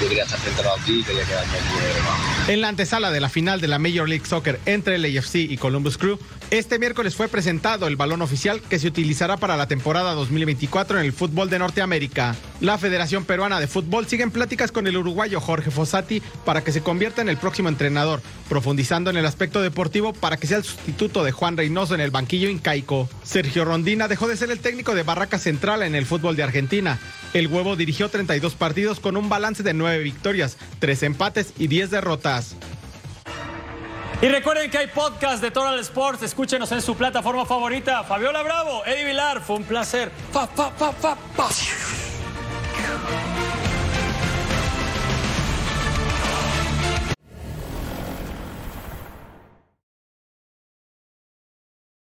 yo 0.00 0.08
quería 0.08 0.24
estar 0.24 0.40
centrado 0.40 0.76
aquí 0.76 1.00
y 1.00 1.02
quería 1.04 1.24
quedarme 1.24 1.54
aquí. 1.54 2.52
En 2.52 2.60
la 2.60 2.68
antesala 2.68 3.10
de 3.10 3.20
la 3.20 3.30
final 3.30 3.62
de 3.62 3.68
la 3.68 3.78
Major 3.78 4.06
League 4.06 4.26
Soccer 4.26 4.60
entre 4.66 4.96
el 4.96 5.04
AFC 5.06 5.36
y 5.36 5.56
Columbus 5.56 5.96
Crew, 5.96 6.18
este 6.50 6.78
miércoles 6.78 7.16
fue 7.16 7.28
presentado 7.28 7.86
el 7.86 7.96
balón 7.96 8.22
oficial 8.22 8.60
que 8.60 8.78
se 8.78 8.86
utilizará 8.86 9.36
para 9.36 9.56
la 9.56 9.66
temporada 9.66 10.14
2024 10.14 10.98
en 10.98 11.06
el 11.06 11.12
fútbol 11.12 11.50
de 11.50 11.58
Norteamérica. 11.58 12.36
La 12.60 12.78
Federación 12.78 13.24
Peruana 13.24 13.60
de 13.60 13.66
Fútbol 13.66 14.06
sigue 14.06 14.22
en 14.22 14.30
pláticas 14.30 14.70
con 14.70 14.86
el 14.86 14.96
uruguayo 14.96 15.40
Jorge 15.40 15.70
Fossati 15.70 16.22
para 16.44 16.62
que 16.62 16.72
se 16.72 16.82
convierta 16.82 17.22
en 17.22 17.28
el 17.28 17.36
próximo 17.36 17.68
entrenador, 17.68 18.22
profundizando 18.48 19.10
en 19.10 19.16
el 19.16 19.26
aspecto 19.26 19.62
deportivo 19.62 20.12
para 20.12 20.36
que 20.36 20.46
sea 20.46 20.58
el 20.58 20.64
sustituto 20.64 21.24
de 21.24 21.32
Juan 21.32 21.56
Reynoso 21.56 21.94
en 21.94 22.00
el 22.00 22.10
banquillo 22.10 22.48
incaico. 22.48 23.08
Sergio 23.22 23.64
Rondina 23.64 24.08
dejó 24.08 24.28
de 24.28 24.36
ser 24.36 24.50
el 24.50 24.60
técnico 24.60 24.94
de 24.94 25.02
Barraca 25.02 25.38
Central 25.38 25.82
en 25.82 25.94
el 25.94 26.06
fútbol 26.06 26.36
de 26.36 26.42
Argentina. 26.42 26.98
El 27.32 27.48
huevo 27.48 27.74
dirigió 27.74 28.08
32 28.08 28.54
partidos 28.54 29.00
con 29.00 29.16
un 29.16 29.28
balance 29.28 29.62
de 29.62 29.74
9 29.74 30.02
victorias, 30.04 30.56
3 30.78 31.02
empates 31.02 31.52
y 31.58 31.66
10 31.66 31.90
derrotas. 31.90 32.54
Y 34.22 34.28
recuerden 34.28 34.70
que 34.70 34.78
hay 34.78 34.86
podcast 34.86 35.42
de 35.42 35.50
Total 35.50 35.78
Sports. 35.80 36.22
Escúchenos 36.22 36.70
en 36.72 36.80
su 36.80 36.96
plataforma 36.96 37.44
favorita. 37.44 38.04
Fabiola 38.04 38.42
Bravo, 38.42 38.84
Eddie 38.86 39.04
Vilar, 39.04 39.40
fue 39.40 39.56
un 39.56 39.64
placer. 39.64 40.10
Pa, 40.32 40.46
pa, 40.46 40.70
pa. 40.70 40.94